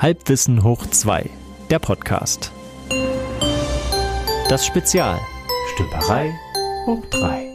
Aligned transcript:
Halbwissen 0.00 0.64
hoch 0.64 0.86
2, 0.86 1.28
der 1.68 1.78
Podcast. 1.78 2.52
Das 4.48 4.64
Spezial. 4.64 5.20
Stümperei 5.74 6.32
hoch 6.86 7.04
3. 7.10 7.50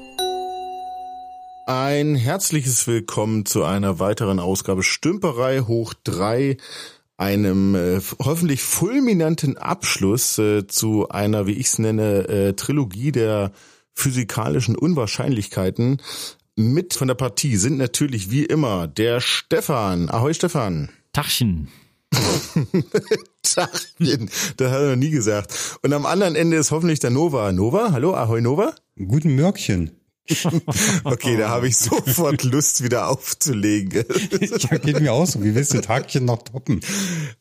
Ein 1.66 2.14
herzliches 2.14 2.86
Willkommen 2.86 3.48
zu 3.48 3.64
einer 3.64 3.98
weiteren 3.98 4.40
Ausgabe 4.40 4.84
Stümperei 4.84 5.62
hoch 5.62 5.96
3, 6.04 6.58
einem 7.18 7.74
äh, 7.74 8.00
hoffentlich 8.20 8.62
fulminanten 8.62 9.58
Abschluss 9.58 10.38
äh, 10.38 10.68
zu 10.68 11.10
einer, 11.10 11.48
wie 11.48 11.54
ich 11.54 11.66
es 11.66 11.80
nenne, 11.80 12.28
äh, 12.28 12.54
Trilogie 12.54 13.12
der 13.12 13.54
physikalischen 13.96 14.76
Unwahrscheinlichkeiten. 14.76 16.00
Mit 16.56 16.94
von 16.94 17.08
der 17.08 17.16
Partie 17.16 17.56
sind 17.56 17.80
natürlich 17.80 18.30
wie 18.30 18.46
immer 18.46 18.86
der 18.86 19.20
Stefan. 19.20 20.12
Ahoi 20.12 20.36
Stefan. 20.36 20.90
Tachchen. 21.12 21.70
Tachchen, 23.44 24.30
das 24.58 24.72
hat 24.72 24.82
er 24.82 24.90
noch 24.90 24.96
nie 24.96 25.10
gesagt. 25.10 25.80
Und 25.82 25.94
am 25.94 26.06
anderen 26.06 26.36
Ende 26.36 26.58
ist 26.58 26.72
hoffentlich 26.72 27.00
der 27.00 27.10
Nova. 27.10 27.52
Nova, 27.52 27.92
hallo, 27.92 28.14
Ahoi 28.14 28.42
Nova. 28.42 28.74
Guten 28.98 29.36
Mörkchen. 29.36 29.92
Okay, 31.04 31.38
da 31.38 31.50
habe 31.50 31.68
ich 31.68 31.78
sofort 31.78 32.44
Lust, 32.44 32.84
wieder 32.84 33.10
aufzulegen. 33.10 34.06
ja, 34.42 34.78
geht 34.78 35.00
mir 35.00 35.14
auch 35.14 35.26
so. 35.26 35.44
Wie 35.44 35.54
willst 35.54 35.74
du 35.74 35.82
Tagchen 35.82 36.26
noch 36.26 36.44
toppen? 36.44 36.82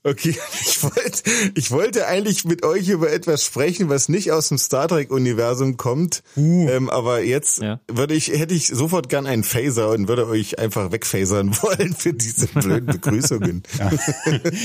Okay, 0.03 0.37
ich 0.61 0.83
wollte, 0.83 1.23
ich 1.55 1.71
wollte 1.71 2.07
eigentlich 2.07 2.45
mit 2.45 2.65
euch 2.65 2.89
über 2.89 3.11
etwas 3.11 3.45
sprechen, 3.45 3.89
was 3.89 4.09
nicht 4.09 4.33
aus 4.33 4.49
dem 4.49 4.59
Star 4.59 4.89
Trek-Universum 4.89 5.77
kommt. 5.77 6.23
Uh. 6.37 6.69
Ähm, 6.69 6.91
aber 6.91 7.23
jetzt 7.23 7.63
ja. 7.63 7.81
würde 7.91 8.15
ich, 8.15 8.29
hätte 8.29 8.55
ich 8.55 8.69
sofort 8.69 9.09
gern 9.09 9.27
einen 9.27 9.45
Phaser 9.45 9.91
und 9.91 10.09
würde 10.09 10.27
euch 10.29 10.59
einfach 10.59 10.93
wegphasern 10.93 11.57
wollen 11.63 11.95
für 11.95 12.13
diese 12.13 12.49
blöden 12.49 12.87
Begrüßungen. 12.87 13.63
Ja. 13.79 13.91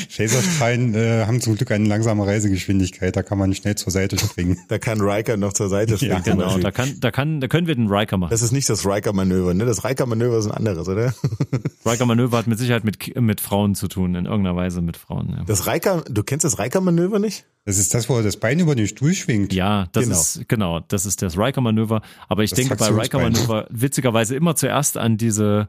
Phaserstrahlen 0.09 0.93
äh, 0.93 1.25
haben 1.25 1.41
zum 1.41 1.55
Glück 1.55 1.71
eine 1.71 1.87
langsame 1.87 2.25
Reisegeschwindigkeit, 2.25 3.15
da 3.15 3.23
kann 3.23 3.37
man 3.37 3.53
schnell 3.55 3.75
zur 3.75 3.91
Seite 3.91 4.17
springen. 4.17 4.59
Da 4.67 4.77
kann 4.77 4.99
Riker 4.99 5.37
noch 5.37 5.53
zur 5.53 5.69
Seite 5.69 5.95
springen. 5.97 6.11
Ja, 6.11 6.19
genau, 6.19 6.57
da 6.57 6.71
kann, 6.71 6.99
da 6.99 7.11
kann, 7.11 7.39
da 7.39 7.47
können 7.47 7.67
wir 7.67 7.75
den 7.75 7.87
Riker 7.87 8.08
Riker 8.09 8.17
macht. 8.17 8.31
Das 8.31 8.41
ist 8.41 8.51
nicht 8.51 8.69
das 8.69 8.85
Riker-Manöver, 8.85 9.53
ne? 9.53 9.65
Das 9.65 9.83
Riker-Manöver 9.83 10.37
ist 10.37 10.45
ein 10.47 10.51
anderes, 10.51 10.87
oder? 10.87 11.13
Riker-Manöver 11.85 12.37
hat 12.37 12.47
mit 12.47 12.57
Sicherheit 12.57 12.83
mit, 12.83 13.15
mit 13.19 13.41
Frauen 13.41 13.75
zu 13.75 13.87
tun, 13.87 14.15
in 14.15 14.25
irgendeiner 14.25 14.55
Weise 14.55 14.81
mit 14.81 14.97
Frauen. 14.97 15.35
Ja. 15.37 15.43
Das 15.45 15.67
Riker, 15.67 16.03
du 16.09 16.23
kennst 16.23 16.43
das 16.43 16.59
Riker-Manöver 16.59 17.19
nicht? 17.19 17.45
Das 17.65 17.77
ist 17.77 17.93
das, 17.93 18.09
wo 18.09 18.17
er 18.17 18.23
das 18.23 18.37
Bein 18.37 18.59
über 18.59 18.75
den 18.75 18.87
Stuhl 18.87 19.13
schwingt. 19.13 19.53
Ja, 19.53 19.87
das 19.91 20.05
genau. 20.05 20.15
ist, 20.15 20.47
genau, 20.47 20.79
das 20.79 21.05
ist 21.05 21.21
das 21.21 21.37
Riker-Manöver. 21.37 22.01
Aber 22.27 22.43
ich 22.43 22.51
das 22.51 22.59
denke 22.59 22.75
bei 22.75 22.87
Riker-Manöver 22.87 23.67
witzigerweise 23.69 24.35
immer 24.35 24.55
zuerst 24.55 24.97
an 24.97 25.17
diese 25.17 25.67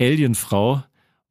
Alien-Frau, 0.00 0.82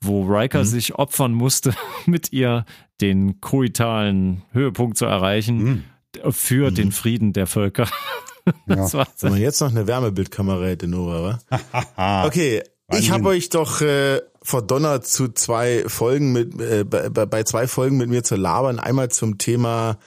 wo 0.02 0.24
Riker 0.24 0.60
mhm. 0.60 0.66
sich 0.66 0.96
opfern 0.96 1.34
musste, 1.34 1.74
mit 2.06 2.32
ihr 2.32 2.66
den 3.02 3.42
koitalen 3.42 4.44
Höhepunkt 4.52 4.98
zu 4.98 5.06
erreichen. 5.06 5.64
Mhm 5.64 5.84
für 6.32 6.72
mhm. 6.72 6.76
den 6.76 6.92
Frieden 6.92 7.32
der 7.32 7.48
Völker. 7.48 7.88
Das 8.66 8.94
ja. 8.94 9.06
Wenn 9.20 9.32
man 9.32 9.42
jetzt 9.42 9.62
noch 9.62 9.70
eine 9.70 9.88
Wärmebildkamera 9.88 10.66
hätte, 10.66 10.88
Nora, 10.88 11.40
wa? 11.96 12.26
okay, 12.26 12.64
ich 12.92 13.12
habe 13.12 13.30
euch 13.30 13.50
doch 13.50 13.82
äh, 13.82 14.22
verdonnert 14.42 15.06
zu 15.06 15.30
zwei 15.30 15.84
Folgen 15.88 16.32
mit 16.32 16.60
äh, 16.60 16.84
bei, 16.84 17.10
bei 17.10 17.44
zwei 17.44 17.68
Folgen 17.68 17.98
mit 17.98 18.10
mir 18.10 18.24
zu 18.24 18.36
labern. 18.36 18.80
Einmal 18.80 19.10
zum 19.10 19.38
Thema, 19.38 19.98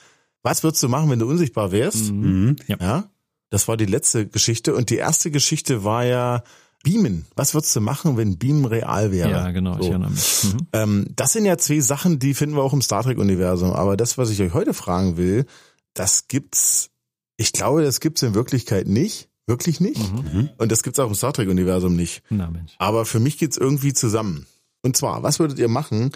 was 0.43 0.63
würdest 0.63 0.83
du 0.83 0.89
machen, 0.89 1.11
wenn 1.11 1.19
du 1.19 1.29
unsichtbar 1.29 1.73
wärst? 1.73 2.13
Mhm. 2.13 2.21
mhm. 2.21 2.57
Ja. 2.67 2.77
ja. 2.81 3.05
Das 3.51 3.69
war 3.69 3.77
die 3.77 3.87
letzte 3.87 4.27
Geschichte 4.27 4.75
und 4.75 4.91
die 4.91 4.97
erste 4.97 5.31
Geschichte 5.31 5.85
war 5.85 6.05
ja 6.05 6.43
Beamen. 6.83 7.25
Was 7.37 7.55
würdest 7.55 7.75
du 7.77 7.81
machen, 7.81 8.17
wenn 8.17 8.37
Beamen 8.37 8.65
real 8.65 9.13
wäre? 9.13 9.31
Ja, 9.31 9.51
genau, 9.53 9.75
so. 9.75 9.81
ich 9.81 9.89
erinnere 9.91 10.11
mich. 10.11 10.45
Mhm. 10.45 10.67
Ähm, 10.73 11.07
das 11.15 11.33
sind 11.33 11.45
ja 11.45 11.57
zwei 11.57 11.81
Sachen, 11.81 12.19
die 12.19 12.35
finden 12.35 12.57
wir 12.57 12.63
auch 12.63 12.73
im 12.73 12.83
Star 12.83 13.03
Trek 13.05 13.19
Universum. 13.19 13.73
Aber 13.73 13.97
das, 13.97 14.19
was 14.19 14.31
ich 14.31 14.43
euch 14.43 14.53
heute 14.55 14.75
fragen 14.75 15.17
will, 15.17 15.47
das 15.95 16.27
gibt's 16.27 16.91
ich 17.37 17.53
glaube, 17.53 17.83
das 17.83 18.01
gibt's 18.01 18.23
in 18.23 18.35
Wirklichkeit 18.35 18.87
nicht. 18.87 19.29
Wirklich 19.47 19.79
nicht. 19.79 20.01
Mhm. 20.13 20.51
Und 20.57 20.73
das 20.73 20.83
gibt's 20.83 20.99
auch 20.99 21.09
im 21.09 21.15
Star 21.15 21.33
Trek-Universum 21.33 21.95
nicht. 21.95 22.23
Na 22.31 22.51
Mensch. 22.51 22.73
Aber 22.79 23.05
für 23.05 23.21
mich 23.21 23.37
geht's 23.37 23.59
irgendwie 23.59 23.93
zusammen. 23.93 24.47
Und 24.83 24.97
zwar, 24.97 25.23
was 25.23 25.39
würdet 25.39 25.59
ihr 25.59 25.69
machen, 25.69 26.13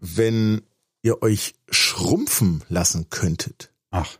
wenn 0.00 0.62
ihr 1.02 1.22
euch 1.22 1.54
schrumpfen 1.68 2.62
lassen 2.68 3.10
könntet? 3.10 3.70
Ach. 3.90 4.18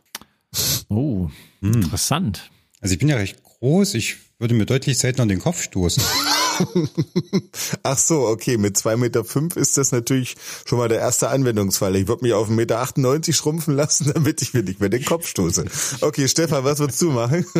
Oh, 0.89 1.29
hm. 1.61 1.73
interessant. 1.73 2.51
Also 2.81 2.93
ich 2.93 2.99
bin 2.99 3.09
ja 3.09 3.15
recht 3.15 3.41
groß. 3.43 3.95
Ich 3.95 4.17
würde 4.37 4.53
mir 4.53 4.65
deutlich 4.65 4.97
seltener 4.99 5.25
den 5.25 5.39
Kopf 5.39 5.61
stoßen. 5.61 6.03
Ach 7.83 7.97
so, 7.97 8.27
okay, 8.27 8.57
mit 8.57 8.77
zwei 8.77 8.95
Meter 8.95 9.23
fünf 9.23 9.55
ist 9.55 9.77
das 9.77 9.91
natürlich 9.91 10.35
schon 10.65 10.77
mal 10.77 10.87
der 10.87 10.99
erste 10.99 11.29
Anwendungsfall. 11.29 11.95
Ich 11.95 12.07
würde 12.07 12.23
mich 12.23 12.33
auf 12.33 12.49
1,98 12.49 12.55
Meter 12.55 12.79
98 12.79 13.35
schrumpfen 13.35 13.75
lassen, 13.75 14.11
damit 14.13 14.41
ich 14.41 14.53
mir 14.53 14.63
nicht 14.63 14.79
mehr 14.79 14.89
den 14.89 15.05
Kopf 15.05 15.27
stoße. 15.27 15.65
Okay, 16.01 16.27
Stefan, 16.27 16.63
was 16.63 16.79
würdest 16.79 17.01
du 17.01 17.11
machen? 17.11 17.45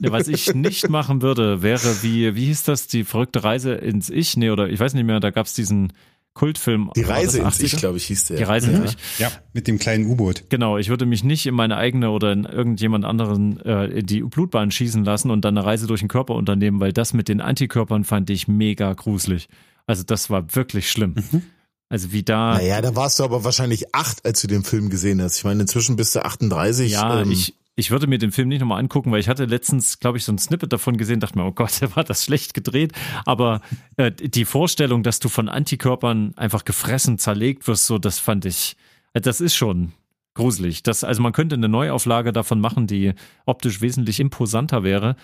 Ja, 0.00 0.12
was 0.12 0.28
ich 0.28 0.54
nicht 0.54 0.88
machen 0.88 1.22
würde, 1.22 1.62
wäre 1.62 2.02
wie, 2.02 2.34
wie 2.34 2.46
hieß 2.46 2.62
das, 2.64 2.86
die 2.86 3.04
verrückte 3.04 3.42
Reise 3.42 3.72
ins 3.72 4.10
Ich? 4.10 4.36
Nee, 4.36 4.50
oder 4.50 4.68
ich 4.68 4.78
weiß 4.78 4.94
nicht 4.94 5.04
mehr, 5.04 5.18
da 5.18 5.30
gab's 5.30 5.54
diesen 5.54 5.92
Kultfilm. 6.38 6.90
Die 6.94 7.02
Reise 7.02 7.40
ins 7.40 7.60
Ich, 7.60 7.76
glaube 7.76 7.96
ich, 7.96 8.04
hieß 8.04 8.26
der. 8.26 8.36
Die 8.36 8.44
Reise 8.44 8.70
ins 8.70 8.92
Ich. 8.92 9.18
Ja, 9.18 9.32
mit 9.52 9.66
dem 9.66 9.80
kleinen 9.80 10.06
U-Boot. 10.06 10.44
Genau, 10.50 10.78
ich 10.78 10.88
würde 10.88 11.04
mich 11.04 11.24
nicht 11.24 11.46
in 11.46 11.54
meine 11.54 11.76
eigene 11.76 12.10
oder 12.10 12.32
in 12.32 12.44
irgendjemand 12.44 13.04
anderen 13.04 13.58
äh, 13.60 14.04
die 14.04 14.22
Blutbahn 14.22 14.70
schießen 14.70 15.04
lassen 15.04 15.32
und 15.32 15.44
dann 15.44 15.58
eine 15.58 15.66
Reise 15.66 15.88
durch 15.88 15.98
den 15.98 16.08
Körper 16.08 16.36
unternehmen, 16.36 16.78
weil 16.78 16.92
das 16.92 17.12
mit 17.12 17.28
den 17.28 17.40
Antikörpern 17.40 18.04
fand 18.04 18.30
ich 18.30 18.46
mega 18.46 18.92
gruselig. 18.92 19.48
Also 19.88 20.04
das 20.04 20.30
war 20.30 20.54
wirklich 20.54 20.88
schlimm. 20.88 21.16
Mhm. 21.32 21.42
Also 21.88 22.12
wie 22.12 22.22
da. 22.22 22.54
Naja, 22.54 22.80
da 22.82 22.94
warst 22.94 23.18
du 23.18 23.24
aber 23.24 23.42
wahrscheinlich 23.42 23.94
acht, 23.94 24.24
als 24.24 24.40
du 24.40 24.46
den 24.46 24.62
Film 24.62 24.90
gesehen 24.90 25.20
hast. 25.20 25.38
Ich 25.38 25.44
meine, 25.44 25.62
inzwischen 25.62 25.96
bist 25.96 26.14
du 26.14 26.24
38. 26.24 26.92
Ja, 26.92 27.22
ähm, 27.22 27.32
ich, 27.32 27.56
ich 27.78 27.92
würde 27.92 28.08
mir 28.08 28.18
den 28.18 28.32
Film 28.32 28.48
nicht 28.48 28.58
nochmal 28.58 28.80
angucken, 28.80 29.12
weil 29.12 29.20
ich 29.20 29.28
hatte 29.28 29.44
letztens, 29.44 30.00
glaube 30.00 30.18
ich, 30.18 30.24
so 30.24 30.32
ein 30.32 30.38
Snippet 30.38 30.72
davon 30.72 30.96
gesehen, 30.96 31.20
dachte 31.20 31.38
mir, 31.38 31.44
oh 31.44 31.52
Gott, 31.52 31.80
war 31.96 32.02
das 32.02 32.24
schlecht 32.24 32.52
gedreht. 32.52 32.92
Aber 33.24 33.60
äh, 33.96 34.10
die 34.10 34.44
Vorstellung, 34.44 35.04
dass 35.04 35.20
du 35.20 35.28
von 35.28 35.48
Antikörpern 35.48 36.32
einfach 36.36 36.64
gefressen, 36.64 37.18
zerlegt 37.18 37.68
wirst, 37.68 37.86
so, 37.86 37.98
das 37.98 38.18
fand 38.18 38.46
ich, 38.46 38.76
äh, 39.12 39.20
das 39.20 39.40
ist 39.40 39.54
schon 39.54 39.92
gruselig. 40.34 40.82
Das, 40.82 41.04
also 41.04 41.22
man 41.22 41.32
könnte 41.32 41.54
eine 41.54 41.68
Neuauflage 41.68 42.32
davon 42.32 42.60
machen, 42.60 42.88
die 42.88 43.12
optisch 43.46 43.80
wesentlich 43.80 44.18
imposanter 44.18 44.82
wäre. 44.82 45.14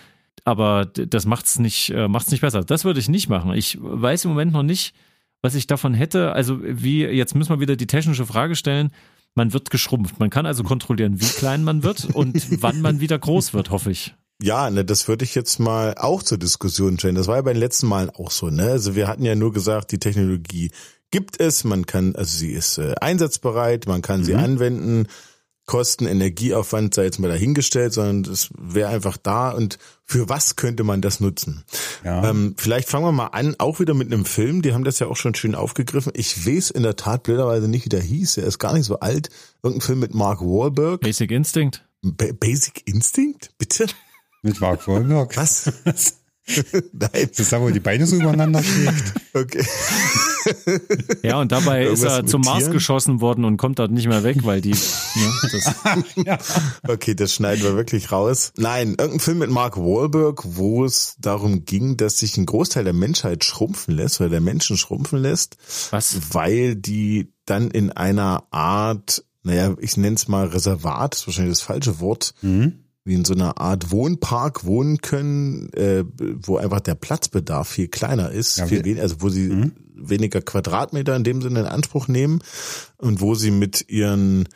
Aber 0.45 0.85
das 0.85 1.25
macht's 1.25 1.59
nicht, 1.59 1.89
äh, 1.89 2.07
macht's 2.07 2.31
nicht 2.31 2.41
besser. 2.41 2.63
Das 2.63 2.85
würde 2.85 3.01
ich 3.01 3.09
nicht 3.09 3.27
machen. 3.27 3.53
Ich 3.53 3.77
weiß 3.81 4.23
im 4.23 4.31
Moment 4.31 4.53
noch 4.53 4.63
nicht, 4.63 4.95
was 5.41 5.55
ich 5.55 5.67
davon 5.67 5.93
hätte. 5.93 6.31
Also 6.31 6.59
wie, 6.61 7.03
jetzt 7.03 7.35
müssen 7.35 7.49
wir 7.49 7.59
wieder 7.59 7.75
die 7.75 7.87
technische 7.87 8.25
Frage 8.25 8.55
stellen 8.55 8.91
man 9.35 9.53
wird 9.53 9.69
geschrumpft. 9.69 10.19
Man 10.19 10.29
kann 10.29 10.45
also 10.45 10.63
kontrollieren, 10.63 11.21
wie 11.21 11.25
klein 11.25 11.63
man 11.63 11.83
wird 11.83 12.05
und 12.05 12.61
wann 12.61 12.81
man 12.81 12.99
wieder 12.99 13.19
groß 13.19 13.53
wird, 13.53 13.69
hoffe 13.69 13.91
ich. 13.91 14.15
Ja, 14.41 14.69
ne, 14.69 14.83
das 14.83 15.07
würde 15.07 15.23
ich 15.23 15.35
jetzt 15.35 15.59
mal 15.59 15.95
auch 15.97 16.21
zur 16.23 16.37
Diskussion 16.37 16.99
stellen. 16.99 17.15
Das 17.15 17.27
war 17.27 17.37
ja 17.37 17.41
bei 17.41 17.53
den 17.53 17.59
letzten 17.59 17.87
Malen 17.87 18.09
auch 18.09 18.31
so, 18.31 18.49
ne? 18.49 18.63
Also 18.63 18.95
wir 18.95 19.07
hatten 19.07 19.23
ja 19.23 19.35
nur 19.35 19.53
gesagt, 19.53 19.91
die 19.91 19.99
Technologie 19.99 20.71
gibt 21.09 21.39
es, 21.39 21.63
man 21.63 21.85
kann, 21.85 22.15
also 22.15 22.37
sie 22.37 22.51
ist 22.51 22.77
äh, 22.77 22.95
einsatzbereit, 22.99 23.87
man 23.87 24.01
kann 24.01 24.21
mhm. 24.21 24.25
sie 24.25 24.35
anwenden. 24.35 25.07
Kosten, 25.65 26.05
Energieaufwand 26.05 26.93
sei 26.93 27.05
jetzt 27.05 27.19
mal 27.19 27.27
dahingestellt, 27.27 27.93
sondern 27.93 28.23
das 28.23 28.49
wäre 28.57 28.89
einfach 28.89 29.17
da 29.17 29.51
und 29.51 29.79
für 30.03 30.29
was 30.29 30.55
könnte 30.55 30.83
man 30.83 31.01
das 31.01 31.19
nutzen? 31.19 31.63
Ja. 32.03 32.29
Ähm, 32.29 32.53
vielleicht 32.57 32.87
fangen 32.87 33.05
wir 33.05 33.11
mal 33.11 33.27
an, 33.27 33.55
auch 33.57 33.79
wieder 33.79 33.95
mit 33.95 34.11
einem 34.11 34.25
Film, 34.25 34.61
die 34.61 34.73
haben 34.73 34.83
das 34.83 34.99
ja 34.99 35.07
auch 35.07 35.17
schon 35.17 35.33
schön 35.33 35.55
aufgegriffen. 35.55 36.11
Ich 36.15 36.45
weiß 36.45 36.69
in 36.69 36.83
der 36.83 36.95
Tat 36.95 37.23
blöderweise 37.23 37.67
nicht, 37.67 37.85
wie 37.85 37.89
der 37.89 38.01
hieß, 38.01 38.37
er 38.37 38.45
ist 38.45 38.59
gar 38.59 38.73
nicht 38.73 38.85
so 38.85 38.99
alt. 38.99 39.29
Irgendein 39.63 39.85
Film 39.85 39.99
mit 39.99 40.13
Mark 40.13 40.41
Wahlberg. 40.41 41.01
Basic 41.01 41.31
Instinct? 41.31 41.83
Ba 42.03 42.27
Basic 42.39 42.83
Instinct? 42.85 43.51
Bitte? 43.57 43.87
Mit 44.43 44.61
Mark 44.61 44.87
Wahlberg? 44.87 45.35
Was? 45.35 45.71
Nein. 46.93 47.29
Das 47.29 47.39
ist 47.39 47.51
da, 47.51 47.59
wo 47.59 47.69
die 47.69 47.79
Beine 47.79 48.05
so 48.05 48.15
übereinander 48.17 48.63
schlägt. 48.63 49.13
Okay. 49.33 49.65
Ja, 51.23 51.39
und 51.41 51.51
dabei 51.51 51.83
Irgendwas 51.83 52.03
ist 52.03 52.17
er 52.19 52.25
zum 52.25 52.41
Mars 52.41 52.59
Tieren? 52.59 52.73
geschossen 52.73 53.19
worden 53.19 53.45
und 53.45 53.57
kommt 53.57 53.79
dort 53.79 53.91
nicht 53.91 54.07
mehr 54.07 54.23
weg, 54.23 54.37
weil 54.43 54.61
die. 54.61 54.75
Ne, 55.15 55.31
das 55.49 55.75
ja. 56.25 56.37
Okay, 56.85 57.15
das 57.15 57.33
schneiden 57.33 57.63
wir 57.63 57.75
wirklich 57.77 58.11
raus. 58.11 58.51
Nein, 58.57 58.89
irgendein 58.89 59.21
Film 59.21 59.37
mit 59.37 59.49
Mark 59.49 59.77
Wahlberg, 59.77 60.43
wo 60.43 60.83
es 60.83 61.15
darum 61.19 61.63
ging, 61.63 61.95
dass 61.95 62.19
sich 62.19 62.35
ein 62.35 62.45
Großteil 62.45 62.83
der 62.83 62.91
Menschheit 62.91 63.45
schrumpfen 63.45 63.95
lässt, 63.95 64.19
oder 64.19 64.29
der 64.29 64.41
Menschen 64.41 64.75
schrumpfen 64.75 65.19
lässt. 65.19 65.55
Was? 65.91 66.33
Weil 66.33 66.75
die 66.75 67.31
dann 67.45 67.71
in 67.71 67.93
einer 67.93 68.43
Art, 68.51 69.23
naja, 69.43 69.73
ich 69.79 69.95
nenne 69.95 70.17
es 70.17 70.27
mal 70.27 70.47
Reservat, 70.47 71.13
das 71.13 71.21
ist 71.21 71.27
wahrscheinlich 71.27 71.53
das 71.53 71.61
falsche 71.61 72.01
Wort, 72.01 72.33
mhm 72.41 72.84
wie 73.05 73.13
in 73.13 73.23
so 73.23 73.35
einer 73.35 73.61
Art 73.61 73.91
Wohnpark 73.91 74.65
wohnen 74.65 74.97
können, 74.97 75.71
äh, 75.73 76.03
wo 76.17 76.57
einfach 76.57 76.79
der 76.79 76.95
Platzbedarf 76.95 77.69
viel 77.69 77.87
kleiner 77.87 78.31
ist, 78.31 78.57
ja, 78.57 78.65
viel 78.65 78.83
weniger, 78.83 79.03
also 79.03 79.17
wo 79.19 79.29
sie 79.29 79.49
mhm. 79.49 79.71
weniger 79.93 80.41
Quadratmeter 80.41 81.15
in 81.15 81.23
dem 81.23 81.41
Sinne 81.41 81.61
in 81.61 81.65
Anspruch 81.67 82.07
nehmen 82.07 82.39
und 82.97 83.21
wo 83.21 83.35
sie 83.35 83.51
mit 83.51 83.89
ihren, 83.89 84.49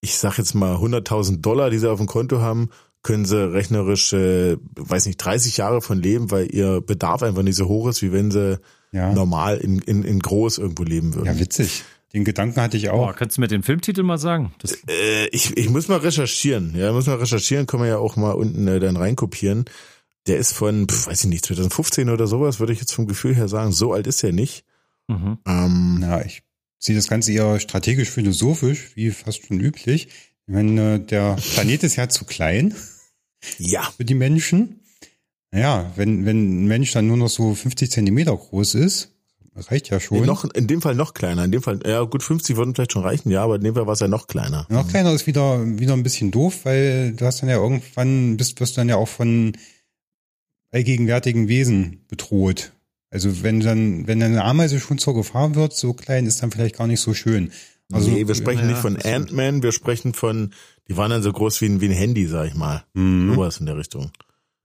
ich 0.00 0.16
sag 0.16 0.38
jetzt 0.38 0.54
mal 0.54 0.76
100.000 0.76 1.42
Dollar, 1.42 1.68
die 1.68 1.78
sie 1.78 1.90
auf 1.90 1.98
dem 1.98 2.06
Konto 2.06 2.40
haben, 2.40 2.70
können 3.02 3.26
sie 3.26 3.52
rechnerisch, 3.52 4.14
äh, 4.14 4.56
weiß 4.74 5.06
nicht, 5.06 5.18
30 5.18 5.58
Jahre 5.58 5.82
von 5.82 6.00
leben, 6.00 6.30
weil 6.30 6.52
ihr 6.54 6.80
Bedarf 6.80 7.22
einfach 7.22 7.42
nicht 7.42 7.56
so 7.56 7.68
hoch 7.68 7.88
ist, 7.88 8.00
wie 8.00 8.12
wenn 8.12 8.30
sie 8.30 8.58
ja. 8.92 9.12
normal 9.12 9.58
in, 9.58 9.80
in, 9.80 10.02
in 10.02 10.18
groß 10.18 10.58
irgendwo 10.58 10.84
leben 10.84 11.14
würden. 11.14 11.26
Ja, 11.26 11.38
witzig. 11.38 11.84
Den 12.14 12.24
Gedanken 12.24 12.60
hatte 12.60 12.76
ich 12.76 12.90
auch. 12.90 13.06
Boah, 13.06 13.14
kannst 13.14 13.36
du 13.36 13.40
mir 13.40 13.48
den 13.48 13.62
Filmtitel 13.62 14.02
mal 14.02 14.18
sagen? 14.18 14.54
Das, 14.58 14.72
Äh, 14.88 15.28
ich, 15.28 15.56
ich 15.56 15.70
muss 15.70 15.88
mal 15.88 15.98
recherchieren. 15.98 16.74
Ja, 16.76 16.92
muss 16.92 17.06
mal 17.06 17.16
recherchieren, 17.16 17.66
können 17.66 17.82
wir 17.82 17.88
ja 17.88 17.98
auch 17.98 18.16
mal 18.16 18.32
unten 18.32 18.66
äh, 18.68 18.80
dann 18.80 18.96
reinkopieren. 18.96 19.64
Der 20.26 20.36
ist 20.38 20.52
von, 20.52 20.88
pf, 20.88 21.06
weiß 21.08 21.24
ich 21.24 21.30
nicht, 21.30 21.44
2015 21.46 22.08
oder 22.10 22.26
sowas, 22.26 22.60
würde 22.60 22.72
ich 22.72 22.80
jetzt 22.80 22.92
vom 22.92 23.06
Gefühl 23.06 23.34
her 23.34 23.48
sagen. 23.48 23.72
So 23.72 23.92
alt 23.92 24.06
ist 24.06 24.22
er 24.22 24.32
nicht. 24.32 24.64
mhm. 25.08 25.38
Ähm, 25.46 25.98
Ja, 26.02 26.22
ich 26.22 26.42
sehe 26.78 26.94
das 26.96 27.08
Ganze 27.08 27.32
eher 27.32 27.58
strategisch-philosophisch, 27.60 28.92
wie 28.94 29.10
fast 29.10 29.46
schon 29.46 29.60
üblich. 29.60 30.08
Ich 30.46 30.54
meine, 30.54 31.00
der 31.00 31.36
Planet 31.54 31.82
ist 31.84 31.96
ja 31.96 32.08
zu 32.08 32.24
klein 32.24 32.74
ja, 33.58 33.82
für 33.96 34.04
die 34.04 34.14
Menschen. 34.14 34.80
Naja, 35.50 35.92
wenn, 35.96 36.24
wenn 36.24 36.64
ein 36.64 36.66
Mensch 36.66 36.92
dann 36.92 37.06
nur 37.06 37.16
noch 37.16 37.28
so 37.28 37.54
50 37.54 37.90
Zentimeter 37.90 38.36
groß 38.36 38.74
ist, 38.76 39.12
reicht 39.56 39.90
ja 39.90 40.00
schon. 40.00 40.20
nee, 40.20 40.26
noch, 40.26 40.44
in 40.44 40.66
dem 40.66 40.80
Fall 40.82 40.94
noch 40.94 41.14
kleiner. 41.14 41.44
In 41.44 41.52
dem 41.52 41.62
Fall, 41.62 41.80
ja 41.86 42.02
gut, 42.02 42.22
50 42.22 42.56
würden 42.56 42.74
vielleicht 42.74 42.92
schon 42.92 43.02
reichen, 43.02 43.30
ja, 43.30 43.42
aber 43.44 43.56
in 43.56 43.62
dem 43.62 43.74
Fall 43.74 43.86
war 43.86 43.92
es 43.94 44.00
ja 44.00 44.08
noch 44.08 44.26
kleiner. 44.26 44.66
Noch 44.70 44.88
kleiner 44.88 45.12
ist 45.12 45.26
wieder, 45.26 45.60
wieder 45.78 45.92
ein 45.92 46.02
bisschen 46.02 46.30
doof, 46.30 46.60
weil 46.64 47.12
du 47.12 47.26
hast 47.26 47.42
dann 47.42 47.48
ja 47.48 47.56
irgendwann, 47.56 48.36
bist, 48.36 48.58
wirst 48.60 48.76
du 48.76 48.80
dann 48.80 48.88
ja 48.88 48.96
auch 48.96 49.08
von 49.08 49.52
allgegenwärtigen 50.70 51.48
Wesen 51.48 52.04
bedroht. 52.08 52.72
Also 53.10 53.42
wenn 53.42 53.60
dann, 53.60 54.06
wenn 54.06 54.22
eine 54.22 54.42
Ameise 54.44 54.80
schon 54.80 54.98
zur 54.98 55.14
Gefahr 55.14 55.54
wird, 55.54 55.74
so 55.74 55.92
klein 55.92 56.26
ist 56.26 56.42
dann 56.42 56.50
vielleicht 56.50 56.78
gar 56.78 56.86
nicht 56.86 57.00
so 57.00 57.12
schön. 57.12 57.52
Also, 57.92 58.10
nee, 58.10 58.26
wir 58.26 58.34
sprechen 58.34 58.60
ja, 58.62 58.66
nicht 58.68 58.78
von. 58.78 58.96
Ant-Man, 58.96 59.62
wir 59.62 59.72
sprechen 59.72 60.14
von, 60.14 60.54
die 60.88 60.96
waren 60.96 61.10
dann 61.10 61.22
so 61.22 61.30
groß 61.30 61.60
wie 61.60 61.66
ein, 61.66 61.80
wie 61.82 61.86
ein 61.86 61.92
Handy, 61.92 62.26
sag 62.26 62.46
ich 62.46 62.54
mal. 62.54 62.84
Mhm. 62.94 63.34
Sowas 63.34 63.58
in 63.60 63.66
der 63.66 63.76
Richtung. 63.76 64.10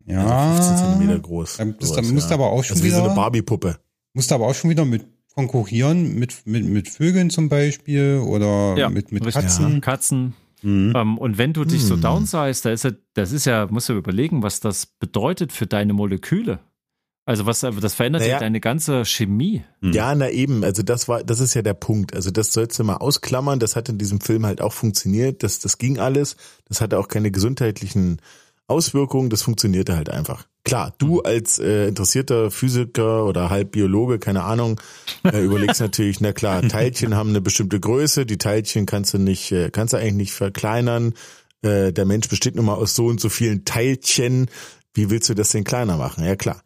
ja, 0.05 0.25
Also 0.25 0.63
15 0.69 0.77
Zentimeter 0.77 1.19
groß. 1.19 1.57
Dann 1.57 1.75
sowas, 1.77 1.91
dann 1.97 2.13
musst 2.13 2.29
du 2.29 2.33
aber 2.35 2.45
auch 2.51 2.63
schon 2.63 2.75
also 2.77 2.85
wie 2.85 2.89
so 2.89 2.95
wieder- 2.97 3.05
eine 3.07 3.15
Barbie-Puppe. 3.15 3.79
Musst 4.17 4.31
aber 4.33 4.47
auch 4.47 4.55
schon 4.55 4.69
wieder 4.71 4.83
mit 4.83 5.05
konkurrieren, 5.35 6.15
mit, 6.15 6.45
mit, 6.45 6.65
mit 6.65 6.89
Vögeln 6.89 7.29
zum 7.29 7.47
Beispiel 7.47 8.21
oder 8.25 8.75
Ja, 8.75 8.89
mit, 8.89 9.11
mit. 9.11 9.23
Katzen. 9.31 9.79
Katzen. 9.81 10.33
Mhm. 10.63 10.93
Ähm, 10.95 11.17
und 11.19 11.37
wenn 11.37 11.53
du 11.53 11.63
dich 11.63 11.83
so 11.83 11.93
Hm. 11.93 12.01
downsize, 12.01 12.63
da 12.63 12.71
ist 12.71 12.83
ja, 12.83 12.91
das 13.13 13.31
ist 13.31 13.45
ja, 13.45 13.67
musst 13.69 13.87
du 13.89 13.93
überlegen, 13.93 14.41
was 14.41 14.59
das 14.59 14.87
bedeutet 14.87 15.51
für 15.53 15.67
deine 15.67 15.93
Moleküle. 15.93 16.59
Also 17.25 17.45
was, 17.45 17.59
das 17.59 17.93
verändert 17.93 18.23
ja 18.23 18.27
Naja. 18.29 18.39
deine 18.39 18.59
ganze 18.59 19.05
Chemie. 19.05 19.61
Mhm. 19.81 19.91
Ja, 19.93 20.15
na 20.15 20.29
eben, 20.31 20.63
also 20.63 20.81
das 20.81 21.07
war, 21.07 21.23
das 21.23 21.39
ist 21.39 21.53
ja 21.53 21.61
der 21.61 21.75
Punkt. 21.75 22.15
Also 22.15 22.31
das 22.31 22.53
sollst 22.53 22.79
du 22.79 22.83
mal 22.83 22.95
ausklammern. 22.97 23.59
Das 23.59 23.75
hat 23.75 23.89
in 23.89 23.97
diesem 23.99 24.19
Film 24.21 24.45
halt 24.45 24.61
auch 24.61 24.73
funktioniert. 24.73 25.43
Das, 25.43 25.59
das 25.59 25.77
ging 25.77 25.99
alles. 25.99 26.37
Das 26.67 26.81
hatte 26.81 26.97
auch 26.97 27.09
keine 27.09 27.29
gesundheitlichen 27.29 28.19
Auswirkungen. 28.67 29.29
Das 29.29 29.41
funktionierte 29.41 29.95
halt 29.95 30.09
einfach. 30.09 30.45
Klar, 30.63 30.93
du 30.97 31.21
als 31.21 31.59
äh, 31.59 31.87
interessierter 31.87 32.51
Physiker 32.51 33.25
oder 33.25 33.49
halb 33.49 33.71
Biologe, 33.71 34.19
keine 34.19 34.43
Ahnung, 34.43 34.79
äh, 35.23 35.39
überlegst 35.43 35.79
natürlich, 35.79 36.19
na 36.19 36.33
klar, 36.33 36.61
Teilchen 36.61 37.15
haben 37.15 37.29
eine 37.29 37.41
bestimmte 37.41 37.79
Größe. 37.79 38.25
Die 38.25 38.37
Teilchen 38.37 38.85
kannst 38.85 39.13
du 39.13 39.17
nicht, 39.17 39.51
äh, 39.51 39.69
kannst 39.71 39.93
du 39.93 39.97
eigentlich 39.97 40.13
nicht 40.13 40.33
verkleinern. 40.33 41.13
Äh, 41.61 41.93
der 41.93 42.05
Mensch 42.05 42.27
besteht 42.27 42.55
nun 42.55 42.65
mal 42.65 42.75
aus 42.75 42.95
so 42.95 43.05
und 43.05 43.21
so 43.21 43.29
vielen 43.29 43.65
Teilchen. 43.65 44.49
Wie 44.93 45.09
willst 45.09 45.29
du 45.29 45.33
das 45.33 45.49
denn 45.49 45.63
kleiner 45.63 45.97
machen? 45.97 46.25
Ja 46.25 46.35
klar. 46.35 46.61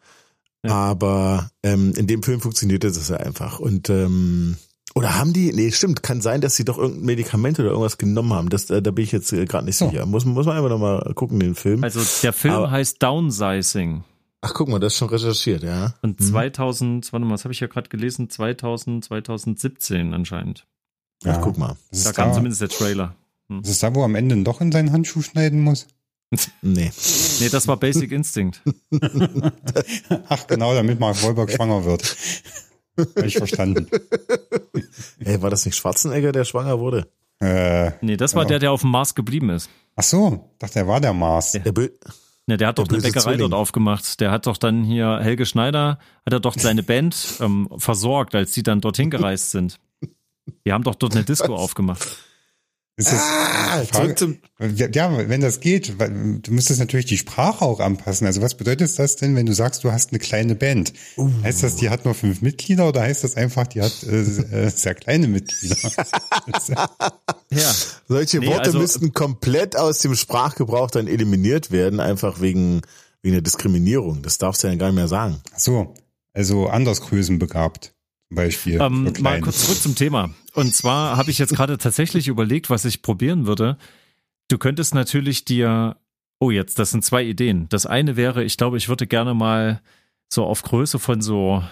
Ja. 0.64 0.72
Aber 0.72 1.50
ähm, 1.62 1.92
in 1.96 2.06
dem 2.06 2.22
Film 2.22 2.40
funktionierte 2.40 2.88
das 2.88 3.08
ja 3.08 3.16
einfach. 3.16 3.58
Und 3.58 3.90
ähm, 3.90 4.56
oder 4.94 5.14
haben 5.18 5.32
die? 5.32 5.52
Nee, 5.52 5.70
stimmt. 5.72 6.02
Kann 6.02 6.20
sein, 6.20 6.40
dass 6.40 6.56
sie 6.56 6.64
doch 6.64 6.78
irgendein 6.78 7.04
Medikament 7.06 7.58
oder 7.58 7.70
irgendwas 7.70 7.98
genommen 7.98 8.32
haben. 8.32 8.48
Das, 8.50 8.68
äh, 8.70 8.82
da 8.82 8.90
bin 8.90 9.04
ich 9.04 9.12
jetzt 9.12 9.32
äh, 9.32 9.44
gerade 9.46 9.64
nicht 9.64 9.76
sicher. 9.78 10.04
Muss, 10.06 10.24
muss 10.24 10.46
man 10.46 10.56
einfach 10.56 10.68
nochmal 10.70 11.12
gucken, 11.14 11.40
den 11.40 11.54
Film. 11.54 11.82
Also 11.84 12.00
der 12.22 12.32
Film 12.32 12.54
Aber- 12.54 12.70
heißt 12.70 13.02
Downsizing. 13.02 14.04
Ach, 14.44 14.54
guck 14.54 14.68
mal, 14.68 14.80
das 14.80 14.94
ist 14.94 14.98
schon 14.98 15.08
recherchiert, 15.08 15.62
ja. 15.62 15.94
Und 16.02 16.18
Mhm. 16.20 16.24
2000, 16.24 17.12
warte 17.12 17.24
mal, 17.24 17.34
was 17.34 17.44
habe 17.44 17.52
ich 17.54 17.60
ja 17.60 17.68
gerade 17.68 17.88
gelesen? 17.88 18.28
2000, 18.28 19.04
2017 19.04 20.12
anscheinend. 20.14 20.66
Ach, 21.24 21.40
guck 21.40 21.56
mal. 21.58 21.76
Das 21.92 22.02
Da 22.02 22.10
ist 22.10 22.16
kam 22.16 22.28
da, 22.30 22.34
zumindest 22.34 22.60
der 22.60 22.68
Trailer. 22.68 23.14
das 23.48 23.68
ist 23.70 23.82
da, 23.84 23.94
wo 23.94 24.02
am 24.02 24.16
Ende 24.16 24.34
ein 24.34 24.44
Loch 24.44 24.60
in 24.60 24.72
seinen 24.72 24.90
Handschuh 24.90 25.22
schneiden 25.22 25.60
muss. 25.60 25.86
Nee. 26.62 26.90
Nee, 27.40 27.48
das 27.50 27.68
war 27.68 27.76
Basic 27.76 28.10
Instinct. 28.10 28.62
Ach 30.28 30.46
genau, 30.46 30.74
damit 30.74 30.98
Mark 30.98 31.22
Wahlberg 31.22 31.50
schwanger 31.52 31.84
wird. 31.84 32.16
Hab 32.98 33.24
ich 33.24 33.36
verstanden. 33.36 33.88
Ey, 35.24 35.40
war 35.42 35.50
das 35.50 35.64
nicht 35.64 35.76
Schwarzenegger, 35.76 36.32
der 36.32 36.44
schwanger 36.44 36.78
wurde? 36.78 37.08
Äh, 37.40 37.92
Nee, 38.00 38.16
das 38.16 38.34
war 38.34 38.42
Ja. 38.42 38.48
der, 38.50 38.58
der 38.60 38.72
auf 38.72 38.82
dem 38.82 38.90
Mars 38.90 39.14
geblieben 39.14 39.50
ist. 39.50 39.68
ach 39.96 40.02
so, 40.02 40.50
dachte, 40.58 40.80
er 40.80 40.88
war 40.88 41.00
der 41.00 41.12
Mars. 41.12 41.52
Der 41.52 41.72
Bö 41.72 41.88
Ne, 42.48 42.56
der 42.56 42.68
hat 42.68 42.78
doch 42.78 42.88
Der 42.88 42.94
eine 42.98 43.02
Bäckerei 43.02 43.20
Zwilling. 43.34 43.38
dort 43.50 43.54
aufgemacht. 43.54 44.18
Der 44.20 44.32
hat 44.32 44.46
doch 44.48 44.56
dann 44.56 44.82
hier, 44.82 45.20
Helge 45.22 45.46
Schneider, 45.46 45.98
hat 46.26 46.32
er 46.32 46.40
doch 46.40 46.54
seine 46.58 46.82
Band 46.82 47.16
ähm, 47.40 47.68
versorgt, 47.78 48.34
als 48.34 48.50
die 48.50 48.64
dann 48.64 48.80
dorthin 48.80 49.10
gereist 49.10 49.52
sind. 49.52 49.78
Die 50.66 50.72
haben 50.72 50.82
doch 50.82 50.96
dort 50.96 51.14
eine 51.14 51.22
Disco 51.24 51.54
aufgemacht. 51.56 52.04
Ist 52.96 53.10
das, 53.10 53.20
Ah, 53.22 53.84
Frage- 53.86 54.14
zurück 54.14 54.18
zum, 54.18 54.38
ja, 54.92 55.28
wenn 55.28 55.40
das 55.40 55.60
geht, 55.60 55.94
du 55.98 56.52
müsstest 56.52 56.78
natürlich 56.78 57.06
die 57.06 57.16
Sprache 57.16 57.64
auch 57.64 57.80
anpassen. 57.80 58.26
Also 58.26 58.42
was 58.42 58.54
bedeutet 58.54 58.98
das 58.98 59.16
denn, 59.16 59.34
wenn 59.34 59.46
du 59.46 59.54
sagst, 59.54 59.82
du 59.82 59.90
hast 59.92 60.10
eine 60.10 60.18
kleine 60.18 60.54
Band? 60.54 60.92
Heißt 61.42 61.62
das, 61.62 61.76
die 61.76 61.88
hat 61.88 62.04
nur 62.04 62.14
fünf 62.14 62.42
Mitglieder 62.42 62.86
oder 62.88 63.00
heißt 63.00 63.24
das 63.24 63.34
einfach, 63.36 63.66
die 63.66 63.80
hat 63.80 64.02
äh, 64.02 64.20
äh, 64.20 64.68
sehr 64.70 64.94
kleine 64.94 65.26
Mitglieder? 65.26 65.76
Ja. 67.50 67.70
solche 68.08 68.38
Nee, 68.38 68.46
Worte 68.48 68.62
also- 68.66 68.78
müssten 68.78 69.12
komplett 69.12 69.76
aus 69.76 69.98
dem 70.00 70.14
Sprachgebrauch 70.14 70.90
dann 70.90 71.06
eliminiert 71.06 71.70
werden, 71.70 72.00
einfach 72.00 72.40
wegen, 72.40 72.80
wegen 73.22 73.32
der 73.34 73.42
Diskriminierung. 73.42 74.22
Das 74.22 74.38
darfst 74.38 74.62
du 74.62 74.68
ja 74.68 74.74
gar 74.74 74.86
nicht 74.88 74.96
mehr 74.96 75.08
sagen. 75.08 75.40
Ach 75.54 75.58
so, 75.58 75.94
also 76.32 76.66
anders 76.68 77.00
größenbegabt 77.02 77.94
zum 78.28 78.36
Beispiel. 78.36 78.80
Ähm, 78.80 79.12
mal 79.20 79.40
kurz 79.40 79.64
zurück 79.64 79.80
zum 79.82 79.94
Thema. 79.94 80.30
Und 80.54 80.74
zwar 80.74 81.16
habe 81.16 81.30
ich 81.30 81.38
jetzt 81.38 81.54
gerade 81.54 81.78
tatsächlich 81.78 82.28
überlegt, 82.28 82.70
was 82.70 82.84
ich 82.84 83.02
probieren 83.02 83.46
würde. 83.46 83.78
Du 84.48 84.58
könntest 84.58 84.94
natürlich 84.94 85.44
dir, 85.44 85.96
oh 86.38 86.50
jetzt, 86.50 86.78
das 86.78 86.90
sind 86.90 87.04
zwei 87.04 87.24
Ideen. 87.24 87.68
Das 87.70 87.86
eine 87.86 88.16
wäre, 88.16 88.44
ich 88.44 88.56
glaube, 88.56 88.76
ich 88.76 88.88
würde 88.88 89.06
gerne 89.06 89.34
mal 89.34 89.80
so 90.28 90.44
auf 90.44 90.62
Größe 90.62 90.98
von 90.98 91.22
so, 91.22 91.62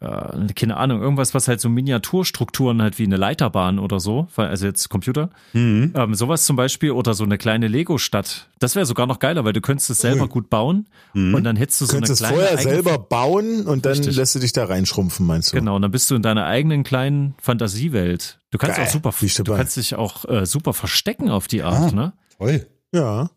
äh, 0.00 0.46
keine 0.54 0.76
Ahnung, 0.76 1.00
irgendwas, 1.02 1.34
was 1.34 1.48
halt 1.48 1.60
so 1.60 1.68
Miniaturstrukturen 1.68 2.80
hat 2.82 2.98
wie 2.98 3.04
eine 3.04 3.16
Leiterbahn 3.16 3.78
oder 3.78 3.98
so, 4.00 4.28
also 4.36 4.66
jetzt 4.66 4.88
Computer, 4.88 5.30
Mhm. 5.52 5.92
ähm, 5.96 6.14
sowas 6.14 6.44
zum 6.44 6.56
Beispiel 6.56 6.92
oder 6.92 7.14
so 7.14 7.24
eine 7.24 7.38
kleine 7.38 7.68
Lego-Stadt. 7.68 8.48
Das 8.60 8.76
wäre 8.76 8.86
sogar 8.86 9.06
noch 9.06 9.18
geiler, 9.18 9.44
weil 9.44 9.52
du 9.52 9.60
könntest 9.60 9.90
es 9.90 10.00
selber 10.00 10.28
gut 10.28 10.50
bauen 10.50 10.86
und 11.14 11.42
dann 11.44 11.56
hättest 11.56 11.80
du 11.80 11.84
Du 11.86 11.90
so 11.92 11.96
eine 11.96 12.06
könntest 12.06 12.22
es 12.22 12.28
kleine 12.28 12.34
vorher 12.42 12.58
eigene 12.58 12.74
selber 12.74 12.98
bauen 12.98 13.66
und 13.66 13.84
dann 13.86 13.92
Richtig. 13.92 14.16
lässt 14.16 14.34
du 14.34 14.38
dich 14.38 14.52
da 14.52 14.64
reinschrumpfen, 14.66 15.26
meinst 15.26 15.52
du? 15.52 15.56
Genau, 15.56 15.76
und 15.76 15.82
dann 15.82 15.90
bist 15.90 16.10
du 16.10 16.14
in 16.14 16.22
deiner 16.22 16.46
eigenen 16.46 16.84
kleinen 16.84 17.34
Fantasiewelt. 17.40 18.38
Du 18.50 18.58
kannst 18.58 18.76
Geil, 18.76 18.86
auch 18.86 18.90
super, 18.90 19.12
du 19.44 19.54
kannst 19.54 19.76
dich 19.76 19.94
auch 19.96 20.24
äh, 20.26 20.46
super 20.46 20.72
verstecken 20.72 21.28
auf 21.30 21.48
die 21.48 21.62
Art, 21.62 21.92
Ah. 21.92 21.96
ne? 21.96 22.12
Toll. 22.38 22.66
Ja. 22.92 23.30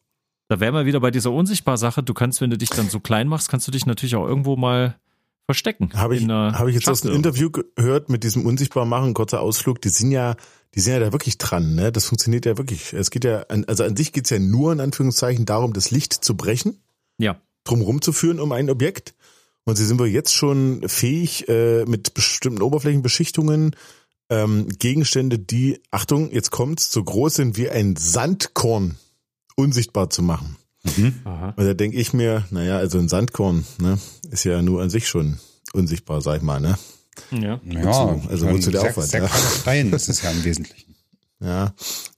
Da 0.48 0.60
wären 0.60 0.74
wir 0.74 0.86
wieder 0.86 1.00
bei 1.00 1.12
dieser 1.12 1.32
Unsichtbar-Sache. 1.32 2.04
Du 2.04 2.14
kannst, 2.14 2.42
wenn 2.42 2.50
du 2.50 2.58
dich 2.58 2.70
dann 2.70 2.90
so 2.90 3.00
klein 3.00 3.28
machst, 3.28 3.50
kannst 3.50 3.68
du 3.68 3.72
dich 3.72 3.86
natürlich 3.86 4.16
auch 4.16 4.28
irgendwo 4.28 4.56
mal 4.58 4.96
verstecken. 5.52 5.92
Habe 5.94 6.16
ich, 6.16 6.28
habe 6.28 6.70
ich 6.70 6.76
jetzt 6.76 6.88
aus 6.88 7.00
Schachtel. 7.00 7.12
einem 7.12 7.18
Interview 7.18 7.50
gehört 7.52 8.10
mit 8.10 8.24
diesem 8.24 8.46
Unsichtbarmachen, 8.46 9.14
kurzer 9.14 9.42
Ausflug, 9.42 9.82
die 9.82 9.90
sind 9.90 10.12
ja, 10.12 10.36
die 10.76 10.80
sind 10.80 10.94
ja 10.94 11.00
da 11.00 11.12
wirklich 11.12 11.38
dran, 11.38 11.76
ne? 11.76 11.92
Das 11.92 12.06
funktioniert 12.06 12.46
ja 12.46 12.58
wirklich. 12.58 12.94
Es 12.94 13.12
geht 13.12 13.26
ja, 13.26 13.42
an, 13.50 13.66
also 13.66 13.84
an 13.84 13.98
sich 13.98 14.14
geht's 14.14 14.30
ja 14.30 14.40
nur 14.40 14.72
in 14.72 14.80
Anführungszeichen 14.80 15.46
darum, 15.46 15.74
das 15.74 15.92
Licht 15.92 16.14
zu 16.14 16.38
brechen, 16.38 16.82
Ja, 17.18 17.42
drumherum 17.66 18.02
zu 18.02 18.14
führen 18.14 18.40
um 18.40 18.52
ein 18.54 18.70
Objekt. 18.70 19.14
Und 19.64 19.76
sie 19.76 19.86
sind 19.86 20.00
wir 20.00 20.08
jetzt 20.08 20.34
schon 20.34 20.88
fähig, 20.88 21.48
äh, 21.48 21.86
mit 21.86 22.14
bestimmten 22.16 22.64
Oberflächenbeschichtungen 22.64 23.76
ähm, 24.30 24.70
Gegenstände, 24.80 25.38
die, 25.38 25.82
Achtung, 25.92 26.32
jetzt 26.32 26.50
kommt's, 26.50 26.92
so 26.92 27.04
groß 27.04 27.36
sind 27.36 27.58
wie 27.58 27.70
ein 27.70 27.98
Sandkorn, 27.98 28.96
unsichtbar 29.56 30.10
zu 30.10 30.24
machen. 30.24 30.56
Mhm. 30.84 31.14
aha. 31.24 31.54
Und 31.56 31.66
da 31.66 31.74
denke 31.74 31.98
ich 31.98 32.14
mir, 32.14 32.46
naja, 32.50 32.78
also 32.78 32.98
ein 32.98 33.10
Sandkorn, 33.10 33.66
ne, 33.80 34.00
ist 34.30 34.44
ja 34.44 34.62
nur 34.62 34.82
an 34.82 34.90
sich 34.90 35.08
schon 35.08 35.38
unsichtbar, 35.74 36.22
sag 36.22 36.38
ich 36.38 36.42
mal, 36.44 36.60
ne? 36.60 36.78
Ja. 37.32 37.60
Ja, 37.64 37.84
Wozu? 37.84 38.30
Also 38.30 38.50
wozu 38.50 38.72
der 38.72 38.82
sehr, 38.82 38.90
Aufwand, 38.90 39.10
Sehr 39.10 39.22
ja? 39.22 39.28
kleiner 39.28 39.50
Stein 39.50 39.94
ist 39.94 40.10
es 40.10 40.22
ja 40.22 40.32
im 40.32 40.44
Wesentlichen. 40.44 40.92
Ja, 41.44 41.74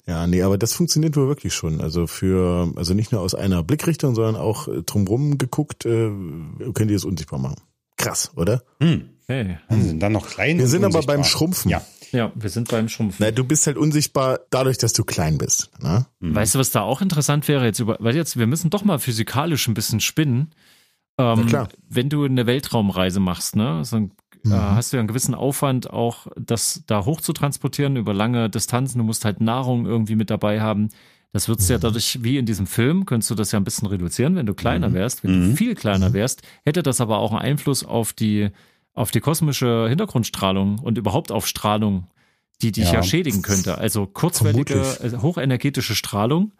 ja, 0.05 0.27
nee, 0.27 0.41
aber 0.41 0.57
das 0.57 0.73
funktioniert 0.73 1.15
wohl 1.15 1.29
wirklich 1.29 1.53
schon. 1.53 1.79
Also 1.79 2.07
für, 2.07 2.73
also 2.75 2.93
nicht 2.93 3.13
nur 3.13 3.21
aus 3.21 3.33
einer 3.33 3.63
Blickrichtung, 3.63 4.15
sondern 4.15 4.35
auch 4.35 4.67
äh, 4.67 4.83
drumrum 4.83 5.37
geguckt, 5.37 5.85
äh, 5.85 6.11
könnt 6.73 6.91
ihr 6.91 6.97
es 6.97 7.05
unsichtbar 7.05 7.39
machen. 7.39 7.55
Krass, 7.95 8.31
oder? 8.35 8.63
Hm. 8.81 9.11
Hey. 9.27 9.59
Dann 9.69 9.81
sind 9.81 9.99
dann 10.01 10.11
noch 10.11 10.27
klein. 10.27 10.57
Wir 10.57 10.67
sind 10.67 10.83
aber 10.83 10.87
unsichtbar. 10.87 11.15
beim 11.15 11.23
Schrumpfen. 11.23 11.71
Ja. 11.71 11.81
Ja, 12.13 12.31
wir 12.35 12.49
sind 12.49 12.69
beim 12.69 12.89
Schrumpfen. 12.89 13.25
Na, 13.25 13.31
du 13.31 13.43
bist 13.43 13.65
halt 13.67 13.75
unsichtbar 13.75 14.39
dadurch, 14.51 14.77
dass 14.77 14.93
du 14.93 15.03
klein 15.03 15.37
bist. 15.37 15.71
Ne? 15.81 16.05
Weißt 16.19 16.55
du, 16.55 16.59
was 16.59 16.71
da 16.71 16.81
auch 16.81 17.01
interessant 17.01 17.47
wäre 17.47 17.65
jetzt 17.65 17.79
über, 17.79 17.97
weil 17.99 18.15
jetzt, 18.15 18.37
wir 18.37 18.47
müssen 18.47 18.69
doch 18.69 18.83
mal 18.83 18.99
physikalisch 18.99 19.67
ein 19.67 19.73
bisschen 19.73 19.99
spinnen. 19.99 20.51
Ähm, 21.17 21.41
Na 21.41 21.45
klar. 21.45 21.69
Wenn 21.89 22.09
du 22.09 22.23
eine 22.23 22.45
Weltraumreise 22.45 23.19
machst, 23.19 23.55
ne, 23.55 23.83
so, 23.83 23.97
äh, 23.97 24.09
hast 24.49 24.93
du 24.93 24.97
ja 24.97 25.01
einen 25.01 25.07
gewissen 25.07 25.33
Aufwand, 25.35 25.89
auch 25.89 26.27
das 26.35 26.83
da 26.85 27.05
hoch 27.05 27.19
zu 27.21 27.33
transportieren 27.33 27.95
über 27.95 28.13
lange 28.13 28.49
Distanzen. 28.49 28.99
Du 28.99 29.03
musst 29.03 29.25
halt 29.25 29.41
Nahrung 29.41 29.85
irgendwie 29.85 30.15
mit 30.15 30.29
dabei 30.29 30.61
haben. 30.61 30.89
Das 31.31 31.47
würdest 31.47 31.67
du 31.67 31.73
ja 31.73 31.79
dadurch, 31.79 32.19
wie 32.21 32.37
in 32.37 32.45
diesem 32.45 32.67
Film, 32.67 33.07
könntest 33.07 33.31
du 33.31 33.35
das 33.35 33.51
ja 33.51 33.59
ein 33.59 33.63
bisschen 33.63 33.87
reduzieren, 33.87 34.35
wenn 34.35 34.45
du 34.45 34.53
kleiner 34.53 34.93
wärst. 34.93 35.23
Wenn 35.23 35.49
du 35.49 35.55
viel 35.55 35.73
kleiner 35.73 36.13
wärst, 36.13 36.43
hätte 36.63 36.83
das 36.83 37.01
aber 37.01 37.17
auch 37.17 37.31
einen 37.31 37.41
Einfluss 37.41 37.83
auf 37.83 38.13
die, 38.13 38.51
auf 38.93 39.11
die 39.11 39.19
kosmische 39.19 39.87
Hintergrundstrahlung 39.89 40.79
und 40.79 40.97
überhaupt 40.97 41.31
auf 41.31 41.47
Strahlung, 41.47 42.07
die 42.61 42.71
dich 42.71 42.85
ja, 42.85 42.95
Ja. 42.95 43.03
schädigen 43.03 43.41
könnte. 43.41 43.77
Also 43.77 44.05
kurzwellige, 44.05 44.83
Vermutlich. 44.83 45.13
äh, 45.13 45.21
hochenergetische 45.21 45.95
Strahlung, 45.95 46.51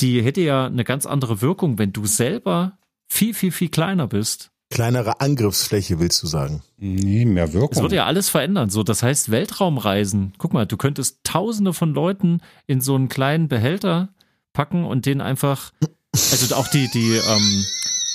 die 0.00 0.22
hätte 0.22 0.40
ja 0.42 0.66
eine 0.66 0.84
ganz 0.84 1.06
andere 1.06 1.40
Wirkung, 1.40 1.78
wenn 1.78 1.92
du 1.92 2.06
selber 2.06 2.78
viel, 3.08 3.34
viel, 3.34 3.50
viel 3.52 3.68
kleiner 3.68 4.06
bist. 4.06 4.50
Kleinere 4.70 5.20
Angriffsfläche, 5.22 5.98
willst 5.98 6.22
du 6.22 6.26
sagen? 6.26 6.62
Nee, 6.76 7.24
mehr 7.24 7.44
Es 7.44 7.54
Wirkung. 7.54 7.82
würde 7.82 7.96
ja 7.96 8.04
alles 8.04 8.28
verändern. 8.28 8.68
So, 8.68 8.82
das 8.82 9.02
heißt 9.02 9.30
Weltraumreisen. 9.30 10.34
Guck 10.36 10.52
mal, 10.52 10.66
du 10.66 10.76
könntest 10.76 11.20
Tausende 11.24 11.72
von 11.72 11.94
Leuten 11.94 12.42
in 12.66 12.82
so 12.82 12.94
einen 12.94 13.08
kleinen 13.08 13.48
Behälter 13.48 14.10
packen 14.52 14.84
und 14.84 15.06
den 15.06 15.22
einfach, 15.22 15.72
also 16.12 16.54
auch 16.54 16.68
die 16.68 16.88
die 16.92 17.12
ähm, 17.14 17.64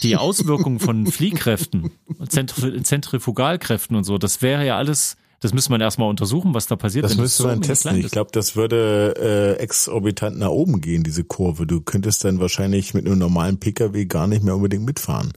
die 0.04 0.18
Auswirkungen 0.18 0.80
von 0.80 1.08
Fliehkräften, 1.08 1.92
Zentri 2.28 2.82
Zentrifugalkräften 2.84 3.96
und 3.96 4.04
so. 4.04 4.18
Das 4.18 4.42
wäre 4.42 4.66
ja 4.66 4.78
alles. 4.78 5.18
Das 5.40 5.54
müsste 5.54 5.72
man 5.72 5.82
erstmal 5.82 6.10
untersuchen, 6.10 6.54
was 6.54 6.68
da 6.68 6.78
passiert. 6.78 7.04
Das 7.04 7.18
müsste 7.18 7.44
so 7.44 7.50
man 7.50 7.62
testen. 7.62 7.98
Ich 7.98 8.12
glaube, 8.12 8.32
das 8.32 8.56
würde 8.56 9.58
äh, 9.60 9.62
exorbitant 9.62 10.38
nach 10.38 10.50
oben 10.50 10.80
gehen, 10.80 11.04
diese 11.04 11.26
Kurve. 11.26 11.68
Du 11.68 11.82
könntest 11.82 12.24
dann 12.24 12.40
wahrscheinlich 12.40 12.94
mit 12.94 13.06
einem 13.06 13.18
normalen 13.18 13.60
Pkw 13.60 14.06
gar 14.06 14.28
nicht 14.28 14.44
mehr 14.44 14.56
unbedingt 14.56 14.86
mitfahren. 14.86 15.34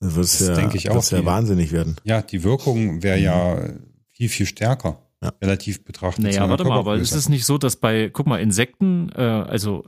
Das 0.00 0.14
wird 0.14 0.24
Das 0.24 0.40
ja, 0.48 0.54
denke 0.54 0.78
ich 0.78 0.88
auch, 0.88 0.94
wird's 0.94 1.10
ja 1.10 1.24
wahnsinnig 1.26 1.72
werden. 1.72 1.96
ja, 2.04 2.22
die 2.22 2.42
Wirkung 2.42 3.02
wäre 3.02 3.18
ja 3.18 3.58
viel, 4.12 4.30
viel 4.30 4.46
stärker. 4.46 5.00
Ja. 5.22 5.32
Relativ 5.42 5.84
betrachtet. 5.84 6.24
Naja, 6.24 6.48
warte 6.48 6.64
mal, 6.64 6.78
aber 6.78 6.96
ist 6.96 7.14
es 7.14 7.28
nicht 7.30 7.46
so, 7.46 7.56
dass 7.56 7.76
bei, 7.76 8.10
guck 8.10 8.26
mal, 8.26 8.40
Insekten, 8.40 9.10
äh, 9.14 9.20
also 9.22 9.84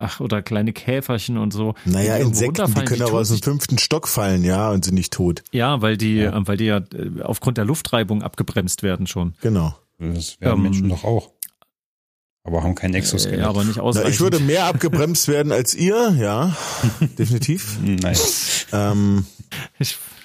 ach 0.00 0.18
oder 0.20 0.42
kleine 0.42 0.72
Käferchen 0.72 1.38
und 1.38 1.52
so. 1.52 1.74
Naja, 1.84 2.16
die 2.16 2.22
Insekten, 2.24 2.66
die 2.74 2.84
können 2.84 3.02
aber 3.02 3.10
tun 3.12 3.20
aus 3.20 3.28
dem 3.28 3.42
fünften 3.42 3.78
Stock 3.78 4.08
fallen, 4.08 4.42
ja, 4.42 4.70
und 4.70 4.84
sind 4.84 4.94
nicht 4.94 5.12
tot. 5.12 5.42
Ja, 5.52 5.80
weil 5.82 5.96
die, 5.96 6.16
Ja. 6.16 6.36
äh, 6.36 6.46
weil 6.48 6.56
die 6.56 6.64
ja 6.64 6.78
äh, 6.78 7.22
aufgrund 7.22 7.58
der 7.58 7.64
Luftreibung 7.64 8.22
abgebremst 8.22 8.82
werden 8.82 9.06
schon. 9.06 9.34
Genau. 9.42 9.76
Das 9.98 10.40
wären 10.40 10.56
Ähm, 10.56 10.62
Menschen 10.62 10.88
doch 10.88 11.04
auch. 11.04 11.30
Aber 12.42 12.62
haben 12.62 12.74
kein 12.74 12.94
Äh, 12.94 12.98
Exoskelett. 12.98 13.44
aber 13.44 13.64
nicht 13.64 13.76
Na, 13.76 13.82
ausreichend. 13.82 14.14
ich 14.14 14.20
würde 14.20 14.40
mehr 14.40 14.64
abgebremst 14.64 15.28
werden 15.28 15.52
als 15.52 15.74
ihr, 15.74 16.16
ja, 16.18 16.56
definitiv. 17.18 17.78
Nein. 17.84 18.16
Ähm, 18.72 19.26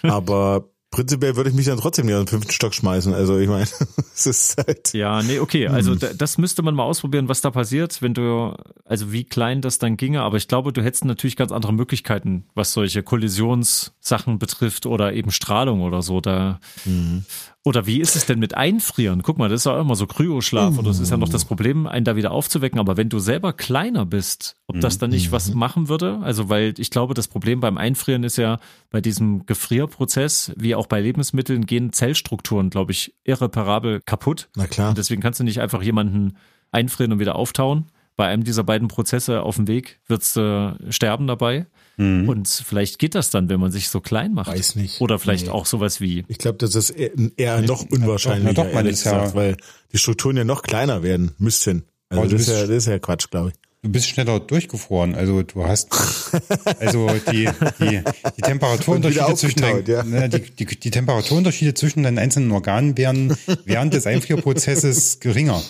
aber 0.03 0.70
prinzipiell 0.96 1.36
würde 1.36 1.50
ich 1.50 1.56
mich 1.56 1.66
dann 1.68 1.78
trotzdem 1.78 2.06
nicht 2.08 2.16
aus 2.16 2.25
dem 2.25 2.28
fünften 2.30 2.52
Stock 2.52 2.74
schmeißen. 2.74 3.14
Also 3.14 3.38
ich 3.38 3.48
meine, 3.48 3.68
es 4.16 4.25
ist 4.25 4.58
halt. 4.58 4.94
ja, 4.94 5.22
nee, 5.22 5.40
okay. 5.40 5.68
Also 5.68 5.92
Hm. 5.92 6.00
da- 6.00 6.14
das 6.14 6.38
müsste 6.38 6.64
man 6.64 6.74
mal 6.74 6.84
ausprobieren, 6.84 7.28
was 7.30 7.42
da 7.42 7.52
passiert, 7.52 8.02
wenn 8.02 8.14
du, 8.14 8.56
also 8.86 9.12
wie 9.12 9.24
klein 9.25 9.62
das 9.62 9.78
dann 9.78 9.98
ginge. 9.98 10.22
Aber 10.22 10.38
ich 10.38 10.48
glaube, 10.48 10.74
du 10.74 10.82
hättest 10.84 11.06
natürlich 11.06 11.36
ganz 11.36 11.52
andere 11.52 11.74
Möglichkeiten, 11.74 12.46
was 12.56 12.74
solche 12.74 13.04
Kollisionssachen 13.04 14.40
betrifft 14.40 14.86
oder 14.86 15.14
eben 15.14 15.32
Strahlung 15.32 15.82
oder 15.82 16.02
so. 16.02 16.22
Da 16.22 16.60
Mhm. 16.86 17.25
Oder 17.67 17.88
wie 17.88 18.00
ist 18.00 18.15
es 18.15 18.27
denn 18.27 18.38
mit 18.38 18.55
Einfrieren? 18.55 19.24
Guck 19.24 19.39
mal, 19.39 19.50
das 19.50 19.62
ist 19.62 19.65
ja 19.65 19.81
immer 19.81 19.95
so 19.95 20.05
Kryoschlaf 20.05 20.77
und 20.77 20.86
das 20.86 21.00
ist 21.00 21.10
ja 21.10 21.17
noch 21.17 21.29
Uh. 21.29 21.31
das 21.31 21.45
Problem, 21.45 21.88
einen 21.88 22.05
da 22.05 22.15
wieder 22.15 22.29
aufzuwecken. 22.29 22.79
Aber 22.79 22.95
wenn 22.95 23.10
du 23.10 23.17
selber 23.17 23.53
kleiner 23.53 24.05
bist, 24.05 24.55
ob 24.67 24.79
das 24.81 25.00
dann 25.00 25.10
nicht 25.10 25.31
was 25.31 25.51
Mhm. 25.51 25.57
machen 25.60 25.89
würde? 25.89 26.19
Also, 26.22 26.48
weil 26.48 26.75
ich 26.77 26.91
glaube, 26.91 27.15
das 27.15 27.27
Problem 27.27 27.62
beim 27.62 27.79
Einfrieren 27.79 28.24
ist 28.24 28.38
ja 28.38 28.60
bei 28.91 29.01
diesem 29.01 29.48
Gefrierprozess, 29.48 30.53
wie 30.57 30.75
auch 30.75 30.86
bei 30.86 31.01
Lebensmitteln, 31.01 31.65
gehen 31.65 31.91
Zellstrukturen, 31.91 32.69
glaube 32.69 32.91
ich, 32.91 33.15
irreparabel 33.24 34.00
kaputt. 34.05 34.48
Na 34.55 34.67
klar. 34.67 34.89
Und 34.89 34.98
deswegen 35.00 35.22
kannst 35.22 35.39
du 35.39 35.43
nicht 35.43 35.60
einfach 35.60 35.81
jemanden 35.81 36.38
einfrieren 36.72 37.13
und 37.13 37.19
wieder 37.19 37.36
auftauen. 37.36 37.86
Bei 38.15 38.27
einem 38.27 38.43
dieser 38.43 38.63
beiden 38.63 38.88
Prozesse 38.88 39.41
auf 39.41 39.55
dem 39.55 39.67
Weg 39.67 40.00
wird's 40.07 40.38
äh, 40.38 40.74
sterben 40.91 41.27
dabei. 41.27 41.65
Mhm. 41.98 42.28
Und 42.28 42.48
vielleicht 42.48 43.00
geht 43.00 43.16
das 43.16 43.30
dann, 43.30 43.48
wenn 43.50 43.60
man 43.60 43.72
sich 43.72 43.90
so 43.90 44.02
klein 44.02 44.34
macht. 44.34 44.48
Weiß 44.52 44.75
nicht. 44.75 45.00
Oder 45.02 45.18
vielleicht 45.20 45.46
Nee. 45.46 45.52
auch 45.52 45.66
sowas 45.66 46.02
wie 46.02 46.25
Ich 46.28 46.38
glaube, 46.38 46.58
das 46.58 46.75
ist 46.75 46.90
eher, 46.90 47.12
eher 47.38 47.62
noch 47.62 47.86
unwahrscheinlicher, 47.90 48.54
doch, 48.54 48.66
man 48.66 48.75
ehrlich 48.86 48.94
ist 48.94 49.06
ja- 49.06 49.14
gesagt, 49.20 49.36
weil 49.36 49.58
die 49.94 49.98
Strukturen 49.98 50.38
ja 50.38 50.44
noch 50.44 50.62
kleiner 50.64 51.04
werden 51.04 51.32
müssten. 51.38 51.84
Also 52.10 52.22
Aber 52.22 52.30
du 52.30 52.38
das 52.38 52.48
ist, 52.48 52.54
ja, 52.54 52.62
das 52.62 52.70
ist 52.70 52.88
ja 52.88 53.00
Quatsch, 53.00 53.30
glaube 53.32 53.50
ich. 53.50 53.56
Du 53.82 53.92
bist 53.92 54.08
schneller 54.10 54.40
durchgefroren. 54.40 55.14
Also 55.14 55.44
du 55.44 55.64
hast 55.64 55.90
also 56.80 57.08
die, 57.32 57.48
die, 57.80 58.02
die 58.36 58.42
Temperaturunterschiede 58.42 59.36
zwischen 59.36 59.62
deinen, 59.62 59.80
aufgetaut, 59.80 59.88
ja. 59.88 60.04
ne, 60.22 60.28
die, 60.30 60.42
die, 60.42 60.66
die 60.80 60.90
Temperaturunterschiede 60.92 61.75
zwischen 61.75 62.02
deinen 62.04 62.18
einzelnen 62.18 62.52
Organen 62.52 62.98
werden 62.98 63.38
während 63.66 63.94
des 63.94 64.08
Einfrierprozesses 64.08 65.20
geringer. 65.20 65.62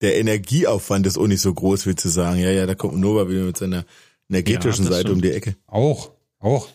Der 0.00 0.16
Energieaufwand 0.16 1.06
ist 1.06 1.18
auch 1.18 1.26
nicht 1.26 1.40
so 1.40 1.52
groß, 1.52 1.86
willst 1.86 2.04
du 2.04 2.08
sagen. 2.08 2.38
Ja, 2.38 2.50
ja, 2.50 2.66
da 2.66 2.74
kommt 2.74 2.96
Nova 2.98 3.28
wieder 3.28 3.42
mit 3.42 3.56
seiner 3.56 3.84
energetischen 4.28 4.84
Ja, 4.84 4.92
Seite 4.92 5.12
um 5.12 5.22
die 5.22 5.32
Ecke. 5.32 5.56
Auch, 5.66 6.12
auch. 6.38 6.68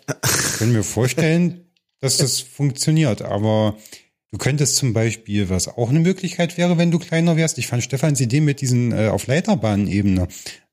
Können 0.57 0.73
wir 0.73 0.83
vorstellen, 0.83 1.65
dass 1.99 2.17
das 2.17 2.39
funktioniert, 2.39 3.21
aber 3.21 3.77
du 4.31 4.37
könntest 4.37 4.75
zum 4.75 4.93
Beispiel, 4.93 5.49
was 5.49 5.67
auch 5.67 5.89
eine 5.89 5.99
Möglichkeit 5.99 6.57
wäre, 6.57 6.77
wenn 6.77 6.91
du 6.91 6.99
kleiner 6.99 7.35
wärst, 7.35 7.57
ich 7.57 7.67
fand 7.67 7.83
Stefans 7.83 8.21
Idee 8.21 8.41
mit 8.41 8.61
diesen 8.61 8.91
äh, 8.91 9.07
auf 9.07 9.27
Leiterbahnebene. 9.27 10.27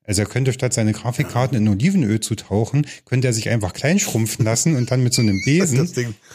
Also 0.07 0.23
er 0.23 0.29
könnte 0.29 0.53
statt 0.53 0.73
seine 0.73 0.93
Grafikkarten 0.93 1.57
in 1.57 1.69
Olivenöl 1.69 2.21
zu 2.21 2.35
tauchen, 2.37 2.87
könnte 3.05 3.27
er 3.27 3.33
sich 3.33 3.49
einfach 3.49 3.73
klein 3.73 3.99
schrumpfen 3.99 4.45
lassen 4.45 4.77
und 4.77 4.91
dann 4.91 5.03
mit 5.03 5.13
so 5.15 5.23
einem 5.23 5.41
Besen 5.45 5.89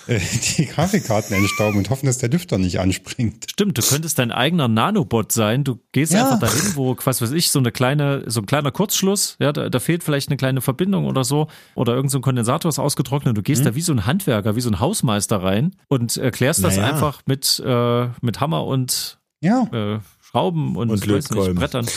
äh, 0.07 0.19
die 0.57 0.65
Grafikkarten 0.65 1.35
entstauben 1.35 1.77
und 1.77 1.89
hoffen, 1.89 2.05
dass 2.05 2.17
der 2.17 2.29
Lüfter 2.29 2.57
nicht 2.57 2.79
anspringt. 2.79 3.45
Stimmt, 3.49 3.77
du 3.77 3.81
könntest 3.81 4.19
dein 4.19 4.31
eigener 4.31 4.67
Nanobot 4.67 5.31
sein. 5.31 5.63
Du 5.63 5.79
gehst 5.93 6.11
Ja. 6.13 6.23
einfach 6.23 6.39
dahin, 6.39 6.75
wo, 6.75 6.95
was 7.03 7.21
weiß 7.21 7.31
ich, 7.31 7.49
so 7.51 7.59
eine 7.59 7.71
kleine, 7.71 8.23
so 8.27 8.41
ein 8.41 8.45
kleiner 8.45 8.71
Kurzschluss, 8.71 9.37
ja, 9.39 9.53
da, 9.53 9.69
da 9.69 9.79
fehlt 9.79 10.03
vielleicht 10.03 10.29
eine 10.29 10.37
kleine 10.37 10.61
Verbindung 10.61 11.05
oder 11.05 11.23
so, 11.23 11.47
oder 11.75 11.93
irgendein 11.93 12.09
so 12.11 12.17
ein 12.19 12.23
Kondensator 12.23 12.69
ist 12.69 12.79
ausgetrocknet. 12.79 13.37
Du 13.37 13.41
Mhm. 13.41 13.43
gehst 13.45 13.65
da 13.65 13.73
wie 13.75 13.81
so 13.81 13.93
ein 13.93 14.05
Handwerker, 14.05 14.55
wie 14.55 14.61
so 14.61 14.69
ein 14.69 14.79
Hausmeister 14.79 15.37
rein 15.41 15.75
und 15.87 16.17
erklärst 16.17 16.63
das 16.63 16.75
Naja. 16.75 16.89
einfach 16.91 17.21
mit, 17.25 17.61
äh, 17.65 18.07
mit 18.21 18.39
Hammer 18.41 18.65
und 18.65 19.19
Ja, 19.41 19.63
äh, 19.71 19.99
Schrauben 20.21 20.75
und, 20.75 20.89
Und 20.89 21.03
ich 21.03 21.09
weiß 21.09 21.09
nicht, 21.09 21.29
Lötkolben. 21.31 21.55
Brettern. 21.55 21.87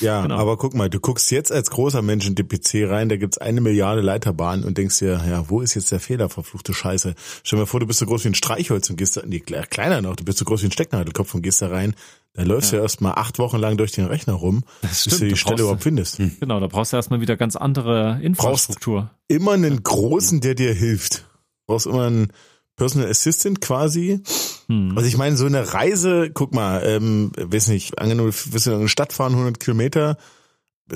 Ja, 0.00 0.22
Genau. 0.22 0.36
aber 0.36 0.58
guck 0.58 0.74
mal, 0.74 0.90
du 0.90 1.00
guckst 1.00 1.30
jetzt 1.30 1.50
als 1.50 1.70
großer 1.70 2.02
Mensch 2.02 2.26
in 2.26 2.34
den 2.34 2.46
PC 2.46 2.84
rein, 2.90 3.08
da 3.08 3.16
gibt's 3.16 3.38
eine 3.38 3.62
Milliarde 3.62 4.02
Leiterbahnen 4.02 4.64
und 4.64 4.76
denkst 4.76 4.98
dir, 4.98 5.22
ja, 5.26 5.48
wo 5.48 5.62
ist 5.62 5.74
jetzt 5.74 5.90
der 5.90 6.00
Fehler, 6.00 6.28
verfluchte 6.28 6.74
Scheiße. 6.74 7.14
Stell 7.42 7.56
dir 7.56 7.62
mal 7.62 7.66
vor, 7.66 7.80
du 7.80 7.86
bist 7.86 8.00
so 8.00 8.06
groß 8.06 8.24
wie 8.24 8.28
ein 8.28 8.34
Streichholz 8.34 8.90
und 8.90 8.96
gehst 8.96 9.16
da, 9.16 9.22
nee, 9.24 9.42
kle- 9.46 9.66
kleiner 9.66 10.02
noch, 10.02 10.14
du 10.16 10.24
bist 10.24 10.36
so 10.38 10.44
groß 10.44 10.62
wie 10.62 10.66
ein 10.66 10.72
Stecknadelkopf 10.72 11.34
und 11.34 11.40
gehst 11.40 11.62
da 11.62 11.68
rein, 11.68 11.94
dann 12.34 12.46
läufst 12.46 12.72
du 12.72 12.76
ja 12.76 12.82
erst 12.82 13.00
mal 13.00 13.12
acht 13.12 13.38
Wochen 13.38 13.56
lang 13.56 13.78
durch 13.78 13.92
den 13.92 14.04
Rechner 14.04 14.34
rum, 14.34 14.64
bis 14.82 15.00
stimmt, 15.04 15.20
du 15.20 15.24
die 15.24 15.30
du 15.30 15.36
Stelle 15.36 15.54
brauchst- 15.54 15.60
überhaupt 15.62 15.82
findest. 15.82 16.18
Genau, 16.40 16.60
da 16.60 16.66
brauchst 16.66 16.92
du 16.92 16.96
erstmal 16.98 17.22
wieder 17.22 17.38
ganz 17.38 17.56
andere 17.56 18.20
Infrastruktur. 18.22 19.10
Immer 19.28 19.52
einen 19.52 19.82
Großen, 19.82 20.42
der 20.42 20.54
dir 20.54 20.74
hilft. 20.74 21.20
Du 21.66 21.72
brauchst 21.72 21.86
immer 21.86 22.04
einen 22.06 22.32
Personal 22.76 23.08
Assistant 23.08 23.62
quasi. 23.62 24.20
Hm. 24.68 24.92
Also 24.96 25.08
ich 25.08 25.16
meine, 25.16 25.36
so 25.36 25.46
eine 25.46 25.72
Reise, 25.72 26.30
guck 26.32 26.54
mal, 26.54 26.82
ähm, 26.84 27.32
weiß 27.36 27.68
nicht, 27.68 27.98
angenommen, 27.98 28.30
du 28.32 28.52
willst 28.52 28.66
in 28.66 28.72
eine 28.74 28.88
Stadt 28.88 29.12
fahren, 29.12 29.32
100 29.32 29.60
Kilometer, 29.60 30.16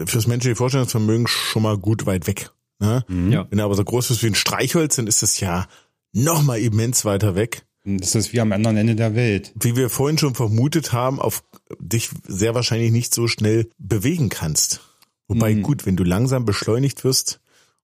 fürs 0.06 0.26
menschliche 0.26 0.56
Vorstellungsvermögen 0.56 1.26
schon 1.26 1.62
mal 1.62 1.76
gut 1.78 2.06
weit 2.06 2.26
weg. 2.26 2.50
Ne? 2.78 3.04
Ja. 3.08 3.46
Wenn 3.50 3.58
du 3.58 3.64
aber 3.64 3.74
so 3.74 3.84
groß 3.84 4.08
bist 4.08 4.22
wie 4.22 4.28
ein 4.28 4.34
Streichholz, 4.34 4.96
dann 4.96 5.06
ist 5.06 5.22
das 5.22 5.40
ja 5.40 5.66
noch 6.12 6.42
mal 6.42 6.58
immens 6.58 7.04
weiter 7.04 7.34
weg. 7.34 7.62
das 7.84 8.14
ist 8.14 8.32
wie 8.32 8.40
am 8.40 8.52
anderen 8.52 8.76
Ende 8.76 8.94
der 8.94 9.14
Welt. 9.14 9.52
Wie 9.58 9.74
wir 9.74 9.88
vorhin 9.88 10.18
schon 10.18 10.34
vermutet 10.34 10.92
haben, 10.92 11.18
auf 11.18 11.42
dich 11.78 12.10
sehr 12.26 12.54
wahrscheinlich 12.54 12.92
nicht 12.92 13.14
so 13.14 13.26
schnell 13.26 13.68
bewegen 13.78 14.28
kannst. 14.28 14.80
Wobei 15.28 15.54
Mhm. 15.54 15.62
gut, 15.62 15.86
wenn 15.86 15.96
du 15.96 16.04
langsam 16.04 16.44
beschleunigt 16.44 17.04
wirst 17.04 17.40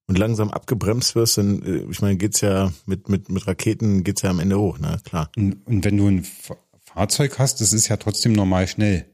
und 0.08 0.18
langsam 0.18 0.50
abgebremst 0.50 1.14
wirst, 1.14 1.38
dann, 1.38 1.62
äh, 1.62 1.90
ich 1.90 2.00
meine, 2.00 2.16
geht's 2.16 2.40
ja 2.40 2.72
mit, 2.86 3.08
mit, 3.08 3.28
mit 3.28 3.46
Raketen 3.46 4.04
geht's 4.04 4.22
ja 4.22 4.30
am 4.30 4.40
Ende 4.40 4.58
hoch, 4.58 4.78
ne, 4.78 5.00
klar. 5.04 5.30
Und, 5.36 5.66
und 5.66 5.84
wenn 5.84 5.96
du 5.96 6.08
ein 6.08 6.24
Fa- 6.24 6.56
Fahrzeug 6.84 7.38
hast, 7.38 7.60
das 7.60 7.72
ist 7.72 7.88
ja 7.88 7.96
trotzdem 7.96 8.32
normal 8.32 8.68
schnell. 8.68 9.06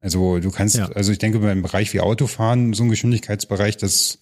Also 0.00 0.38
du 0.38 0.50
kannst, 0.50 0.76
Ja. 0.76 0.88
also 0.90 1.12
ich 1.12 1.18
denke 1.18 1.38
beim 1.38 1.62
Bereich 1.62 1.92
wie 1.94 2.00
Autofahren, 2.00 2.74
so 2.74 2.82
ein 2.84 2.90
Geschwindigkeitsbereich, 2.90 3.78
das 3.78 4.18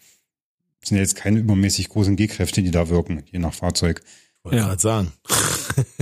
sind 0.84 0.96
ja 0.96 1.02
jetzt 1.02 1.16
keine 1.16 1.40
übermäßig 1.40 1.88
großen 1.88 2.14
G-Kräfte, 2.16 2.62
die 2.62 2.70
da 2.70 2.88
wirken, 2.88 3.22
je 3.30 3.38
nach 3.40 3.54
Fahrzeug. 3.54 4.02
Wollte 4.44 4.58
Ja. 4.58 4.66
gerade 4.66 4.80
sagen. 4.82 5.12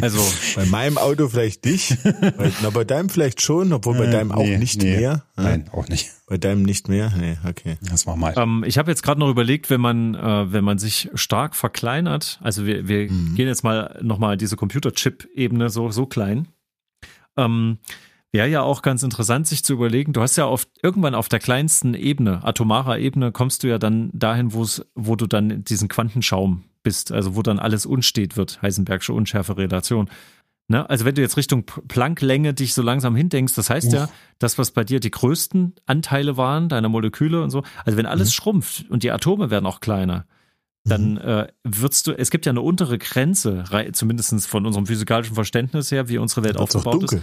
Also, 0.00 0.18
Bei 0.56 0.64
meinem 0.66 0.96
Auto 0.96 1.28
vielleicht 1.28 1.64
nicht, 1.66 1.98
bei, 2.02 2.50
na, 2.62 2.70
bei 2.70 2.84
deinem 2.84 3.10
vielleicht 3.10 3.42
schon, 3.42 3.72
obwohl 3.74 3.98
bei 3.98 4.06
Äh, 4.06 4.10
deinem 4.12 4.32
auch 4.32 4.42
nee, 4.42 4.56
nicht 4.56 4.78
nee. 4.82 4.96
mehr. 4.96 5.00
Ja? 5.00 5.22
Nein, 5.36 5.68
auch 5.72 5.86
nicht. 5.88 6.08
Bei 6.26 6.38
deinem 6.38 6.62
nicht 6.62 6.88
mehr? 6.88 7.12
Nee, 7.18 7.36
okay. 7.46 7.76
Das 7.82 8.06
war 8.06 8.16
mal. 8.16 8.32
Ähm, 8.38 8.64
ich 8.66 8.78
habe 8.78 8.90
jetzt 8.90 9.02
gerade 9.02 9.20
noch 9.20 9.28
überlegt, 9.28 9.68
wenn 9.68 9.80
man, 9.82 10.14
äh, 10.14 10.52
wenn 10.52 10.64
man 10.64 10.78
sich 10.78 11.10
stark 11.14 11.54
verkleinert, 11.54 12.38
also 12.42 12.64
wir, 12.64 12.88
wir 12.88 13.10
Mhm. 13.10 13.34
gehen 13.34 13.46
jetzt 13.48 13.62
mal 13.62 13.98
nochmal 14.02 14.36
diese 14.38 14.56
Computerchip-Ebene 14.56 15.68
so, 15.68 15.90
so 15.90 16.06
klein. 16.06 16.48
Ähm, 17.36 17.78
Wäre 18.32 18.48
ja 18.48 18.60
auch 18.62 18.82
ganz 18.82 19.02
interessant, 19.02 19.46
sich 19.46 19.64
zu 19.64 19.72
überlegen, 19.72 20.12
du 20.12 20.20
hast 20.20 20.36
ja 20.36 20.44
auf, 20.44 20.66
irgendwann 20.82 21.14
auf 21.14 21.28
der 21.30 21.38
kleinsten 21.38 21.94
Ebene, 21.94 22.44
atomarer 22.44 22.98
Ebene, 22.98 23.32
kommst 23.32 23.62
du 23.62 23.68
ja 23.68 23.78
dann 23.78 24.10
dahin, 24.12 24.52
wo 24.52 24.62
es, 24.62 24.84
wo 24.94 25.16
du 25.16 25.26
dann 25.26 25.50
in 25.50 25.64
diesen 25.64 25.88
Quantenschaum 25.88 26.64
bist, 26.88 27.12
also 27.12 27.36
wo 27.36 27.42
dann 27.42 27.58
alles 27.58 27.84
unstet 27.84 28.36
wird, 28.38 28.62
Heisenbergsche 28.62 29.12
Unschärfe-Relation. 29.12 30.08
Ne? 30.68 30.88
Also 30.88 31.04
wenn 31.04 31.14
du 31.14 31.20
jetzt 31.20 31.36
Richtung 31.36 31.64
Plancklänge 31.64 32.54
dich 32.54 32.72
so 32.72 32.82
langsam 32.82 33.14
hindenkst, 33.14 33.54
das 33.54 33.68
heißt 33.68 33.92
ja, 33.92 34.08
das, 34.38 34.56
was 34.56 34.70
bei 34.70 34.84
dir 34.84 35.00
die 35.00 35.10
größten 35.10 35.74
Anteile 35.86 36.36
waren, 36.38 36.68
deiner 36.70 36.88
Moleküle 36.88 37.42
und 37.42 37.50
so, 37.50 37.62
also 37.84 37.98
wenn 37.98 38.06
alles 38.06 38.32
schrumpft 38.32 38.86
und 38.90 39.02
die 39.02 39.10
Atome 39.10 39.50
werden 39.50 39.66
auch 39.66 39.80
kleiner, 39.80 40.24
dann 40.84 41.18
äh, 41.18 41.48
würdest 41.64 42.06
du, 42.06 42.12
es 42.12 42.30
gibt 42.30 42.46
ja 42.46 42.52
eine 42.52 42.62
untere 42.62 42.96
Grenze, 42.96 43.64
zumindest 43.92 44.46
von 44.46 44.64
unserem 44.64 44.86
physikalischen 44.86 45.34
Verständnis 45.34 45.90
her, 45.90 46.08
wie 46.08 46.16
unsere 46.16 46.44
Welt 46.44 46.58
Wird's 46.58 46.74
aufgebaut 46.76 47.04
ist. 47.12 47.22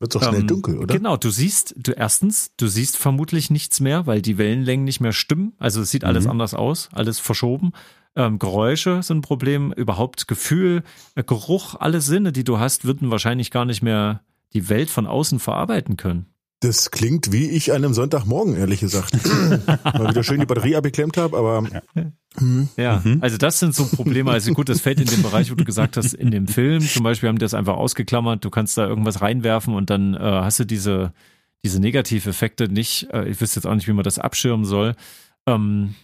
Wird 0.00 0.14
doch 0.14 0.22
schnell 0.22 0.42
Ähm, 0.42 0.46
dunkel, 0.46 0.78
oder? 0.78 0.94
Genau, 0.94 1.16
du 1.16 1.30
siehst, 1.30 1.74
du 1.76 1.92
erstens, 1.92 2.52
du 2.56 2.68
siehst 2.68 2.96
vermutlich 2.96 3.50
nichts 3.50 3.80
mehr, 3.80 4.06
weil 4.06 4.22
die 4.22 4.38
Wellenlängen 4.38 4.84
nicht 4.84 5.00
mehr 5.00 5.12
stimmen. 5.12 5.54
Also 5.58 5.80
es 5.80 5.90
sieht 5.90 6.04
alles 6.04 6.24
Mhm. 6.24 6.32
anders 6.32 6.54
aus, 6.54 6.88
alles 6.92 7.18
verschoben. 7.18 7.72
Ähm, 8.18 8.40
Geräusche 8.40 9.00
sind 9.04 9.18
ein 9.18 9.22
Problem, 9.22 9.72
überhaupt 9.72 10.26
Gefühl, 10.26 10.82
äh, 11.14 11.22
Geruch, 11.22 11.76
alle 11.78 12.00
Sinne, 12.00 12.32
die 12.32 12.42
du 12.42 12.58
hast, 12.58 12.84
würden 12.84 13.12
wahrscheinlich 13.12 13.52
gar 13.52 13.64
nicht 13.64 13.80
mehr 13.80 14.22
die 14.52 14.68
Welt 14.68 14.90
von 14.90 15.06
außen 15.06 15.38
verarbeiten 15.38 15.96
können. 15.96 16.26
Das 16.60 16.90
klingt 16.90 17.30
wie 17.30 17.48
ich 17.48 17.70
an 17.70 17.84
einem 17.84 17.94
Sonntagmorgen, 17.94 18.56
ehrlich 18.56 18.80
gesagt. 18.80 19.14
Mal 19.84 20.08
wieder 20.08 20.24
schön 20.24 20.40
die 20.40 20.46
Batterie 20.46 20.74
abgeklemmt 20.74 21.16
habe, 21.16 21.38
aber 21.38 21.64
Ja, 22.76 23.00
also 23.20 23.36
das 23.36 23.60
sind 23.60 23.76
so 23.76 23.84
Probleme. 23.84 24.32
Also 24.32 24.52
gut, 24.52 24.68
das 24.68 24.80
fällt 24.80 24.98
in 24.98 25.06
den 25.06 25.22
Bereich, 25.22 25.52
wo 25.52 25.54
du 25.54 25.64
gesagt 25.64 25.96
hast, 25.96 26.14
in 26.14 26.32
dem 26.32 26.48
Film 26.48 26.80
zum 26.80 27.04
Beispiel 27.04 27.28
haben 27.28 27.38
die 27.38 27.44
das 27.44 27.54
einfach 27.54 27.76
ausgeklammert. 27.76 28.44
Du 28.44 28.50
kannst 28.50 28.76
da 28.76 28.88
irgendwas 28.88 29.20
reinwerfen 29.22 29.74
und 29.74 29.90
dann 29.90 30.14
äh, 30.14 30.18
hast 30.18 30.58
du 30.58 30.64
diese, 30.64 31.12
diese 31.64 31.78
Negativeffekte 31.78 32.68
nicht. 32.68 33.08
Äh, 33.12 33.28
ich 33.28 33.40
wüsste 33.40 33.60
jetzt 33.60 33.66
auch 33.66 33.74
nicht, 33.76 33.86
wie 33.86 33.92
man 33.92 34.02
das 34.02 34.18
abschirmen 34.18 34.64
soll. 34.64 34.96
Ähm, 35.46 35.94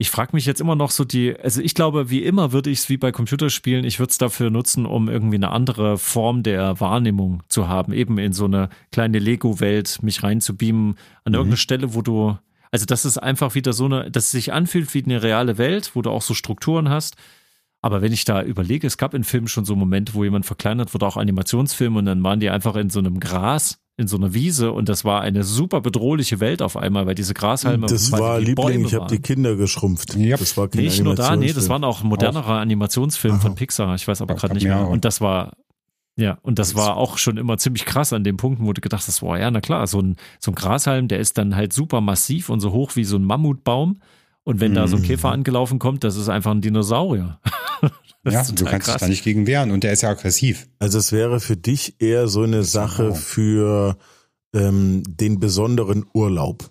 ich 0.00 0.10
frage 0.10 0.30
mich 0.32 0.46
jetzt 0.46 0.62
immer 0.62 0.76
noch 0.76 0.90
so 0.90 1.04
die, 1.04 1.38
also 1.38 1.60
ich 1.60 1.74
glaube, 1.74 2.08
wie 2.08 2.22
immer 2.22 2.52
würde 2.52 2.70
ich 2.70 2.78
es 2.78 2.88
wie 2.88 2.96
bei 2.96 3.12
Computerspielen, 3.12 3.84
ich 3.84 3.98
würde 3.98 4.08
es 4.08 4.16
dafür 4.16 4.48
nutzen, 4.48 4.86
um 4.86 5.10
irgendwie 5.10 5.36
eine 5.36 5.50
andere 5.50 5.98
Form 5.98 6.42
der 6.42 6.80
Wahrnehmung 6.80 7.42
zu 7.48 7.68
haben, 7.68 7.92
eben 7.92 8.16
in 8.16 8.32
so 8.32 8.46
eine 8.46 8.70
kleine 8.92 9.18
Lego-Welt 9.18 9.98
mich 10.02 10.22
reinzubeamen, 10.22 10.94
an 11.24 11.34
irgendeine 11.34 11.58
Stelle, 11.58 11.92
wo 11.92 12.00
du, 12.00 12.38
also 12.70 12.86
das 12.86 13.04
ist 13.04 13.18
einfach 13.18 13.54
wieder 13.54 13.74
so 13.74 13.84
eine, 13.84 14.10
dass 14.10 14.24
es 14.24 14.30
sich 14.30 14.54
anfühlt 14.54 14.94
wie 14.94 15.04
eine 15.04 15.22
reale 15.22 15.58
Welt, 15.58 15.90
wo 15.92 16.00
du 16.00 16.08
auch 16.08 16.22
so 16.22 16.32
Strukturen 16.32 16.88
hast. 16.88 17.16
Aber 17.82 18.00
wenn 18.00 18.14
ich 18.14 18.24
da 18.24 18.42
überlege, 18.42 18.86
es 18.86 18.96
gab 18.96 19.12
in 19.12 19.22
Filmen 19.22 19.48
schon 19.48 19.66
so 19.66 19.76
Momente, 19.76 20.14
wo 20.14 20.24
jemand 20.24 20.46
verkleinert 20.46 20.94
wurde, 20.94 21.06
auch 21.06 21.18
Animationsfilme, 21.18 21.98
und 21.98 22.06
dann 22.06 22.24
waren 22.24 22.40
die 22.40 22.48
einfach 22.48 22.76
in 22.76 22.88
so 22.88 23.00
einem 23.00 23.20
Gras, 23.20 23.78
in 24.00 24.08
so 24.08 24.16
einer 24.16 24.34
Wiese, 24.34 24.72
und 24.72 24.88
das 24.88 25.04
war 25.04 25.20
eine 25.20 25.44
super 25.44 25.80
bedrohliche 25.80 26.40
Welt 26.40 26.62
auf 26.62 26.76
einmal, 26.76 27.06
weil 27.06 27.14
diese 27.14 27.34
Grashalme 27.34 27.86
das 27.86 28.10
war 28.10 28.38
Liebling, 28.40 28.54
Bäume 28.56 28.86
ich 28.86 28.94
habe 28.94 29.02
waren. 29.02 29.08
die 29.12 29.20
Kinder 29.20 29.54
geschrumpft. 29.56 30.16
Ja. 30.16 30.36
Das 30.36 30.56
war 30.56 30.68
kein 30.68 30.82
Nicht 30.82 31.02
nur 31.04 31.14
da, 31.14 31.36
nee, 31.36 31.52
das 31.52 31.68
waren 31.68 31.84
auch 31.84 32.02
modernere 32.02 32.54
Animationsfilme 32.58 33.38
von 33.38 33.54
Pixar. 33.54 33.94
Ich 33.94 34.08
weiß 34.08 34.20
aber 34.22 34.34
Ja, 34.34 34.40
gerade 34.40 34.54
nicht 34.54 34.64
mehr. 34.64 34.88
Und 34.88 35.04
das 35.04 35.20
war, 35.20 35.52
ja, 36.16 36.38
und 36.42 36.58
das 36.58 36.74
war 36.74 36.96
auch 36.96 37.18
schon 37.18 37.36
immer 37.36 37.56
ziemlich 37.58 37.84
krass 37.84 38.12
an 38.12 38.24
dem 38.24 38.36
Punkt, 38.36 38.60
wo 38.62 38.72
du 38.72 38.80
gedacht 38.80 39.06
hast, 39.06 39.20
boah, 39.20 39.38
ja, 39.38 39.50
na 39.50 39.60
klar, 39.60 39.86
so 39.86 40.00
ein, 40.00 40.16
so 40.38 40.50
ein 40.50 40.54
Grashalm, 40.54 41.06
der 41.08 41.18
ist 41.20 41.38
dann 41.38 41.54
halt 41.54 41.72
super 41.72 42.00
massiv 42.00 42.48
und 42.48 42.60
so 42.60 42.72
hoch 42.72 42.96
wie 42.96 43.04
so 43.04 43.16
ein 43.16 43.24
Mammutbaum. 43.24 44.00
Und 44.42 44.58
wenn 44.60 44.74
da 44.74 44.88
so 44.88 44.96
ein 44.96 45.02
Mhm. 45.02 45.06
Käfer 45.06 45.30
angelaufen 45.30 45.78
kommt, 45.78 46.02
das 46.02 46.16
ist 46.16 46.28
einfach 46.30 46.50
ein 46.50 46.62
Dinosaurier. 46.62 47.38
Das 48.22 48.34
ja, 48.34 48.40
ist 48.42 48.60
du 48.60 48.64
kannst 48.64 48.86
dich 48.86 48.92
krass. 48.92 49.00
da 49.00 49.08
nicht 49.08 49.24
gegen 49.24 49.46
wehren 49.46 49.70
und 49.70 49.82
der 49.82 49.92
ist 49.92 50.02
ja 50.02 50.10
aggressiv. 50.10 50.68
Also 50.78 50.98
es 50.98 51.10
wäre 51.12 51.40
für 51.40 51.56
dich 51.56 52.00
eher 52.00 52.28
so 52.28 52.42
eine 52.42 52.64
Sache 52.64 53.04
Genau. 53.04 53.14
für 53.14 53.96
ähm, 54.54 55.02
den 55.06 55.40
besonderen 55.40 56.04
Urlaub. 56.12 56.70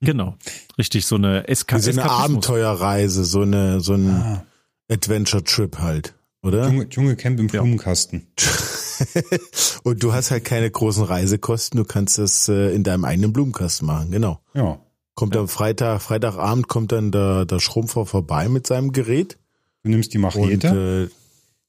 Genau. 0.00 0.36
Richtig, 0.78 1.06
so 1.06 1.16
eine 1.16 1.48
Eska 1.48 1.76
Wie 1.76 1.80
so 1.80 1.90
eine. 1.90 2.08
Abenteuerreise, 2.10 3.24
so 3.24 3.42
eine 3.42 3.80
so 3.80 3.94
ein 3.94 4.10
Ah, 4.10 4.44
Adventure-Trip 4.90 5.78
halt, 5.78 6.14
oder? 6.42 6.66
Dschungel, 6.66 6.88
Dschungelcamp 6.88 7.40
im 7.40 7.46
Ja. 7.48 7.60
Blumenkasten. 7.62 8.26
Und 9.82 10.02
du 10.02 10.12
hast 10.12 10.30
halt 10.30 10.44
keine 10.44 10.70
großen 10.70 11.04
Reisekosten, 11.04 11.78
du 11.78 11.84
kannst 11.84 12.18
das 12.18 12.48
äh, 12.48 12.74
in 12.74 12.82
deinem 12.84 13.04
eigenen 13.04 13.32
Blumenkasten 13.32 13.86
machen, 13.86 14.10
genau. 14.10 14.40
Ja. 14.54 14.78
Kommt 15.14 15.36
am 15.36 15.48
Freitag, 15.48 16.00
Freitagabend 16.02 16.68
kommt 16.68 16.92
dann 16.92 17.10
der, 17.10 17.44
der 17.44 17.60
Schrumpfer 17.60 18.06
vorbei 18.06 18.48
mit 18.48 18.66
seinem 18.66 18.92
Gerät. 18.92 19.38
Du 19.82 19.90
nimmst 19.90 20.12
die 20.12 20.18
Und 20.18 20.22
Machete, 20.22 21.10
äh, 21.10 21.14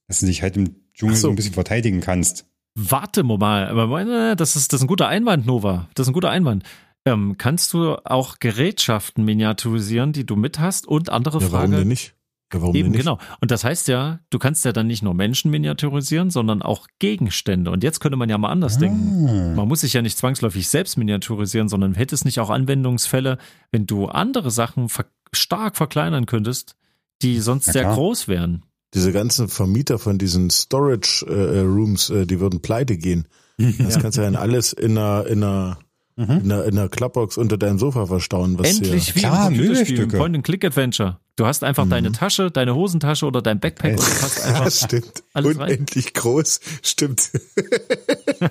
dass 0.07 0.19
du 0.19 0.25
dich 0.25 0.41
halt 0.41 0.57
im 0.57 0.75
Dschungel 0.93 1.15
so. 1.15 1.23
so 1.23 1.29
ein 1.29 1.35
bisschen 1.35 1.53
verteidigen 1.53 2.01
kannst. 2.01 2.45
Warte 2.75 3.23
mal, 3.23 3.67
aber 3.67 4.35
das 4.35 4.55
ist, 4.55 4.71
das 4.71 4.79
ist 4.79 4.85
ein 4.85 4.87
guter 4.87 5.07
Einwand, 5.07 5.45
Nova. 5.45 5.89
Das 5.93 6.05
ist 6.05 6.11
ein 6.11 6.13
guter 6.13 6.29
Einwand. 6.29 6.63
Ähm, 7.05 7.35
kannst 7.37 7.73
du 7.73 7.95
auch 8.05 8.39
Gerätschaften 8.39 9.25
miniaturisieren, 9.25 10.13
die 10.13 10.25
du 10.25 10.35
mit 10.35 10.59
hast? 10.59 10.87
Und 10.87 11.09
andere 11.09 11.39
ja, 11.39 11.51
warum 11.51 11.69
Frage. 11.71 11.77
denn 11.77 11.87
nicht? 11.87 12.15
Ja, 12.53 12.61
warum 12.61 12.75
Eben, 12.75 12.85
denn 12.85 12.91
nicht? 12.91 13.01
genau. 13.01 13.17
Und 13.41 13.51
das 13.51 13.63
heißt 13.63 13.87
ja, 13.87 14.19
du 14.29 14.39
kannst 14.39 14.63
ja 14.65 14.71
dann 14.71 14.87
nicht 14.87 15.01
nur 15.01 15.13
Menschen 15.13 15.51
miniaturisieren, 15.51 16.29
sondern 16.29 16.61
auch 16.61 16.87
Gegenstände. 16.99 17.71
Und 17.71 17.83
jetzt 17.83 17.99
könnte 17.99 18.17
man 18.17 18.29
ja 18.29 18.37
mal 18.37 18.49
anders 18.49 18.77
denken. 18.77 19.27
Ah. 19.27 19.55
Man 19.55 19.67
muss 19.67 19.81
sich 19.81 19.93
ja 19.93 20.01
nicht 20.01 20.17
zwangsläufig 20.17 20.67
selbst 20.69 20.97
miniaturisieren, 20.97 21.67
sondern 21.67 21.95
hätte 21.95 22.15
es 22.15 22.23
nicht 22.23 22.39
auch 22.39 22.49
Anwendungsfälle, 22.49 23.37
wenn 23.71 23.87
du 23.87 24.05
andere 24.07 24.51
Sachen 24.51 24.87
ver 24.87 25.05
stark 25.33 25.77
verkleinern 25.77 26.25
könntest, 26.25 26.75
die 27.23 27.39
sonst 27.39 27.67
Na 27.67 27.73
sehr 27.73 27.83
klar. 27.83 27.95
groß 27.95 28.27
wären. 28.27 28.63
Diese 28.93 29.11
ganzen 29.13 29.47
Vermieter 29.47 29.99
von 29.99 30.17
diesen 30.17 30.49
Storage 30.49 31.25
äh, 31.27 31.59
Rooms, 31.61 32.09
äh, 32.09 32.25
die 32.25 32.39
würden 32.39 32.61
pleite 32.61 32.97
gehen. 32.97 33.27
Das 33.79 33.99
kannst 33.99 34.17
du 34.17 34.21
ja 34.23 34.27
in 34.27 34.35
alles 34.35 34.73
in 34.73 34.97
einer, 34.97 35.25
in 35.27 35.43
einer, 35.43 35.77
Mhm. 36.17 36.29
in 36.43 36.51
einer, 36.51 36.65
in 36.65 36.77
einer 36.77 36.89
Klappbox 36.89 37.37
unter 37.37 37.57
deinem 37.57 37.79
Sofa 37.79 38.05
verstauen. 38.05 38.59
Was 38.59 38.69
Endlich 38.69 39.15
wie 39.15 39.19
Klar, 39.21 39.47
im 39.47 39.55
Computerspiel. 39.55 40.07
Point-and-Click-Adventure. 40.07 41.19
Du 41.37 41.45
hast 41.45 41.63
einfach 41.63 41.87
deine 41.87 42.11
Tasche, 42.11 42.51
deine 42.51 42.75
Hosentasche 42.75 43.25
oder 43.25 43.41
dein 43.41 43.61
Backpack 43.61 43.93
Äh. 43.93 43.97
und 43.97 44.01
du 44.05 44.11
hast 44.21 44.39
Ja, 44.39 44.43
einfach 44.45 44.63
das 44.65 44.81
stimmt. 44.81 45.23
alles 45.33 45.57
rein. 45.57 45.67
Unendlich 45.69 46.13
groß. 46.13 46.59
Stimmt. 46.83 47.31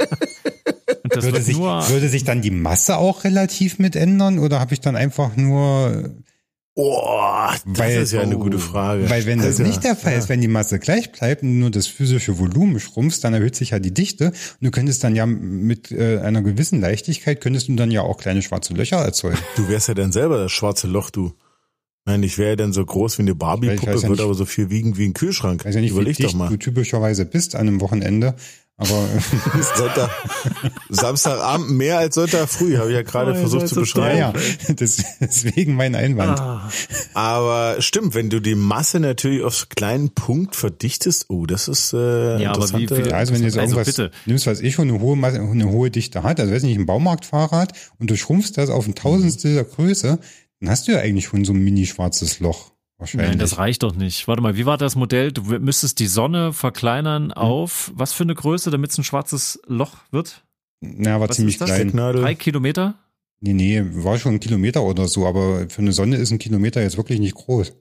und 1.02 1.14
das 1.16 1.24
Würde 1.24 1.42
sich, 1.42 1.56
nur 1.56 1.86
würde 1.88 2.08
sich 2.08 2.24
dann 2.24 2.40
die 2.42 2.50
Masse 2.50 2.96
auch 2.96 3.24
relativ 3.24 3.78
mit 3.78 3.94
ändern 3.96 4.38
oder 4.38 4.58
habe 4.60 4.72
ich 4.74 4.80
dann 4.80 4.96
einfach 4.96 5.36
nur, 5.36 6.10
Oh, 6.82 7.48
das 7.66 7.78
Weil- 7.78 8.02
ist 8.02 8.12
ja 8.12 8.22
eine 8.22 8.36
oh. 8.36 8.40
gute 8.40 8.58
Frage. 8.58 9.10
weil 9.10 9.26
wenn 9.26 9.38
das 9.38 9.58
Alter. 9.58 9.62
nicht 9.64 9.84
der 9.84 9.96
Fall 9.96 10.14
ist, 10.14 10.28
wenn 10.30 10.40
die 10.40 10.48
Masse 10.48 10.78
gleich 10.78 11.12
bleibt 11.12 11.42
und 11.42 11.58
nur 11.58 11.70
das 11.70 11.86
physische 11.86 12.38
Volumen 12.38 12.80
schrumpft, 12.80 13.22
dann 13.22 13.34
erhöht 13.34 13.54
sich 13.54 13.70
ja 13.70 13.78
die 13.78 13.92
Dichte 13.92 14.28
und 14.28 14.34
du 14.62 14.70
könntest 14.70 15.04
dann 15.04 15.14
ja 15.14 15.26
mit 15.26 15.92
äh, 15.92 16.18
einer 16.20 16.40
gewissen 16.42 16.80
Leichtigkeit 16.80 17.40
könntest 17.40 17.68
du 17.68 17.74
dann 17.76 17.90
ja 17.90 18.00
auch 18.02 18.16
kleine 18.16 18.40
schwarze 18.40 18.72
Löcher 18.72 18.96
erzeugen. 18.96 19.36
Du 19.56 19.68
wärst 19.68 19.88
ja 19.88 19.94
dann 19.94 20.12
selber 20.12 20.38
das 20.38 20.52
schwarze 20.52 20.86
Loch, 20.86 21.10
du. 21.10 21.34
Nein, 22.06 22.22
ich 22.22 22.38
wäre 22.38 22.50
ja 22.50 22.56
dann 22.56 22.72
so 22.72 22.84
groß 22.84 23.18
wie 23.18 23.22
eine 23.22 23.34
Barbie-Puppe, 23.34 23.92
ja 23.92 24.08
würde 24.08 24.22
aber 24.22 24.34
so 24.34 24.46
viel 24.46 24.70
wiegen 24.70 24.96
wie 24.96 25.04
ein 25.04 25.12
Kühlschrank. 25.12 25.60
Ich 25.60 25.66
weiß 25.66 25.74
ja 25.74 25.80
nicht, 25.82 25.90
wie 25.90 25.96
Überleg 25.96 26.16
doch 26.16 26.24
dicht 26.24 26.36
mal. 26.36 26.48
du 26.48 26.56
typischerweise 26.56 27.26
bist 27.26 27.54
an 27.54 27.68
einem 27.68 27.80
Wochenende, 27.82 28.36
aber 28.80 29.06
Sonntag, 29.76 30.10
Samstagabend 30.88 31.70
mehr 31.70 31.98
als 31.98 32.14
Sonntag 32.16 32.48
früh, 32.48 32.76
habe 32.76 32.88
ich 32.90 32.94
ja 32.96 33.02
gerade 33.02 33.32
Oh, 33.32 33.34
versucht 33.34 33.68
zu 33.68 33.74
beschreiben. 33.76 34.18
ja, 34.18 34.32
ja, 34.68 34.74
das, 34.74 35.02
deswegen 35.20 35.74
mein 35.76 35.94
Einwand. 35.94 36.40
Ah, 36.40 36.70
Aber 37.14 37.76
stimmt, 37.80 38.14
wenn 38.14 38.30
du 38.30 38.40
die 38.40 38.54
Masse 38.54 38.98
natürlich 39.00 39.42
auf 39.42 39.54
so 39.54 39.64
einen 39.64 39.68
kleinen 39.76 40.10
Punkt 40.10 40.56
verdichtest, 40.56 41.26
oh, 41.28 41.46
das 41.46 41.68
ist 41.68 41.92
äh, 41.92 42.42
Ja, 42.42 42.52
aber 42.52 42.68
wie 42.72 42.86
viel- 42.88 43.06
Ja, 43.06 43.16
also 43.16 43.32
wenn 43.34 43.40
du 43.42 43.46
jetzt 43.46 43.58
Also 43.58 43.76
irgendwas 43.76 43.86
bitte. 43.94 44.10
nimmst, 44.26 44.46
was 44.46 44.60
eh 44.60 44.70
schon 44.72 44.88
eine 44.88 45.00
hohe, 45.00 45.16
Masse, 45.16 45.40
eine 45.40 45.68
hohe 45.70 45.90
Dichte 45.90 46.22
hat, 46.22 46.40
also 46.40 46.52
weiß 46.52 46.62
nicht, 46.64 46.78
ein 46.78 46.86
Baumarktfahrrad 46.86 47.72
und 47.98 48.10
du 48.10 48.16
schrumpfst 48.16 48.52
das 48.56 48.70
auf 48.70 48.86
ein 48.86 48.94
Tausendstel 48.94 49.54
der 49.54 49.64
Größe, 49.64 50.18
dann 50.60 50.70
hast 50.70 50.88
du 50.88 50.92
ja 50.92 50.98
eigentlich 50.98 51.26
schon 51.26 51.44
so 51.44 51.52
ein 51.52 51.58
mini-schwarzes 51.60 52.40
Loch. 52.40 52.72
Wahrscheinlich. 53.00 53.30
Nein, 53.30 53.38
das 53.38 53.56
reicht 53.58 53.82
doch 53.82 53.94
nicht. 53.94 54.28
Warte 54.28 54.42
mal, 54.42 54.56
wie 54.56 54.66
war 54.66 54.76
das 54.76 54.94
Modell? 54.94 55.32
Du 55.32 55.42
müsstest 55.42 55.98
die 55.98 56.06
Sonne 56.06 56.52
verkleinern 56.52 57.32
auf 57.32 57.90
was 57.94 58.12
für 58.12 58.24
eine 58.24 58.34
Größe, 58.34 58.70
damit 58.70 58.90
es 58.90 58.98
ein 58.98 59.04
schwarzes 59.04 59.60
Loch 59.66 59.96
wird? 60.10 60.44
Na, 60.80 61.18
war 61.18 61.28
Was 61.28 61.36
ziemlich 61.36 61.54
ist 61.54 61.62
das? 61.62 61.70
klein. 61.70 61.92
Drei 61.92 62.34
Kilometer? 62.34 62.94
Nee, 63.40 63.54
nee, 63.54 63.82
war 64.04 64.18
schon 64.18 64.34
ein 64.34 64.40
Kilometer 64.40 64.82
oder 64.82 65.08
so, 65.08 65.26
aber 65.26 65.68
für 65.70 65.80
eine 65.80 65.92
Sonne 65.92 66.16
ist 66.16 66.30
ein 66.30 66.38
Kilometer 66.38 66.82
jetzt 66.82 66.98
wirklich 66.98 67.20
nicht 67.20 67.34
groß. 67.34 67.72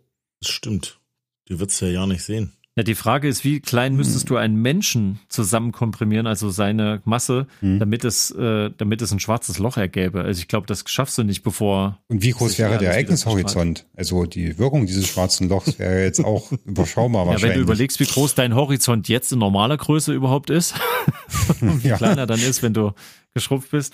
Das 0.41 0.49
stimmt. 0.51 0.99
Du 1.45 1.60
wirst 1.60 1.82
ja 1.82 1.89
ja 1.89 2.08
nicht 2.08 2.23
sehen. 2.23 2.53
Ja, 2.79 2.83
die 2.83 2.95
Frage 2.95 3.27
ist, 3.27 3.43
wie 3.43 3.59
klein 3.59 3.97
müsstest 3.97 4.29
du 4.29 4.37
einen 4.37 4.55
Menschen 4.55 5.19
zusammenkomprimieren, 5.27 6.27
also 6.27 6.49
seine 6.49 7.01
Masse, 7.03 7.45
Hm. 7.59 7.77
damit 7.77 8.05
es, 8.05 8.31
äh, 8.31 8.69
damit 8.77 9.01
es 9.01 9.11
ein 9.11 9.19
schwarzes 9.19 9.59
Loch 9.59 9.75
ergäbe? 9.75 10.21
Also 10.21 10.39
ich 10.39 10.47
glaube, 10.47 10.65
das 10.65 10.85
schaffst 10.87 11.17
du 11.17 11.23
nicht, 11.23 11.43
bevor. 11.43 11.99
Und 12.07 12.23
wie 12.23 12.29
groß 12.31 12.57
wäre 12.57 12.77
der 12.77 12.91
Ereignishorizont? 12.91 13.85
Also 13.97 14.23
die 14.25 14.57
Wirkung 14.57 14.85
dieses 14.85 15.07
schwarzen 15.09 15.49
Lochs 15.49 15.77
wäre 15.77 16.01
jetzt 16.05 16.23
auch 16.23 16.53
überschaubar 16.65 17.23
Ja, 17.23 17.25
wenn 17.25 17.31
wahrscheinlich. 17.33 17.57
du 17.57 17.63
überlegst, 17.63 17.99
wie 17.99 18.05
groß 18.05 18.35
dein 18.35 18.55
Horizont 18.55 19.09
jetzt 19.09 19.33
in 19.33 19.39
normaler 19.39 19.75
Größe 19.75 20.13
überhaupt 20.13 20.49
ist, 20.49 20.73
wie 21.59 21.89
Ja. 21.89 21.97
kleiner 21.97 22.27
dann 22.27 22.39
ist, 22.39 22.63
wenn 22.63 22.73
du 22.73 22.93
geschrumpft 23.33 23.71
bist. 23.71 23.93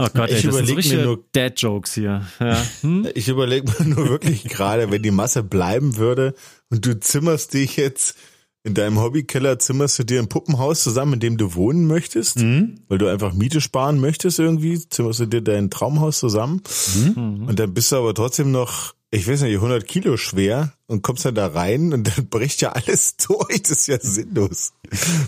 Oh 0.00 0.08
Gott, 0.14 0.30
ey, 0.30 0.36
Ich 0.36 0.42
das 0.42 0.54
sind 0.54 0.66
so 0.66 0.72
überleg 0.72 0.92
mir 0.92 1.04
nur- 1.04 1.24
Dad-Jokes 1.32 1.94
hier. 1.94 2.26
Ja. 2.40 2.56
Hm? 2.82 3.08
Ich 3.14 3.28
überlege 3.28 3.70
mir 3.78 3.94
nur 3.94 4.08
wirklich 4.08 4.44
gerade, 4.44 4.90
wenn 4.90 5.02
die 5.02 5.10
Masse 5.10 5.42
bleiben 5.42 5.96
würde 5.96 6.34
und 6.70 6.84
du 6.86 6.98
zimmerst 6.98 7.54
dich 7.54 7.76
jetzt 7.76 8.16
in 8.64 8.74
deinem 8.74 9.00
Hobbykeller, 9.00 9.58
zimmerst 9.58 9.98
du 9.98 10.04
dir 10.04 10.18
ein 10.18 10.28
Puppenhaus 10.28 10.82
zusammen, 10.82 11.14
in 11.14 11.20
dem 11.20 11.36
du 11.38 11.54
wohnen 11.54 11.86
möchtest, 11.86 12.40
Hm? 12.40 12.80
weil 12.88 12.98
du 12.98 13.06
einfach 13.06 13.32
Miete 13.32 13.60
sparen 13.60 14.00
möchtest 14.00 14.38
irgendwie, 14.38 14.78
zimmerst 14.88 15.20
du 15.20 15.26
dir 15.26 15.40
dein 15.42 15.70
Traumhaus 15.70 16.18
zusammen 16.18 16.62
Mhm. 17.14 17.46
und 17.48 17.58
dann 17.58 17.72
bist 17.72 17.92
du 17.92 17.96
aber 17.96 18.12
trotzdem 18.14 18.50
noch, 18.50 18.92
ich 19.10 19.26
weiß 19.26 19.42
nicht, 19.42 19.54
100 19.54 19.86
Kilo 19.86 20.16
schwer 20.16 20.72
und 20.86 21.02
kommst 21.02 21.24
dann 21.24 21.34
da 21.34 21.46
rein 21.46 21.92
und 21.92 22.04
dann 22.16 22.26
bricht 22.30 22.60
ja 22.60 22.72
alles 22.72 23.16
durch, 23.28 23.62
das 23.62 23.70
ist 23.72 23.86
ja 23.88 23.98
sinnlos. 24.00 24.72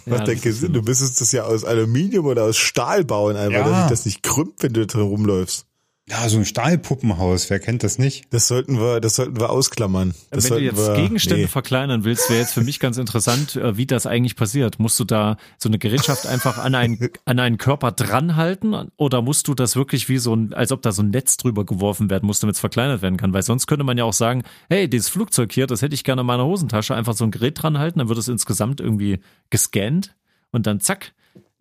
Macht 0.06 0.28
ja 0.28 0.34
keinen 0.34 0.52
Sinn, 0.52 0.72
du 0.72 0.82
müsstest 0.82 1.20
das 1.20 1.32
ja 1.32 1.44
aus 1.44 1.64
Aluminium 1.64 2.26
oder 2.26 2.44
aus 2.44 2.56
Stahl 2.56 3.04
bauen, 3.04 3.36
einfach, 3.36 3.66
Ja. 3.66 3.68
dass 3.70 3.80
sich 3.80 3.90
das 3.90 4.04
nicht 4.06 4.22
krümmt, 4.22 4.62
wenn 4.62 4.72
du 4.72 4.86
drin 4.86 5.02
rumläufst. 5.02 5.66
Ja, 6.10 6.28
so 6.28 6.38
ein 6.38 6.44
Stahlpuppenhaus, 6.44 7.50
wer 7.50 7.60
kennt 7.60 7.84
das 7.84 7.96
nicht? 7.96 8.24
Das 8.30 8.48
sollten 8.48 8.80
wir, 8.80 9.00
das 9.00 9.14
sollten 9.14 9.38
wir 9.38 9.50
ausklammern. 9.50 10.12
Das 10.30 10.50
Wenn 10.50 10.58
du 10.58 10.64
jetzt 10.64 10.76
wir, 10.76 10.94
Gegenstände 10.94 11.42
nee. 11.42 11.48
verkleinern 11.48 12.02
willst, 12.02 12.28
wäre 12.28 12.40
jetzt 12.40 12.52
für 12.52 12.62
mich 12.62 12.80
ganz 12.80 12.98
interessant, 12.98 13.54
äh, 13.54 13.76
wie 13.76 13.86
das 13.86 14.06
eigentlich 14.06 14.34
passiert. 14.34 14.80
Musst 14.80 14.98
du 14.98 15.04
da 15.04 15.36
so 15.56 15.68
eine 15.68 15.78
Gerätschaft 15.78 16.26
einfach 16.26 16.58
an 16.58 16.74
einen, 16.74 17.10
an 17.26 17.38
einen 17.38 17.58
Körper 17.58 17.92
dranhalten 17.92 18.90
oder 18.96 19.22
musst 19.22 19.46
du 19.46 19.54
das 19.54 19.76
wirklich 19.76 20.08
wie 20.08 20.18
so 20.18 20.34
ein, 20.34 20.52
als 20.52 20.72
ob 20.72 20.82
da 20.82 20.90
so 20.90 21.02
ein 21.02 21.10
Netz 21.10 21.36
drüber 21.36 21.64
geworfen 21.64 22.10
werden 22.10 22.26
muss, 22.26 22.40
damit 22.40 22.56
es 22.56 22.60
verkleinert 22.60 23.02
werden 23.02 23.16
kann? 23.16 23.32
Weil 23.32 23.44
sonst 23.44 23.68
könnte 23.68 23.84
man 23.84 23.96
ja 23.96 24.02
auch 24.02 24.12
sagen, 24.12 24.42
hey, 24.68 24.90
dieses 24.90 25.08
Flugzeug 25.08 25.52
hier, 25.52 25.68
das 25.68 25.80
hätte 25.80 25.94
ich 25.94 26.02
gerne 26.02 26.22
in 26.22 26.26
meiner 26.26 26.44
Hosentasche, 26.44 26.96
einfach 26.96 27.14
so 27.14 27.22
ein 27.22 27.30
Gerät 27.30 27.62
dranhalten, 27.62 28.00
dann 28.00 28.08
wird 28.08 28.18
es 28.18 28.26
insgesamt 28.26 28.80
irgendwie 28.80 29.20
gescannt 29.50 30.16
und 30.50 30.66
dann 30.66 30.80
zack, 30.80 31.12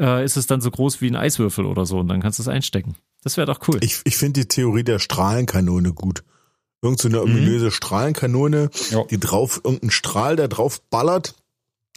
äh, 0.01 0.25
ist 0.25 0.37
es 0.37 0.47
dann 0.47 0.59
so 0.59 0.71
groß 0.71 1.01
wie 1.01 1.07
ein 1.07 1.15
Eiswürfel 1.15 1.65
oder 1.65 1.85
so 1.85 1.99
und 1.99 2.07
dann 2.07 2.19
kannst 2.19 2.39
du 2.39 2.43
es 2.43 2.47
einstecken. 2.47 2.95
Das 3.23 3.37
wäre 3.37 3.47
doch 3.47 3.59
cool. 3.67 3.77
Ich, 3.83 3.99
ich 4.05 4.15
finde 4.17 4.41
die 4.41 4.47
Theorie 4.47 4.83
der 4.83 4.99
Strahlenkanone 4.99 5.93
gut. 5.93 6.23
Irgend 6.81 7.01
so 7.01 7.09
eine 7.09 7.21
ominöse 7.21 7.71
Strahlenkanone, 7.71 8.69
Ja. 8.91 9.03
die 9.03 9.19
drauf, 9.19 9.59
irgendein 9.63 9.91
Strahl, 9.91 10.35
der 10.37 10.47
drauf 10.47 10.81
ballert 10.89 11.35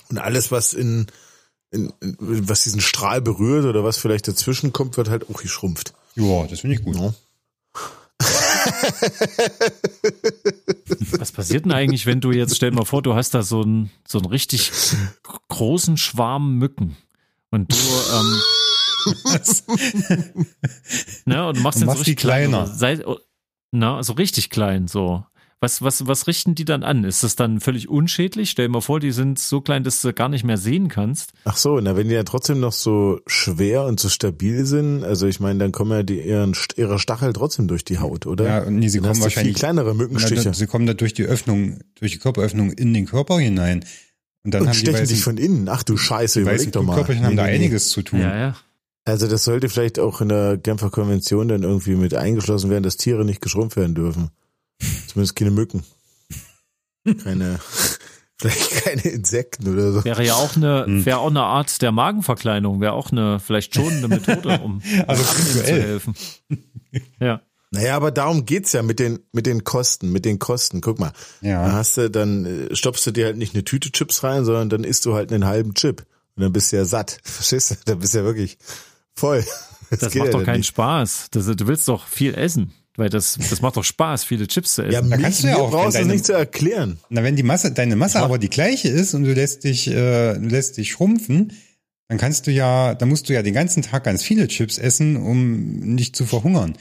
und 0.09 0.19
alles, 0.19 0.51
was 0.51 0.73
in, 0.75 1.07
in, 1.71 1.93
in 2.01 2.17
was 2.49 2.65
diesen 2.65 2.81
Strahl 2.81 3.21
berührt 3.21 3.65
oder 3.65 3.85
was 3.85 3.99
vielleicht 3.99 4.27
dazwischen 4.27 4.73
kommt, 4.73 4.97
wird 4.97 5.09
halt 5.09 5.31
auch 5.31 5.41
geschrumpft. 5.41 5.95
Ja, 6.17 6.47
das 6.47 6.61
finde 6.61 6.77
ich 6.77 6.83
gut. 6.85 6.97
Ja. 6.97 7.15
Was 11.19 11.33
passiert 11.33 11.65
denn 11.65 11.73
eigentlich, 11.73 12.07
wenn 12.07 12.21
du 12.21 12.31
jetzt, 12.33 12.57
stell 12.57 12.71
dir 12.71 12.77
mal 12.77 12.85
vor, 12.85 13.03
du 13.03 13.15
hast 13.15 13.35
da 13.35 13.43
so 13.43 13.63
einen, 13.63 13.91
so 14.07 14.19
einen 14.19 14.27
richtig 14.29 14.71
großen 15.49 15.97
Schwarm 15.97 16.57
Mücken 16.59 16.97
und 17.51 17.73
du, 17.73 17.77
ähm, 17.77 18.41
ne, 21.25 21.47
und 21.49 21.63
machst 21.63 21.77
Und 21.77 21.81
den 21.81 21.81
so 21.81 21.87
machst 21.87 22.07
die 22.07 22.11
richtig 22.11 22.17
klein, 22.17 22.49
kleiner. 22.51 22.65
oder 22.65 22.75
Sei, 22.75 22.99
na, 23.73 24.03
so 24.03 24.13
richtig 24.15 24.51
klein, 24.51 24.89
so. 24.89 25.25
Was, 25.61 25.81
was, 25.81 26.09
was 26.09 26.27
richten 26.27 26.57
die 26.57 26.65
dann 26.65 26.83
an? 26.83 27.05
Ist 27.05 27.23
das 27.23 27.37
dann 27.37 27.61
völlig 27.61 27.89
unschädlich? 27.89 28.51
Stell 28.51 28.67
dir 28.67 28.73
mal 28.73 28.81
vor, 28.81 28.99
die 28.99 29.13
sind 29.13 29.39
so 29.39 29.61
klein, 29.61 29.85
dass 29.85 30.03
du 30.03 30.13
gar 30.13 30.29
nicht 30.29 30.43
mehr 30.43 30.59
sehen 30.59 30.89
kannst. 30.89 31.35
Ach 31.45 31.57
so, 31.57 31.79
na 31.79 31.97
wenn 31.97 32.09
die 32.09 32.17
ja 32.17 32.25
trotzdem 32.25 32.59
noch 32.59 32.73
so 32.73 33.21
schwer 33.29 33.85
und 33.85 34.01
so 34.01 34.09
stabil 34.09 34.65
sind, 34.67 35.05
also 35.05 35.29
ich 35.29 35.39
meine, 35.39 35.61
dann 35.61 35.71
kommen 35.71 35.93
ja 35.93 36.03
die 36.03 36.21
ihren, 36.21 36.57
ihre 36.75 36.99
Stachel 36.99 37.33
trotzdem 37.33 37.69
durch 37.69 37.85
die 37.85 38.01
Haut, 38.01 38.27
oder? 38.27 38.45
Ja, 38.45 38.63
und 38.65 38.75
nee, 38.81 38.89
sie 38.89 38.99
Dann 38.99 39.11
kommen 39.11 39.15
du 39.15 39.21
viel 39.21 39.25
wahrscheinlich 39.37 39.55
kleinere 39.55 39.95
Mückenstiche. 39.95 40.43
Na, 40.47 40.53
sie 40.53 40.67
kommen 40.67 40.87
da 40.87 40.95
durch 40.95 41.15
die 41.15 41.23
Öffnung, 41.27 41.79
durch 41.95 42.11
die 42.11 42.19
Körperöffnung 42.19 42.73
in 42.73 42.93
den 42.93 43.07
Körper 43.07 43.39
hinein. 43.39 43.85
Und 44.45 44.55
dann 44.55 44.63
und 44.63 44.67
haben 44.71 44.75
die 44.75 44.81
stechen 44.81 45.03
weißen, 45.03 45.15
dich 45.15 45.23
von 45.23 45.37
innen. 45.39 45.69
Ach 45.69 45.85
du 45.85 45.97
Scheiße, 45.97 46.41
die 46.41 46.43
überleg 46.43 46.73
doch 46.73 46.83
mal. 46.83 46.95
Blutkörperchen 46.95 47.25
haben 47.25 47.31
Nee, 47.31 47.37
da 47.37 47.45
nee, 47.45 47.51
nee. 47.51 47.55
einiges 47.67 47.91
zu 47.91 48.03
tun. 48.03 48.19
Ja, 48.21 48.37
ja. 48.37 48.57
Also 49.05 49.27
das 49.27 49.45
sollte 49.45 49.69
vielleicht 49.69 49.99
auch 49.99 50.21
in 50.21 50.29
der 50.29 50.57
Genfer 50.57 50.91
Konvention 50.91 51.49
dann 51.49 51.63
irgendwie 51.65 51.97
mit 51.97 52.15
eingeschlossen 52.15 52.71
werden, 52.71 52.85
dass 52.85 52.97
Tiere 52.97 53.25
nicht 53.25 53.41
geschrumpft 53.41 53.77
werden 53.77 53.95
dürfen. 53.95 54.31
Zumindest 55.09 55.37
keine 55.37 55.51
Mücken. 55.51 55.83
Keine, 57.25 57.59
vielleicht 58.39 58.85
keine 58.85 59.03
Insekten 59.03 59.73
oder 59.73 59.93
so. 59.93 60.05
Wäre 60.05 60.25
ja 60.25 60.35
auch 60.35 60.55
eine, 60.57 60.85
Hm. 60.87 61.05
wäre 61.05 61.19
auch 61.19 61.31
eine 61.31 61.43
Art 61.43 61.83
der 61.83 61.91
Magenverkleinerung, 61.91 62.81
wäre 62.81 62.93
auch 62.93 63.11
eine 63.11 63.41
vielleicht 63.41 63.75
schonende 63.75 64.09
Methode, 64.09 64.61
um 64.65 64.81
Also 65.09 65.23
zu 65.25 65.63
helfen. 65.65 66.15
Ja. 67.19 67.41
Naja, 67.73 67.97
aber 67.97 68.11
darum 68.11 68.45
geht's 68.45 68.73
ja 68.73 68.83
mit 68.83 68.99
den, 69.01 69.19
mit 69.33 69.47
den 69.47 69.65
Kosten, 69.65 70.13
mit 70.13 70.25
den 70.27 70.39
Kosten. 70.39 70.81
Guck 70.81 71.01
mal. 71.01 71.13
Ja. 71.41 71.65
Dann 71.65 71.73
hast 71.73 71.97
du, 71.97 72.11
dann 72.11 72.45
äh, 72.45 72.77
stopfst 72.77 73.07
du 73.07 73.11
dir 73.13 73.25
halt 73.25 73.39
nicht 73.39 73.55
eine 73.55 73.65
Tüte 73.65 73.91
Chips 73.91 74.23
rein, 74.23 74.45
sondern 74.45 74.69
dann 74.69 74.85
isst 74.85 75.07
du 75.07 75.15
halt 75.15 75.33
einen 75.33 75.47
halben 75.47 75.73
Chip. 75.75 76.05
Und 76.37 76.43
dann 76.43 76.53
bist 76.53 76.71
du 76.71 76.77
ja 76.77 76.85
satt. 76.85 77.19
Verstehst 77.25 77.71
du? 77.71 77.75
Dann 77.87 77.99
bist 77.99 78.13
du 78.15 78.19
ja 78.19 78.25
wirklich 78.25 78.59
voll. 79.17 79.45
Das 79.91 80.11
geht 80.11 80.23
macht 80.23 80.33
ja 80.33 80.39
doch 80.39 80.45
keinen 80.45 80.59
nicht. 80.61 80.69
Spaß. 80.69 81.27
Das, 81.33 81.45
du 81.45 81.67
willst 81.67 81.87
doch 81.87 82.07
viel 82.07 82.35
essen, 82.35 82.73
weil 82.97 83.11
das, 83.11 83.37
das 83.51 83.61
macht 83.61 83.77
doch 83.77 83.85
Spaß, 83.85 84.25
viele 84.25 84.47
Chips 84.47 84.77
zu 84.77 84.83
essen. 84.83 84.93
Ja, 84.93 85.03
Da 85.03 85.17
mich, 85.17 85.21
kannst 85.23 85.43
du 85.43 85.49
ja 85.49 85.57
auch, 85.57 85.71
brauchst 85.71 85.99
du 85.99 86.01
es 86.01 86.07
nicht 86.07 86.25
zu 86.25 86.33
erklären. 86.33 86.99
Na, 87.11 87.23
wenn 87.23 87.37
die 87.37 87.43
Masse, 87.43 87.73
deine 87.73 87.95
Masse 87.95 88.21
aber 88.21 88.39
die 88.39 88.49
gleiche 88.49 88.89
ist 88.89 89.13
und 89.13 89.25
du 89.25 89.35
lässt 89.35 89.65
dich, 89.65 89.89
äh, 89.89 90.33
du 90.39 90.49
lässt 90.49 90.79
dich 90.79 90.93
schrumpfen, 90.93 91.53
dann 92.09 92.17
kannst 92.17 92.47
du 92.47 92.51
ja, 92.51 92.95
dann 92.95 93.11
musst 93.11 93.29
du 93.29 93.35
ja 93.35 93.43
den 93.43 93.53
ganzen 93.53 93.83
Tag 93.83 94.05
ganz 94.05 94.23
viele 94.23 94.49
Chips 94.49 94.79
essen, 94.79 95.17
um 95.17 95.81
nicht 95.95 96.17
zu 96.17 96.25
verhungern. 96.25 96.79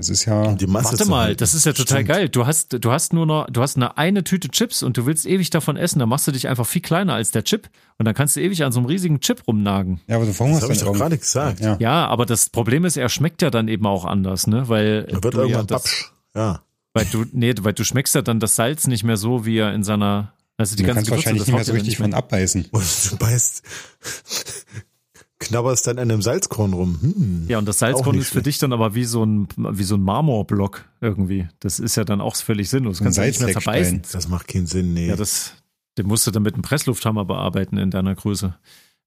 Das 0.00 0.08
ist 0.08 0.24
ja, 0.24 0.52
Die 0.54 0.66
Masse 0.66 0.86
Warte 0.92 1.04
mal, 1.06 1.24
halten. 1.26 1.38
das 1.38 1.52
ist 1.54 1.66
ja 1.66 1.72
total 1.72 1.98
Stimmt. 1.98 2.08
geil. 2.08 2.28
Du 2.30 2.46
hast, 2.46 2.76
du 2.84 2.90
hast 2.90 3.12
nur 3.12 3.26
noch, 3.26 3.46
du 3.50 3.60
hast 3.60 3.76
eine 3.76 3.98
eine 3.98 4.24
Tüte 4.24 4.48
Chips 4.48 4.82
und 4.82 4.96
du 4.96 5.04
willst 5.06 5.26
ewig 5.26 5.50
davon 5.50 5.76
essen, 5.76 5.98
dann 5.98 6.08
machst 6.08 6.26
du 6.26 6.32
dich 6.32 6.48
einfach 6.48 6.66
viel 6.66 6.80
kleiner 6.82 7.14
als 7.14 7.30
der 7.32 7.44
Chip 7.44 7.68
und 7.98 8.06
dann 8.06 8.14
kannst 8.14 8.34
du 8.36 8.40
ewig 8.40 8.64
an 8.64 8.72
so 8.72 8.80
einem 8.80 8.86
riesigen 8.86 9.20
Chip 9.20 9.46
rumnagen. 9.46 10.00
ja, 10.06 10.16
aber 10.16 10.24
du 10.24 10.30
Das 10.30 10.36
verhungerst 10.38 10.62
habe 10.62 10.72
ich 10.72 10.78
doch 10.80 10.86
irgendwann. 10.86 11.08
gerade 11.10 11.18
gesagt. 11.18 11.60
Ja. 11.60 11.76
Ja, 11.80 12.06
aber 12.06 12.24
das 12.26 12.48
Problem 12.48 12.84
ist, 12.86 12.96
er 12.96 13.08
schmeckt 13.10 13.42
ja 13.42 13.50
dann 13.50 13.68
eben 13.68 13.86
auch 13.86 14.04
anders, 14.06 14.46
ne? 14.46 14.68
Weil 14.68 15.02
Da 15.04 15.22
wird 15.22 15.34
du 15.34 15.38
ja 15.38 15.42
irgendwann 15.44 15.66
das, 15.66 15.82
Babsch. 15.82 16.12
Ja. 16.34 16.62
weil 16.94 17.04
du, 17.06 17.26
nee, 17.32 17.54
weil 17.60 17.74
du 17.74 17.84
schmeckst 17.84 18.14
ja 18.14 18.22
dann 18.22 18.40
das 18.40 18.56
Salz 18.56 18.86
nicht 18.86 19.04
mehr 19.04 19.16
so, 19.18 19.44
wie 19.44 19.58
er 19.58 19.74
in 19.74 19.84
seiner, 19.84 20.32
also 20.56 20.76
die 20.76 20.82
Du 20.82 20.86
ganzen 20.88 21.10
kannst 21.10 21.10
Gewürze, 21.10 21.16
wahrscheinlich 21.26 21.40
das 21.42 21.46
nicht 21.48 21.56
mehr 21.56 21.64
so 21.64 21.72
richtig 21.72 21.96
von 21.98 22.14
abbeißen. 22.14 22.66
Und 22.70 22.84
du 23.10 23.16
beißt, 23.18 23.62
knabberst 25.40 25.86
dann 25.86 25.98
an 25.98 26.10
einem 26.10 26.22
Salzkorn 26.22 26.72
rum. 26.72 26.98
Hm. 27.00 27.44
Ja, 27.48 27.58
und 27.58 27.66
das 27.66 27.78
Salzkorn 27.78 28.18
ist 28.18 28.30
für 28.30 28.42
dich 28.42 28.58
dann 28.58 28.72
aber 28.72 28.94
wie 28.94 29.04
so 29.04 29.24
ein, 29.24 29.48
wie 29.56 29.82
so 29.82 29.96
ein 29.96 30.02
Marmorblock 30.02 30.84
irgendwie. 31.00 31.48
Das 31.58 31.80
ist 31.80 31.96
ja 31.96 32.04
dann 32.04 32.20
auch 32.20 32.36
völlig 32.36 32.68
sinnlos. 32.70 32.98
Du 32.98 33.04
kannst 33.04 33.18
ja 33.18 33.24
nicht 33.24 33.40
mehr 33.40 33.52
zerbeißen. 33.52 34.02
Das 34.12 34.28
macht 34.28 34.48
keinen 34.48 34.66
Sinn, 34.66 34.94
nee. 34.94 35.08
Ja, 35.08 35.16
das, 35.16 35.54
den 35.98 36.06
musst 36.06 36.26
du 36.26 36.30
dann 36.30 36.42
mit 36.42 36.54
einem 36.54 36.62
Presslufthammer 36.62 37.24
bearbeiten 37.24 37.78
in 37.78 37.90
deiner 37.90 38.14
Größe. 38.14 38.54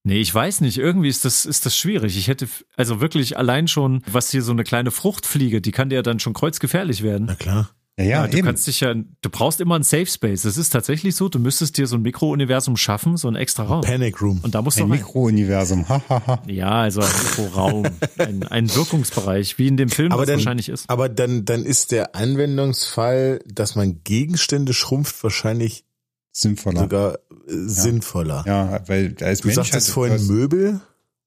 Nee, 0.02 0.20
ich 0.20 0.34
weiß 0.34 0.60
nicht. 0.60 0.76
Irgendwie 0.76 1.08
ist 1.08 1.24
das, 1.24 1.46
ist 1.46 1.64
das 1.64 1.76
schwierig. 1.76 2.18
Ich 2.18 2.28
hätte, 2.28 2.46
also 2.76 3.00
wirklich 3.00 3.38
allein 3.38 3.68
schon, 3.68 4.02
was 4.10 4.30
hier 4.30 4.42
so 4.42 4.52
eine 4.52 4.64
kleine 4.64 4.90
Fruchtfliege, 4.90 5.62
die 5.62 5.72
kann 5.72 5.88
dir 5.88 6.02
dann 6.02 6.20
schon 6.20 6.34
kreuzgefährlich 6.34 7.02
werden. 7.02 7.26
Na 7.26 7.36
klar. 7.36 7.70
Ja, 7.96 8.04
ja, 8.04 8.26
du 8.26 8.36
eben. 8.38 8.46
kannst 8.46 8.66
dich 8.66 8.80
ja, 8.80 8.92
du 8.94 9.30
brauchst 9.30 9.60
immer 9.60 9.76
einen 9.76 9.84
Safe 9.84 10.06
Space. 10.06 10.42
Das 10.42 10.56
ist 10.56 10.70
tatsächlich 10.70 11.14
so. 11.14 11.28
Du 11.28 11.38
müsstest 11.38 11.78
dir 11.78 11.86
so 11.86 11.94
ein 11.94 12.02
Mikrouniversum 12.02 12.76
schaffen, 12.76 13.16
so 13.16 13.28
ein 13.28 13.36
extra 13.36 13.62
Raum. 13.62 13.82
Panic 13.82 14.20
Room. 14.20 14.40
Und 14.42 14.56
da 14.56 14.62
musst 14.62 14.80
du 14.80 14.82
Ein. 14.82 14.88
Mikrouniversum. 14.90 15.88
Hahaha. 15.88 16.42
Ja, 16.48 16.70
also 16.72 17.02
ein 17.02 17.08
Mikroraum, 17.22 17.86
ein, 18.18 18.42
ein 18.48 18.74
Wirkungsbereich, 18.74 19.58
wie 19.58 19.68
in 19.68 19.76
dem 19.76 19.90
Film 19.90 20.10
Aber 20.10 20.22
das 20.22 20.26
dann, 20.26 20.36
wahrscheinlich 20.40 20.68
ist. 20.70 20.90
aber 20.90 21.08
dann, 21.08 21.44
dann 21.44 21.64
ist 21.64 21.92
der 21.92 22.16
Anwendungsfall, 22.16 23.40
dass 23.46 23.76
man 23.76 24.00
Gegenstände 24.02 24.72
schrumpft, 24.74 25.22
wahrscheinlich 25.22 25.84
Sinnvoller. 26.32 26.80
sogar 26.80 27.14
äh, 27.14 27.18
sinnvoller. 27.46 28.42
Ja, 28.46 28.80
weil 28.88 29.14
als 29.20 29.40
Du 29.42 29.48
Mensch 29.48 29.56
sagtest 29.56 29.90
vorhin 29.90 30.26
Möbel. 30.26 30.80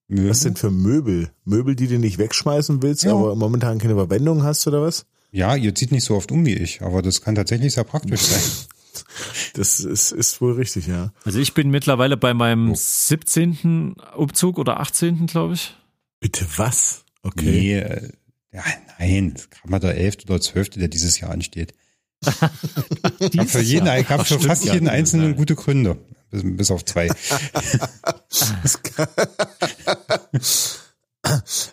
Möbel. 0.09 0.29
Was 0.29 0.41
denn 0.41 0.55
für 0.57 0.71
Möbel? 0.71 1.29
Möbel, 1.45 1.75
die 1.75 1.87
du 1.87 1.97
nicht 1.97 2.17
wegschmeißen 2.17 2.81
willst, 2.81 3.03
Ja. 3.03 3.11
aber 3.13 3.35
momentan 3.35 3.77
keine 3.77 3.95
Verwendung 3.95 4.43
hast 4.43 4.67
oder 4.67 4.81
was? 4.81 5.05
Ja, 5.31 5.55
ihr 5.55 5.75
zieht 5.75 5.91
nicht 5.91 6.05
so 6.05 6.15
oft 6.15 6.31
um 6.31 6.45
wie 6.45 6.53
ich, 6.55 6.81
aber 6.81 7.01
das 7.01 7.21
kann 7.21 7.35
tatsächlich 7.35 7.73
sehr 7.73 7.83
praktisch 7.83 8.21
sein. 8.21 8.41
Das 9.53 9.79
ist, 9.79 10.11
ist 10.11 10.41
wohl 10.41 10.53
richtig, 10.53 10.87
ja. 10.87 11.11
Also 11.23 11.37
ich 11.39 11.53
bin 11.53 11.69
mittlerweile 11.69 12.17
bei 12.17 12.33
meinem 12.33 12.71
Oh. 12.71 12.75
17. 12.75 13.95
Umzug 14.15 14.57
oder 14.57 14.79
18. 14.79 15.27
glaube 15.27 15.53
ich. 15.53 15.75
Bitte 16.19 16.47
was? 16.57 17.03
Okay. 17.21 17.45
Nee, 17.45 17.77
äh, 17.77 18.09
ja, 18.51 18.63
nein, 18.97 19.35
gab 19.51 19.69
mal 19.69 19.79
der 19.79 19.95
11. 19.97 20.17
oder 20.25 20.41
12., 20.41 20.71
der 20.71 20.87
dieses 20.87 21.19
Jahr 21.19 21.29
ansteht. 21.31 21.73
Gab 22.23 23.47
für 23.47 23.61
jeden, 23.61 23.85
Jahr. 23.85 24.01
gab 24.01 24.21
Ach, 24.21 24.25
für 24.25 24.39
fast 24.39 24.65
jeden 24.65 24.87
einzelnen 24.87 25.35
gute 25.35 25.53
Gründe. 25.55 25.97
Bis, 26.31 26.41
bis 26.43 26.71
auf 26.71 26.83
zwei. 26.83 27.09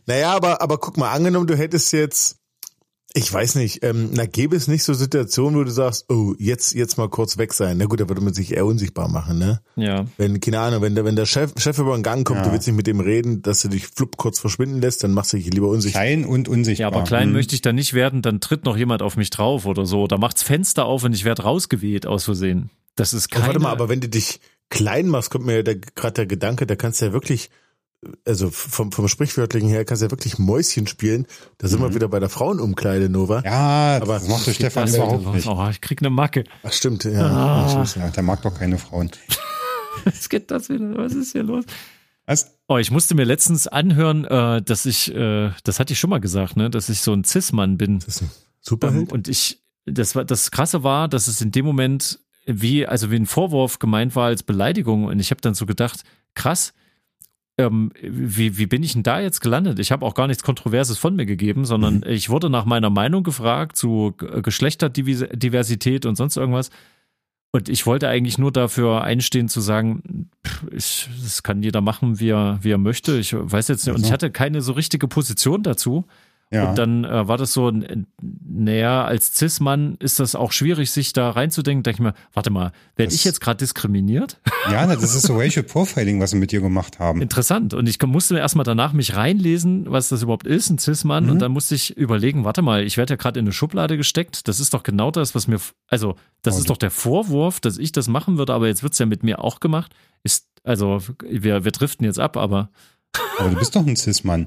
Naja, 0.07 0.33
aber, 0.35 0.61
aber 0.61 0.79
guck 0.79 0.97
mal, 0.97 1.13
angenommen, 1.13 1.47
du 1.47 1.57
hättest 1.57 1.93
jetzt, 1.93 2.39
ich 3.17 3.33
weiß 3.33 3.55
nicht, 3.55 3.85
ähm, 3.85 4.11
na, 4.13 4.27
gäbe 4.27 4.57
es 4.57 4.67
nicht 4.67 4.83
so 4.83 4.93
Situationen, 4.93 5.57
wo 5.59 5.63
du 5.63 5.71
sagst, 5.71 6.07
oh, 6.11 6.35
jetzt, 6.37 6.75
jetzt 6.75 6.99
mal 6.99 7.09
kurz 7.09 7.39
weg 7.39 7.53
sein. 7.53 7.79
Na 7.79 7.85
gut, 7.87 8.01
da 8.01 8.09
würde 8.09 8.21
man 8.21 8.35
sich 8.35 8.53
eher 8.53 8.67
unsichtbar 8.67 9.09
machen, 9.09 9.39
ne? 9.39 9.61
Ja. 9.77 10.07
Wenn, 10.17 10.41
keine 10.41 10.59
Ahnung, 10.59 10.83
wenn 10.83 10.97
der, 10.97 11.05
wenn 11.05 11.15
der 11.15 11.25
Chef, 11.27 11.53
Chef 11.57 11.79
über 11.79 11.97
den 11.97 12.03
Gang 12.03 12.27
kommt, 12.27 12.41
Ja. 12.41 12.47
du 12.47 12.53
willst 12.53 12.67
nicht 12.67 12.77
mit 12.77 12.89
dem 12.89 12.99
reden, 12.99 13.41
dass 13.43 13.63
du 13.63 13.69
dich 13.69 13.87
flupp 13.87 14.17
kurz 14.17 14.41
verschwinden 14.41 14.81
lässt, 14.81 15.05
dann 15.05 15.13
machst 15.13 15.33
du 15.33 15.37
dich 15.37 15.47
lieber 15.53 15.69
unsichtbar. 15.69 16.03
Klein 16.03 16.25
und 16.25 16.49
unsichtbar. 16.49 16.91
Ja, 16.91 16.97
aber 16.97 17.07
klein 17.07 17.29
Hm. 17.29 17.33
möchte 17.35 17.55
ich 17.55 17.63
dann 17.63 17.77
nicht 17.77 17.95
werden, 17.95 18.21
dann 18.21 18.41
tritt 18.41 18.65
noch 18.65 18.77
jemand 18.77 19.01
auf 19.01 19.17
mich 19.17 19.31
drauf 19.31 19.65
oder 19.65 19.87
so. 19.87 20.09
Da 20.09 20.19
macht's 20.19 20.43
Fenster 20.43 20.85
auf 20.87 21.05
und 21.05 21.13
ich 21.15 21.25
werde 21.25 21.43
rausgeweht 21.43 22.07
aus 22.07 22.25
Versehen. 22.25 22.71
Das 22.97 23.15
ist 23.15 23.29
Oh, 23.31 23.35
keine, 23.37 23.47
warte 23.47 23.59
mal, 23.61 23.71
aber 23.71 23.89
wenn 23.89 24.01
du 24.01 24.09
dich 24.09 24.41
klein 24.71 25.07
machst, 25.07 25.31
kommt 25.31 25.47
mir 25.47 25.63
ja 25.65 25.75
gerade 25.95 26.15
der 26.15 26.27
Gedanke, 26.27 26.67
da 26.67 26.75
kannst 26.75 27.01
du 27.01 27.07
ja 27.07 27.13
wirklich, 27.13 27.51
also 28.27 28.51
vom, 28.51 28.93
vom 28.93 29.09
Sprichwörtlichen 29.09 29.69
her, 29.69 29.85
kannst 29.85 30.03
du 30.03 30.07
ja 30.07 30.11
wirklich 30.11 30.39
Mäuschen 30.39 30.87
spielen. 30.87 31.27
Da 31.59 31.69
sind 31.69 31.81
wir 31.81 31.95
wieder 31.95 32.09
bei 32.09 32.21
der 32.21 32.29
Frauenumkleide, 32.29 33.09
Nova. 33.09 33.39
Mhm. 33.41 33.45
Ja, 33.47 33.99
Aber 34.03 34.15
das 34.15 34.29
macht 34.29 34.47
der 34.47 34.55
Stefan 34.55 34.89
überhaupt 34.89 35.35
nicht. 35.35 35.47
Oh, 35.47 35.69
ich 35.71 35.81
krieg 35.81 36.01
eine 36.03 36.11
Macke. 36.11 36.45
Ach 36.63 36.73
stimmt, 36.73 37.05
ja. 37.05 37.21
Ah. 37.27 37.85
Ja, 37.97 38.09
der 38.11 38.23
mag 38.23 38.43
doch 38.43 38.55
keine 38.59 38.79
Frauen. 38.79 39.11
Was 40.05 40.29
geht 40.29 40.51
das 40.51 40.69
wieder? 40.69 40.97
Was 40.97 41.13
ist 41.15 41.33
hier 41.33 41.43
los? 41.45 41.65
Was? 42.27 42.57
Oh, 42.69 42.79
ich 42.79 42.91
musste 42.91 43.15
mir 43.15 43.25
letztens 43.25 43.67
anhören, 43.67 44.25
äh, 44.25 44.63
dass 44.63 44.87
ich, 44.87 45.15
äh, 45.15 45.51
das 45.65 45.79
hatte 45.79 45.93
ich 45.93 45.99
schon 46.01 46.11
mal 46.11 46.21
gesagt, 46.21 46.57
ne, 46.57 46.71
dass 46.71 46.89
ich 46.89 47.01
so 47.01 47.13
ein 47.13 47.25
Cis-Mann 47.25 47.77
bin. 47.79 47.99
Das 48.01 48.09
ist 48.09 48.23
ein 48.23 48.25
Ähm, 48.27 48.31
Superheld. 48.61 49.13
und 49.13 49.29
ich, 49.29 49.63
das 49.85 50.15
war 50.17 50.25
das 50.25 50.51
Krasse 50.51 50.83
war, 50.83 51.07
dass 51.09 51.27
es 51.29 51.41
in 51.43 51.51
dem 51.53 51.67
Moment 51.67 52.19
wie, 52.47 52.87
also 52.87 53.11
wie 53.11 53.17
ein 53.17 53.27
Vorwurf 53.27 53.79
gemeint 53.79 54.17
war 54.17 54.27
als 54.27 54.43
Beleidigung. 54.43 55.05
Und 55.05 55.21
ich 55.21 55.31
habe 55.31 55.41
dann 55.43 55.55
so 55.55 55.67
gedacht, 55.67 56.03
krass, 56.35 56.73
ähm, 57.57 57.93
wie, 58.03 58.59
wie 58.59 58.67
bin 58.67 58.83
ich 58.83 58.95
denn 58.95 59.05
da 59.05 59.21
jetzt 59.21 59.41
gelandet? 59.41 59.79
Ich 59.79 59.93
habe 59.93 60.05
auch 60.05 60.15
gar 60.15 60.27
nichts 60.27 60.43
Kontroverses 60.43 60.99
von 60.99 61.15
mir 61.15 61.27
gegeben, 61.27 61.65
sondern 61.65 61.97
mhm. 61.97 62.07
ich 62.07 62.29
wurde 62.31 62.51
nach 62.51 62.65
meiner 62.65 62.91
Meinung 62.91 63.23
gefragt 63.23 63.77
zu 63.77 64.15
Geschlechterdiversität 64.17 66.07
und 66.07 66.17
sonst 66.17 66.37
irgendwas. 66.37 66.71
Und 67.53 67.69
ich 67.69 67.87
wollte 67.87 68.09
eigentlich 68.09 68.37
nur 68.37 68.51
dafür 68.51 69.05
einstehen 69.05 69.49
zu 69.49 69.61
sagen, 69.61 70.29
ich, 70.73 71.09
das 71.23 71.45
kann 71.45 71.63
jeder 71.63 71.81
machen, 71.81 72.19
wie 72.19 72.31
er, 72.31 72.59
wie 72.63 72.73
er 72.73 72.79
möchte. 72.79 73.17
Ich 73.19 73.33
weiß 73.33 73.69
jetzt 73.69 73.87
nicht. 73.87 73.95
Und 73.95 74.05
ich 74.05 74.11
hatte 74.11 74.33
keine 74.33 74.61
so 74.61 74.73
richtige 74.73 75.07
Position 75.07 75.63
dazu. 75.63 76.05
Ja. 76.55 76.71
Und 76.71 76.79
dann 76.79 77.05
äh, 77.05 77.27
war 77.27 77.37
das 77.37 77.53
so, 77.53 77.73
naja, 78.21 79.05
als 79.05 79.35
Cis-Mann 79.35 79.97
ist 79.99 80.21
das 80.21 80.37
auch 80.37 80.53
schwierig, 80.53 80.93
sich 80.93 81.13
da 81.13 81.31
reinzudenken. 81.31 81.83
Denke 81.83 81.97
ich 81.97 82.01
mir, 82.01 82.15
warte 82.33 82.51
mal, 82.51 82.71
werde 82.95 83.13
ich 83.13 83.25
jetzt 83.25 83.41
gerade 83.41 83.59
diskriminiert? 83.59 84.41
Ja, 84.71 84.87
das 84.87 85.15
ist 85.15 85.27
so 85.27 85.37
Racial 85.37 85.63
Profiling, 85.63 86.21
was 86.21 86.33
wir 86.33 86.41
mit 86.41 86.51
dir 86.51 86.63
gemacht 86.63 86.99
haben. 86.99 87.21
Interessant. 87.21 87.75
Und 87.75 87.87
ich 87.87 88.01
musste 88.01 88.39
erstmal 88.39 88.65
danach 88.65 88.95
mich 88.95 89.15
reinlesen, 89.15 89.85
was 89.91 90.09
das 90.09 90.23
überhaupt 90.23 90.47
ist, 90.47 90.71
ein 90.71 90.79
Cis-Mann. 90.79 91.25
Mhm. 91.25 91.31
Und 91.33 91.39
dann 91.41 91.53
musste 91.53 91.75
ich 91.75 91.95
überlegen, 91.99 92.45
warte 92.45 92.63
mal, 92.63 92.83
ich 92.83 92.97
werde 92.97 93.13
ja 93.13 93.17
gerade 93.17 93.39
in 93.39 93.45
eine 93.45 93.53
Schublade 93.53 93.99
gesteckt. 93.99 94.49
Das 94.49 94.61
ist 94.61 94.73
doch 94.73 94.83
genau 94.83 95.11
das, 95.11 95.35
was 95.35 95.49
mir, 95.49 95.59
also, 95.89 96.17
das 96.41 96.57
oh, 96.57 96.59
ist 96.61 96.71
doch 96.71 96.79
der 96.79 96.91
Vorwurf, 96.91 97.61
dass 97.61 97.77
ich 97.77 97.93
das 97.93 98.09
machen 98.09 98.39
würde, 98.39 98.55
aber 98.55 98.69
jetzt 98.69 98.83
wird 98.83 98.95
es 98.95 98.99
ja 98.99 99.05
mit 99.05 99.23
mir 99.23 99.45
auch 99.45 99.61
gemacht. 99.61 99.95
Ist, 100.23 100.49
also, 100.63 101.03
wir, 101.29 101.65
wir 101.67 101.73
driften 101.73 102.07
jetzt 102.07 102.19
ab, 102.19 102.39
aber. 102.39 102.71
Aber 103.39 103.51
du 103.51 103.57
bist 103.57 103.77
doch 103.77 103.87
ein 103.87 103.97
Cis-Mann. 103.97 104.47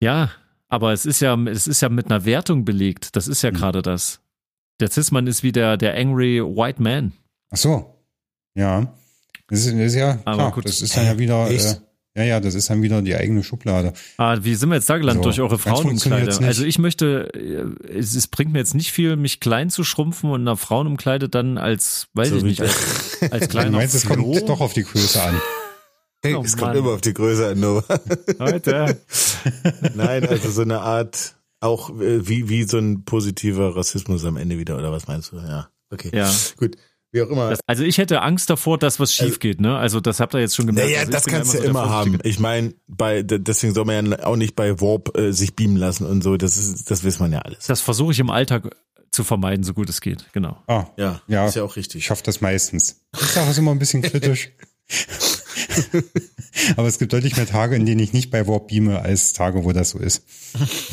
Ja, 0.00 0.30
aber 0.70 0.92
es 0.92 1.04
ist 1.04 1.20
ja, 1.20 1.36
es 1.46 1.66
ist 1.66 1.82
ja 1.82 1.88
mit 1.88 2.06
einer 2.06 2.24
Wertung 2.24 2.64
belegt. 2.64 3.16
Das 3.16 3.28
ist 3.28 3.42
ja 3.42 3.50
mhm. 3.50 3.56
gerade 3.56 3.82
das. 3.82 4.20
Der 4.80 4.90
Cis-Mann 4.90 5.26
ist 5.26 5.42
wie 5.42 5.52
der, 5.52 5.76
der 5.76 5.94
angry 5.96 6.40
white 6.40 6.80
man. 6.80 7.12
Ach 7.50 7.58
so. 7.58 7.94
Ja. 8.54 8.94
Das 9.48 9.66
ist, 9.66 9.72
das 9.72 9.80
ist 9.80 9.94
ja, 9.96 10.20
Aber 10.24 10.36
klar, 10.36 10.52
gut. 10.52 10.64
das 10.64 10.80
ist 10.80 10.96
dann 10.96 11.06
ja 11.06 11.18
wieder, 11.18 11.50
äh, 11.50 11.74
ja, 12.16 12.22
ja, 12.22 12.40
das 12.40 12.54
ist 12.54 12.70
dann 12.70 12.82
wieder 12.82 13.02
die 13.02 13.16
eigene 13.16 13.42
Schublade. 13.42 13.92
Ah, 14.16 14.38
wie 14.40 14.54
sind 14.54 14.68
wir 14.68 14.76
jetzt 14.76 14.88
da 14.88 14.98
gelandet? 14.98 15.24
So, 15.24 15.28
Durch 15.28 15.40
eure 15.40 15.58
Frauenkleider. 15.58 16.40
Also 16.42 16.64
ich 16.64 16.78
möchte, 16.78 17.32
äh, 17.34 17.92
es, 17.92 18.14
es, 18.14 18.28
bringt 18.28 18.52
mir 18.52 18.60
jetzt 18.60 18.74
nicht 18.74 18.92
viel, 18.92 19.16
mich 19.16 19.40
klein 19.40 19.70
zu 19.70 19.82
schrumpfen 19.82 20.30
und 20.30 20.40
einer 20.40 20.56
Frauenumkleide 20.56 21.28
dann 21.28 21.58
als, 21.58 22.06
weiß 22.14 22.28
so 22.30 22.36
ich 22.36 22.42
nicht, 22.44 22.60
als, 22.60 23.22
als 23.30 23.48
kleiner 23.48 23.70
Du 23.70 23.76
meinst, 23.76 23.96
es 23.96 24.06
kommt 24.06 24.48
doch 24.48 24.60
auf 24.60 24.72
die 24.72 24.84
Größe 24.84 25.20
an. 25.20 25.40
Hey, 26.22 26.34
oh, 26.34 26.42
es 26.42 26.56
kommt 26.56 26.76
immer 26.76 26.90
auf 26.90 27.00
die 27.00 27.14
Größe 27.14 27.48
an, 27.48 27.60
Nova. 27.60 28.00
Heute. 28.38 29.00
Nein, 29.94 30.28
also 30.28 30.50
so 30.50 30.62
eine 30.62 30.80
Art, 30.80 31.36
auch 31.60 31.90
äh, 31.98 32.28
wie, 32.28 32.48
wie 32.48 32.64
so 32.64 32.78
ein 32.78 33.04
positiver 33.04 33.74
Rassismus 33.74 34.24
am 34.26 34.36
Ende 34.36 34.58
wieder, 34.58 34.76
oder 34.76 34.92
was 34.92 35.08
meinst 35.08 35.32
du? 35.32 35.36
Ja, 35.36 35.70
okay. 35.90 36.10
Ja. 36.12 36.30
Gut. 36.56 36.76
Wie 37.12 37.22
auch 37.22 37.28
immer. 37.28 37.56
also 37.66 37.82
ich 37.82 37.98
hätte 37.98 38.22
Angst 38.22 38.50
davor, 38.50 38.78
dass 38.78 39.00
was 39.00 39.12
schief 39.12 39.24
also, 39.24 39.38
geht, 39.40 39.60
ne? 39.60 39.76
Also 39.76 39.98
das 39.98 40.20
habt 40.20 40.32
ihr 40.34 40.40
jetzt 40.40 40.54
schon 40.54 40.66
gemerkt. 40.68 40.90
Naja, 40.90 41.00
also 41.00 41.10
das 41.10 41.26
kannst 41.26 41.54
du 41.54 41.58
ja 41.58 41.64
immer 41.64 41.90
haben. 41.90 42.18
Ich 42.22 42.38
meine, 42.38 42.74
bei 42.86 43.22
deswegen 43.24 43.74
soll 43.74 43.84
man 43.84 44.12
ja 44.12 44.24
auch 44.26 44.36
nicht 44.36 44.54
bei 44.54 44.80
Warp 44.80 45.16
äh, 45.18 45.32
sich 45.32 45.56
beamen 45.56 45.76
lassen 45.76 46.06
und 46.06 46.22
so. 46.22 46.36
Das 46.36 46.56
ist, 46.56 46.88
das 46.88 47.04
weiß 47.04 47.18
man 47.18 47.32
ja 47.32 47.40
alles. 47.40 47.66
Das 47.66 47.80
versuche 47.80 48.12
ich 48.12 48.20
im 48.20 48.30
Alltag 48.30 48.76
zu 49.10 49.24
vermeiden, 49.24 49.64
so 49.64 49.74
gut 49.74 49.88
es 49.88 50.00
geht. 50.00 50.26
Genau. 50.32 50.62
Ah, 50.68 50.86
ja, 50.96 51.20
ja, 51.26 51.46
ist 51.46 51.56
ja 51.56 51.64
auch 51.64 51.74
richtig. 51.74 51.98
Ich 51.98 52.06
schaffe 52.06 52.22
das 52.22 52.40
meistens. 52.40 53.00
Ich 53.20 53.26
sage 53.26 53.50
es 53.50 53.58
immer 53.58 53.72
ein 53.72 53.80
bisschen 53.80 54.02
kritisch. 54.02 54.52
Aber 56.76 56.88
es 56.88 56.98
gibt 56.98 57.12
deutlich 57.12 57.36
mehr 57.36 57.46
Tage, 57.46 57.76
in 57.76 57.86
denen 57.86 58.00
ich 58.00 58.12
nicht 58.12 58.30
bei 58.30 58.46
Warp 58.46 58.68
beame, 58.68 59.00
als 59.00 59.32
Tage, 59.32 59.64
wo 59.64 59.72
das 59.72 59.90
so 59.90 59.98
ist. 59.98 60.24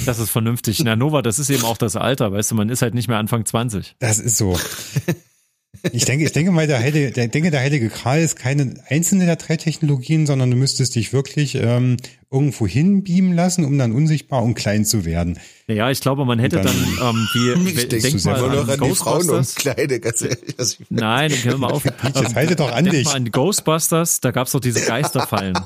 Das 0.05 0.19
ist 0.19 0.29
vernünftig. 0.29 0.79
Na, 0.83 0.95
Nova, 0.95 1.21
das 1.21 1.39
ist 1.39 1.49
eben 1.49 1.63
auch 1.63 1.77
das 1.77 1.95
Alter, 1.95 2.31
weißt 2.31 2.51
du, 2.51 2.55
man 2.55 2.69
ist 2.69 2.81
halt 2.81 2.93
nicht 2.93 3.07
mehr 3.07 3.17
Anfang 3.17 3.45
20. 3.45 3.95
Das 3.99 4.19
ist 4.19 4.38
so. 4.38 4.60
Ich 5.91 6.05
denke, 6.05 6.25
ich 6.25 6.31
denke 6.31 6.51
mal, 6.51 6.67
der 6.67 6.79
heilige, 6.79 7.11
der, 7.11 7.27
denke, 7.27 7.51
der 7.51 7.61
heilige 7.61 7.89
Kral 7.89 8.21
ist 8.21 8.35
keine 8.35 8.75
einzelne 8.89 9.25
der 9.25 9.35
drei 9.35 9.57
Technologien, 9.57 10.25
sondern 10.25 10.51
du 10.51 10.57
müsstest 10.57 10.95
dich 10.95 11.13
wirklich 11.13 11.55
ähm, 11.55 11.97
irgendwo 12.29 12.67
hinbeamen 12.67 13.33
lassen, 13.33 13.63
um 13.63 13.77
dann 13.77 13.93
unsichtbar 13.93 14.43
und 14.43 14.55
klein 14.55 14.83
zu 14.83 15.05
werden. 15.05 15.39
Ja, 15.67 15.89
ich 15.89 16.01
glaube, 16.01 16.25
man 16.25 16.39
hätte 16.39 16.57
dann, 16.57 16.65
dann 16.65 17.15
ähm, 17.15 17.27
wie, 17.33 17.69
ich 17.69 17.87
denk 17.87 18.25
mal 18.25 18.43
an, 18.43 18.69
an 18.69 18.79
die 18.81 18.95
Frauen 18.95 19.29
umkleide, 19.29 19.99
ganz 19.99 20.21
ehrlich. 20.21 20.77
Nein, 20.89 21.31
hör 21.43 21.57
mal 21.57 21.71
auf. 21.71 21.85
Jetzt 22.03 22.35
halte 22.35 22.55
doch 22.55 22.71
an 22.71 22.85
dich. 22.85 23.05
Mal 23.05 23.15
an 23.15 23.31
Ghostbusters, 23.31 24.19
da 24.19 24.31
gab's 24.31 24.51
doch 24.51 24.59
diese 24.59 24.81
Geisterfallen. 24.85 25.57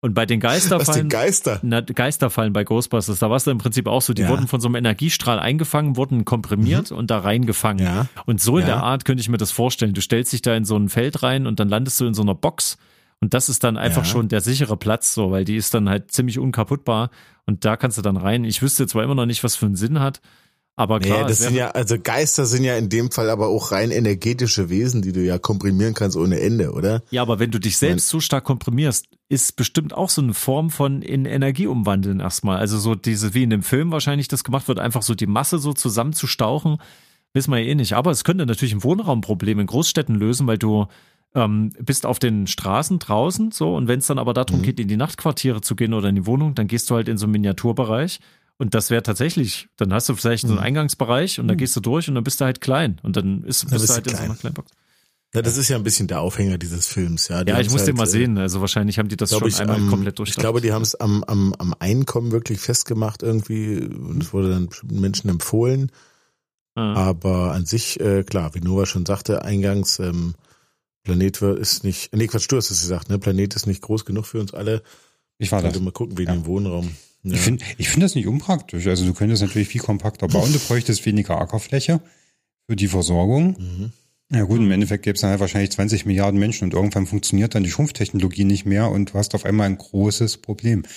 Und 0.00 0.14
bei 0.14 0.26
den 0.26 0.38
Geisterfallen, 0.38 1.08
Geister? 1.08 1.58
Na, 1.62 1.80
Geisterfallen 1.80 2.52
bei 2.52 2.62
Ghostbusters, 2.62 3.18
da 3.18 3.30
war 3.30 3.36
es 3.36 3.46
im 3.48 3.58
Prinzip 3.58 3.88
auch 3.88 4.00
so, 4.00 4.14
die 4.14 4.22
ja. 4.22 4.28
wurden 4.28 4.46
von 4.46 4.60
so 4.60 4.68
einem 4.68 4.76
Energiestrahl 4.76 5.40
eingefangen, 5.40 5.96
wurden 5.96 6.24
komprimiert 6.24 6.92
mhm. 6.92 6.98
und 6.98 7.10
da 7.10 7.18
reingefangen. 7.18 7.84
Ja. 7.84 8.06
Und 8.24 8.40
so 8.40 8.58
in 8.58 8.62
ja. 8.62 8.74
der 8.74 8.82
Art 8.84 9.04
könnte 9.04 9.20
ich 9.20 9.28
mir 9.28 9.38
das 9.38 9.50
vorstellen. 9.50 9.94
Du 9.94 10.00
stellst 10.00 10.32
dich 10.32 10.42
da 10.42 10.54
in 10.54 10.64
so 10.64 10.76
ein 10.76 10.88
Feld 10.88 11.24
rein 11.24 11.48
und 11.48 11.58
dann 11.58 11.68
landest 11.68 12.00
du 12.00 12.06
in 12.06 12.14
so 12.14 12.22
einer 12.22 12.36
Box 12.36 12.78
und 13.20 13.34
das 13.34 13.48
ist 13.48 13.64
dann 13.64 13.76
einfach 13.76 14.04
ja. 14.04 14.10
schon 14.10 14.28
der 14.28 14.40
sichere 14.40 14.76
Platz, 14.76 15.14
so, 15.14 15.30
weil 15.30 15.44
die 15.44 15.56
ist 15.56 15.74
dann 15.74 15.88
halt 15.88 16.12
ziemlich 16.12 16.38
unkaputtbar 16.38 17.10
und 17.46 17.64
da 17.64 17.76
kannst 17.76 17.98
du 17.98 18.02
dann 18.02 18.16
rein. 18.16 18.44
Ich 18.44 18.62
wüsste 18.62 18.86
zwar 18.86 19.02
immer 19.02 19.16
noch 19.16 19.26
nicht, 19.26 19.42
was 19.42 19.56
für 19.56 19.66
einen 19.66 19.76
Sinn 19.76 19.98
hat, 19.98 20.20
aber 20.78 21.00
klar. 21.00 21.22
Nee, 21.22 21.28
das 21.28 21.38
sind 21.38 21.56
ja, 21.56 21.72
also 21.72 21.96
Geister 22.00 22.46
sind 22.46 22.62
ja 22.62 22.76
in 22.76 22.88
dem 22.88 23.10
Fall 23.10 23.30
aber 23.30 23.48
auch 23.48 23.72
rein 23.72 23.90
energetische 23.90 24.70
Wesen, 24.70 25.02
die 25.02 25.10
du 25.10 25.20
ja 25.24 25.36
komprimieren 25.36 25.92
kannst 25.92 26.16
ohne 26.16 26.38
Ende, 26.38 26.70
oder? 26.70 27.02
Ja, 27.10 27.22
aber 27.22 27.40
wenn 27.40 27.50
du 27.50 27.58
dich 27.58 27.76
selbst 27.78 28.08
so 28.08 28.20
stark 28.20 28.44
komprimierst, 28.44 29.06
ist 29.28 29.56
bestimmt 29.56 29.92
auch 29.92 30.08
so 30.08 30.22
eine 30.22 30.34
Form 30.34 30.70
von 30.70 31.02
in 31.02 31.24
Energie 31.24 31.66
umwandeln 31.66 32.20
erstmal. 32.20 32.58
Also 32.58 32.78
so 32.78 32.94
diese, 32.94 33.34
wie 33.34 33.42
in 33.42 33.50
dem 33.50 33.64
Film 33.64 33.90
wahrscheinlich 33.90 34.28
das 34.28 34.44
gemacht 34.44 34.68
wird, 34.68 34.78
einfach 34.78 35.02
so 35.02 35.16
die 35.16 35.26
Masse 35.26 35.58
so 35.58 35.72
zusammenzustauchen, 35.72 36.78
wissen 37.32 37.50
wir 37.50 37.58
ja 37.58 37.70
eh 37.70 37.74
nicht. 37.74 37.94
Aber 37.94 38.12
es 38.12 38.22
könnte 38.22 38.46
natürlich 38.46 38.72
ein 38.72 38.84
Wohnraumproblem 38.84 39.58
in 39.58 39.66
Großstädten 39.66 40.14
lösen, 40.14 40.46
weil 40.46 40.58
du 40.58 40.86
ähm, 41.34 41.72
bist 41.80 42.06
auf 42.06 42.20
den 42.20 42.46
Straßen 42.46 43.00
draußen 43.00 43.50
so 43.50 43.74
und 43.74 43.88
wenn 43.88 43.98
es 43.98 44.06
dann 44.06 44.20
aber 44.20 44.32
darum 44.32 44.60
mhm. 44.60 44.62
geht, 44.62 44.78
in 44.78 44.86
die 44.86 44.96
Nachtquartiere 44.96 45.60
zu 45.60 45.74
gehen 45.74 45.92
oder 45.92 46.08
in 46.08 46.14
die 46.14 46.26
Wohnung, 46.26 46.54
dann 46.54 46.68
gehst 46.68 46.88
du 46.88 46.94
halt 46.94 47.08
in 47.08 47.18
so 47.18 47.26
einen 47.26 47.32
Miniaturbereich 47.32 48.20
und 48.58 48.74
das 48.74 48.90
wäre 48.90 49.02
tatsächlich, 49.02 49.68
dann 49.76 49.92
hast 49.92 50.08
du 50.08 50.14
vielleicht 50.14 50.44
mhm. 50.44 50.48
so 50.48 50.54
einen 50.54 50.60
mhm. 50.60 50.66
Eingangsbereich 50.66 51.38
und 51.38 51.46
mhm. 51.46 51.48
da 51.48 51.54
gehst 51.54 51.74
du 51.76 51.80
durch 51.80 52.08
und 52.08 52.16
dann 52.16 52.24
bist 52.24 52.40
du 52.40 52.44
halt 52.44 52.60
klein 52.60 53.00
und 53.02 53.16
dann 53.16 53.44
ist, 53.44 53.70
bist, 53.70 53.88
du 53.88 53.94
halt 53.94 54.04
klein. 54.04 54.14
in 54.14 54.18
so 54.18 54.24
einer 54.24 54.36
kleinen 54.36 54.54
Box. 54.54 54.72
Ja, 55.34 55.42
das 55.42 55.58
ist 55.58 55.68
ja 55.68 55.76
ein 55.76 55.82
bisschen 55.82 56.08
der 56.08 56.20
Aufhänger 56.20 56.56
dieses 56.56 56.86
Films. 56.86 57.28
Ja, 57.28 57.44
die 57.44 57.52
ja 57.52 57.60
ich 57.60 57.70
muss 57.70 57.80
halt, 57.80 57.88
den 57.88 57.96
mal 57.96 58.04
äh, 58.04 58.06
sehen. 58.06 58.38
Also 58.38 58.62
wahrscheinlich 58.62 58.98
haben 58.98 59.08
die 59.08 59.16
das 59.16 59.30
schon 59.30 59.46
ich, 59.46 59.60
einmal 59.60 59.76
am, 59.76 59.90
komplett 59.90 60.18
durch. 60.18 60.30
Ich 60.30 60.36
glaube, 60.36 60.62
die 60.62 60.72
haben 60.72 60.82
es 60.82 60.94
am, 60.94 61.22
am, 61.24 61.54
am 61.58 61.74
Einkommen 61.78 62.32
wirklich 62.32 62.60
festgemacht 62.60 63.22
irgendwie 63.22 63.78
und 63.78 64.22
es 64.22 64.32
wurde 64.32 64.50
dann 64.50 64.68
Menschen 64.90 65.28
empfohlen. 65.28 65.92
Ah. 66.74 66.94
Aber 66.94 67.52
an 67.52 67.66
sich, 67.66 68.00
äh, 68.00 68.24
klar, 68.24 68.54
wie 68.54 68.60
Nova 68.60 68.86
schon 68.86 69.04
sagte 69.04 69.44
eingangs, 69.44 69.98
ähm, 69.98 70.34
Planet 71.04 71.42
ist 71.42 71.84
nicht, 71.84 72.14
nee, 72.14 72.26
Quatsch, 72.26 72.46
du 72.48 72.56
hast 72.56 72.70
es 72.70 72.80
gesagt, 72.80 73.10
ne? 73.10 73.18
Planet 73.18 73.54
ist 73.54 73.66
nicht 73.66 73.82
groß 73.82 74.04
genug 74.06 74.26
für 74.26 74.40
uns 74.40 74.54
alle. 74.54 74.82
Ich 75.36 75.52
war 75.52 75.62
das. 75.62 75.78
mal 75.78 75.92
gucken, 75.92 76.16
wegen 76.16 76.30
ja. 76.30 76.36
dem 76.36 76.46
Wohnraum. 76.46 76.96
Ja. 77.22 77.34
Ich 77.34 77.40
finde 77.40 77.64
ich 77.78 77.88
finde 77.88 78.04
das 78.06 78.14
nicht 78.14 78.26
unpraktisch. 78.26 78.86
Also 78.86 79.04
du 79.04 79.12
könntest 79.12 79.42
natürlich 79.42 79.68
viel 79.68 79.80
kompakter 79.80 80.28
bauen, 80.28 80.52
du 80.52 80.58
bräuchtest 80.58 81.04
weniger 81.04 81.40
Ackerfläche 81.40 82.00
für 82.66 82.76
die 82.76 82.88
Versorgung. 82.88 83.56
Mhm. 83.58 83.92
Ja 84.30 84.42
gut, 84.42 84.58
im 84.58 84.70
Endeffekt 84.70 85.04
gäbe 85.04 85.14
es 85.14 85.22
dann 85.22 85.30
halt 85.30 85.40
wahrscheinlich 85.40 85.70
20 85.70 86.04
Milliarden 86.04 86.38
Menschen 86.38 86.64
und 86.64 86.74
irgendwann 86.74 87.06
funktioniert 87.06 87.54
dann 87.54 87.64
die 87.64 87.70
Schrumpftechnologie 87.70 88.44
nicht 88.44 88.66
mehr 88.66 88.90
und 88.90 89.10
du 89.10 89.14
hast 89.14 89.34
auf 89.34 89.46
einmal 89.46 89.66
ein 89.66 89.78
großes 89.78 90.38
Problem. 90.38 90.82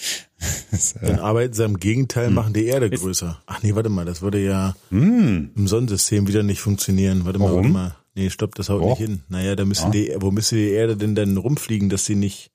Das, 0.71 0.93
äh, 0.93 1.05
dann 1.05 1.19
arbeiten 1.19 1.53
sie 1.53 1.63
im 1.63 1.77
Gegenteil, 1.77 2.27
hm. 2.27 2.33
machen 2.33 2.53
die 2.53 2.65
Erde 2.65 2.89
größer. 2.89 3.43
Ach 3.45 3.61
nee, 3.61 3.75
warte 3.75 3.89
mal, 3.89 4.05
das 4.05 4.23
würde 4.23 4.43
ja 4.43 4.75
hm. 4.89 5.51
im 5.55 5.67
Sonnensystem 5.67 6.27
wieder 6.27 6.41
nicht 6.41 6.61
funktionieren. 6.61 7.25
Warte 7.25 7.39
Warum? 7.39 7.71
mal, 7.71 7.79
warte 7.81 7.91
mal. 7.91 7.95
Nee, 8.15 8.29
stopp, 8.31 8.55
das 8.55 8.69
haut 8.69 8.81
oh. 8.81 8.89
nicht 8.89 8.97
hin. 8.97 9.21
Naja, 9.29 9.55
da 9.55 9.65
müssen 9.65 9.93
ja. 9.93 10.15
die, 10.15 10.15
wo 10.17 10.31
müsste 10.31 10.55
die 10.55 10.69
Erde 10.69 10.97
denn 10.97 11.13
dann 11.13 11.37
rumfliegen, 11.37 11.89
dass 11.89 12.05
sie 12.05 12.15
nicht. 12.15 12.50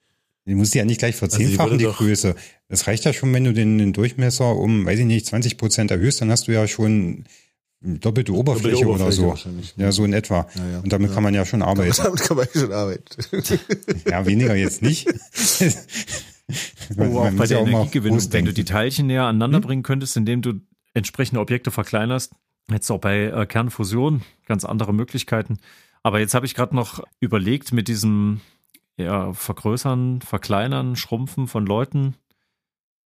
Die 0.46 0.54
muss 0.54 0.72
ja 0.74 0.85
nicht 0.85 0.98
gleich 0.98 1.16
verzehnfachen, 1.16 1.72
also 1.72 1.76
die, 1.76 1.87
die 1.87 1.92
Größe. 1.92 2.35
Das 2.68 2.87
reicht 2.87 3.04
ja 3.04 3.12
schon, 3.12 3.32
wenn 3.35 3.44
du 3.44 3.52
den, 3.52 3.78
den, 3.78 3.92
Durchmesser 3.92 4.54
um, 4.54 4.87
weiß 4.87 5.00
ich 5.00 5.04
nicht, 5.04 5.26
20 5.26 5.59
Prozent 5.59 5.90
erhöhst, 5.90 6.20
dann 6.20 6.30
hast 6.30 6.46
du 6.46 6.52
ja 6.52 6.68
schon 6.68 7.24
doppelte 7.80 8.32
Oberfläche, 8.32 8.85
doppelte 8.85 9.04
Oberfläche 9.04 9.24
oder 9.24 9.37
so. 9.42 9.72
Ja, 9.76 9.92
so 9.92 10.04
in 10.04 10.12
etwa. 10.12 10.46
Ja, 10.54 10.68
ja. 10.70 10.80
Und 10.80 10.92
damit 10.92 11.11
ja. 11.11 11.14
kann 11.14 11.22
man 11.24 11.35
ja 11.35 11.44
schon 11.44 11.62
arbeiten. 11.62 11.94
Damit 11.96 12.20
kann 12.28 12.37
man 12.37 12.46
schon 12.52 12.72
arbeiten. 12.72 13.04
ja, 14.09 14.24
weniger 14.24 14.54
jetzt 14.54 14.82
nicht. 14.82 15.06
man, 16.96 17.12
oh, 17.12 17.20
auch 17.20 17.30
bei 17.32 17.46
der 17.46 17.61
Energiegewinnung, 17.61 18.20
wenn 18.32 18.44
du 18.44 18.52
die 18.52 18.64
Teilchen 18.64 19.09
näher 19.09 19.24
aneinander 19.24 19.59
hm? 19.59 19.64
bringen 19.64 19.82
könntest, 19.82 20.16
indem 20.16 20.42
du 20.42 20.61
entsprechende 20.94 21.40
Objekte 21.40 21.70
verkleinerst, 21.70 22.32
Jetzt 22.70 22.90
auch 22.90 22.98
bei 22.98 23.26
äh, 23.26 23.46
Kernfusion 23.46 24.22
ganz 24.46 24.64
andere 24.64 24.92
Möglichkeiten. 24.92 25.59
Aber 26.02 26.20
jetzt 26.20 26.35
habe 26.35 26.46
ich 26.46 26.54
gerade 26.54 26.74
noch 26.74 27.02
überlegt 27.20 27.72
mit 27.72 27.88
diesem 27.88 28.40
ja, 28.96 29.32
Vergrößern, 29.32 30.20
Verkleinern, 30.22 30.96
Schrumpfen 30.96 31.46
von 31.46 31.66
Leuten. 31.66 32.14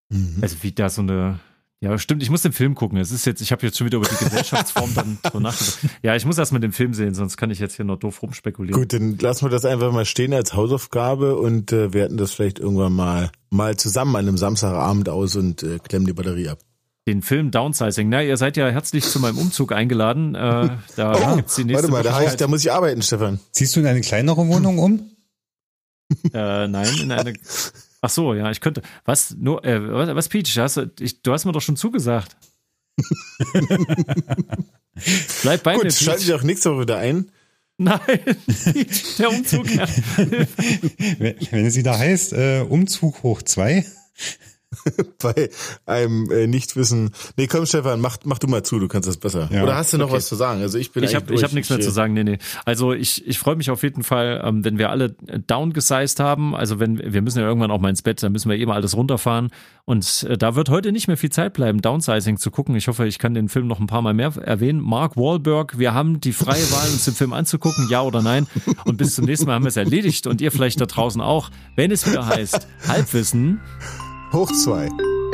Mhm. 0.09 0.37
Also 0.41 0.57
wie 0.61 0.71
da 0.71 0.89
so 0.89 1.01
eine 1.01 1.39
ja, 1.79 1.95
stimmt, 1.99 2.23
ich 2.23 2.31
muss 2.31 2.41
den 2.41 2.53
Film 2.53 2.73
gucken. 2.73 2.97
Es 2.97 3.11
ist 3.11 3.25
jetzt, 3.27 3.39
ich 3.39 3.51
habe 3.51 3.63
jetzt 3.63 3.77
schon 3.77 3.85
wieder 3.85 3.97
über 3.97 4.07
die 4.07 4.23
Gesellschaftsform 4.23 4.95
dann 4.95 5.19
so 5.31 5.39
nachgedacht. 5.39 5.79
Ja, 6.01 6.15
ich 6.15 6.25
muss 6.25 6.39
erst 6.39 6.51
mal 6.51 6.57
den 6.57 6.71
Film 6.71 6.95
sehen, 6.95 7.13
sonst 7.13 7.37
kann 7.37 7.51
ich 7.51 7.59
jetzt 7.59 7.75
hier 7.75 7.85
noch 7.85 7.97
doof 7.97 8.23
rumspekulieren. 8.23 8.81
Gut, 8.81 8.93
dann 8.93 9.19
lassen 9.19 9.45
wir 9.45 9.51
das 9.51 9.63
einfach 9.63 9.91
mal 9.91 10.05
stehen 10.05 10.33
als 10.33 10.55
Hausaufgabe 10.55 11.35
und 11.35 11.71
äh, 11.71 11.93
werten 11.93 12.17
das 12.17 12.31
vielleicht 12.31 12.57
irgendwann 12.57 12.93
mal 12.93 13.29
mal 13.51 13.77
zusammen 13.77 14.15
an 14.15 14.27
einem 14.27 14.37
Samstagabend 14.37 15.07
aus 15.07 15.35
und 15.35 15.61
äh, 15.61 15.77
klemmen 15.77 16.07
die 16.07 16.13
Batterie 16.13 16.49
ab 16.49 16.59
den 17.05 17.21
Film 17.21 17.51
Downsizing. 17.51 18.09
Na, 18.09 18.21
ihr 18.21 18.35
seid 18.35 18.57
ja 18.57 18.67
herzlich 18.67 19.05
zu 19.05 19.21
meinem 19.21 19.37
Umzug 19.37 19.71
eingeladen. 19.71 20.35
Äh, 20.35 20.69
da 20.97 21.31
oh, 21.31 21.35
gibt's 21.37 21.55
die 21.55 21.63
nächste 21.63 21.83
Warte 21.83 21.91
mal, 21.91 22.03
da, 22.03 22.15
heißt, 22.17 22.41
da 22.41 22.47
muss 22.47 22.65
ich 22.65 22.71
arbeiten, 22.71 23.01
Stefan. 23.01 23.39
Ziehst 23.51 23.77
du 23.77 23.79
in 23.79 23.87
eine 23.87 24.01
kleinere 24.01 24.45
Wohnung 24.45 24.77
um? 24.77 25.11
Äh, 26.33 26.67
nein, 26.67 26.97
in 27.01 27.11
eine 27.11 27.33
Ach 28.01 28.09
so, 28.09 28.33
ja, 28.33 28.51
ich 28.51 28.61
könnte. 28.61 28.81
Was, 29.05 29.35
nur, 29.37 29.63
äh, 29.65 29.91
was, 29.91 30.15
was 30.15 30.29
Peach, 30.29 30.57
hast 30.57 30.77
du, 30.77 30.91
ich, 30.99 31.21
du 31.21 31.33
hast 31.33 31.45
mir 31.45 31.51
doch 31.51 31.61
schon 31.61 31.77
zugesagt. 31.77 32.37
Bleib 35.41 35.63
bei 35.63 35.75
Gut, 35.75 35.83
mir. 35.85 35.91
schalten 35.91 36.21
Sie 36.21 36.33
auch 36.33 36.43
nächste 36.43 36.71
Woche 36.71 36.81
wieder 36.81 36.97
ein. 36.97 37.31
Nein, 37.77 37.99
der 39.19 39.29
Umzug. 39.29 39.69
Ja. 39.69 39.87
wenn, 41.19 41.35
wenn 41.51 41.65
es 41.65 41.75
wieder 41.75 41.97
heißt, 41.97 42.33
äh, 42.33 42.65
Umzug 42.67 43.21
hoch 43.23 43.43
zwei. 43.43 43.85
bei 45.21 45.49
einem 45.85 46.29
äh, 46.31 46.47
Nichtwissen. 46.47 47.11
Nee, 47.37 47.47
komm, 47.47 47.65
Stefan, 47.65 48.01
mach, 48.01 48.17
mach 48.23 48.39
du 48.39 48.47
mal 48.47 48.63
zu, 48.63 48.79
du 48.79 48.87
kannst 48.87 49.07
das 49.07 49.17
besser. 49.17 49.49
Ja. 49.51 49.63
Oder 49.63 49.75
hast 49.75 49.93
du 49.93 49.97
noch 49.97 50.07
Okay. 50.07 50.17
was 50.17 50.27
zu 50.27 50.35
sagen? 50.35 50.61
Also 50.61 50.77
ich 50.77 50.91
bin 50.91 51.03
Ich 51.03 51.15
habe 51.15 51.33
ich 51.33 51.43
hab 51.43 51.53
nichts 51.53 51.69
mehr 51.69 51.79
zu 51.79 51.89
äh, 51.89 51.91
sagen. 51.91 52.13
Nee, 52.13 52.23
nee. 52.23 52.37
Also 52.65 52.93
ich, 52.93 53.27
ich 53.27 53.39
freue 53.39 53.55
mich 53.55 53.69
auf 53.69 53.83
jeden 53.83 54.03
Fall, 54.03 54.41
ähm, 54.43 54.63
wenn 54.63 54.77
wir 54.77 54.89
alle 54.89 55.15
downgesized 55.47 56.19
haben. 56.19 56.55
Also 56.55 56.79
wenn 56.79 56.97
wir 57.13 57.21
müssen 57.21 57.39
ja 57.39 57.45
irgendwann 57.45 57.71
auch 57.71 57.79
mal 57.79 57.89
ins 57.89 58.01
Bett, 58.01 58.21
dann 58.23 58.31
müssen 58.31 58.49
wir 58.49 58.57
eben 58.57 58.71
alles 58.71 58.95
runterfahren. 58.95 59.49
Und 59.85 60.25
äh, 60.29 60.37
da 60.37 60.55
wird 60.55 60.69
heute 60.69 60.91
nicht 60.91 61.07
mehr 61.07 61.17
viel 61.17 61.31
Zeit 61.31 61.53
bleiben, 61.53 61.81
Downsizing 61.81 62.37
zu 62.37 62.51
gucken. 62.51 62.75
Ich 62.75 62.87
hoffe, 62.87 63.07
ich 63.07 63.19
kann 63.19 63.33
den 63.33 63.49
Film 63.49 63.67
noch 63.67 63.79
ein 63.79 63.87
paar 63.87 64.01
Mal 64.01 64.13
mehr 64.13 64.33
erwähnen. 64.41 64.81
Mark 64.81 65.15
Wahlberg, 65.17 65.77
wir 65.77 65.93
haben 65.93 66.19
die 66.19 66.33
freie 66.33 66.61
Wahl, 66.71 66.87
uns 66.91 67.05
den 67.05 67.13
Film 67.13 67.33
anzugucken, 67.33 67.87
ja 67.89 68.01
oder 68.01 68.21
nein. 68.21 68.47
Und 68.85 68.97
bis 68.97 69.15
zum 69.15 69.25
nächsten 69.25 69.45
Mal 69.47 69.55
haben 69.55 69.63
wir 69.63 69.69
es 69.69 69.77
erledigt 69.77 70.27
und 70.27 70.41
ihr 70.41 70.51
vielleicht 70.51 70.79
da 70.81 70.85
draußen 70.85 71.21
auch. 71.21 71.49
Wenn 71.75 71.91
es 71.91 72.05
wieder 72.09 72.25
heißt, 72.27 72.67
Halbwissen 72.87 73.59
Hoch 74.33 74.51
zwei. 74.51 74.89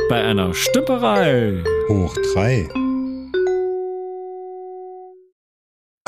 bei 0.08 0.22
einer 0.22 0.54
Stümperei. 0.54 1.64
Hoch 1.88 2.16
drei. 2.32 2.68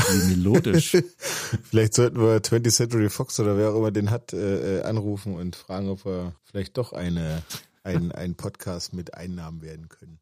Wie 0.08 0.36
melodisch. 0.36 0.96
Vielleicht 1.64 1.94
sollten 1.94 2.20
wir 2.20 2.38
20th 2.38 2.70
Century 2.70 3.08
Fox 3.10 3.40
oder 3.40 3.58
wer 3.58 3.70
auch 3.70 3.76
immer 3.76 3.90
den 3.90 4.10
hat, 4.10 4.32
äh, 4.32 4.78
äh, 4.78 4.82
anrufen 4.82 5.34
und 5.34 5.56
fragen, 5.56 5.88
ob 5.88 6.04
wir 6.04 6.34
vielleicht 6.44 6.78
doch 6.78 6.92
eine, 6.92 7.42
ein, 7.82 8.12
ein 8.12 8.36
Podcast 8.36 8.92
mit 8.94 9.14
Einnahmen 9.14 9.62
werden 9.62 9.88
können. 9.88 10.20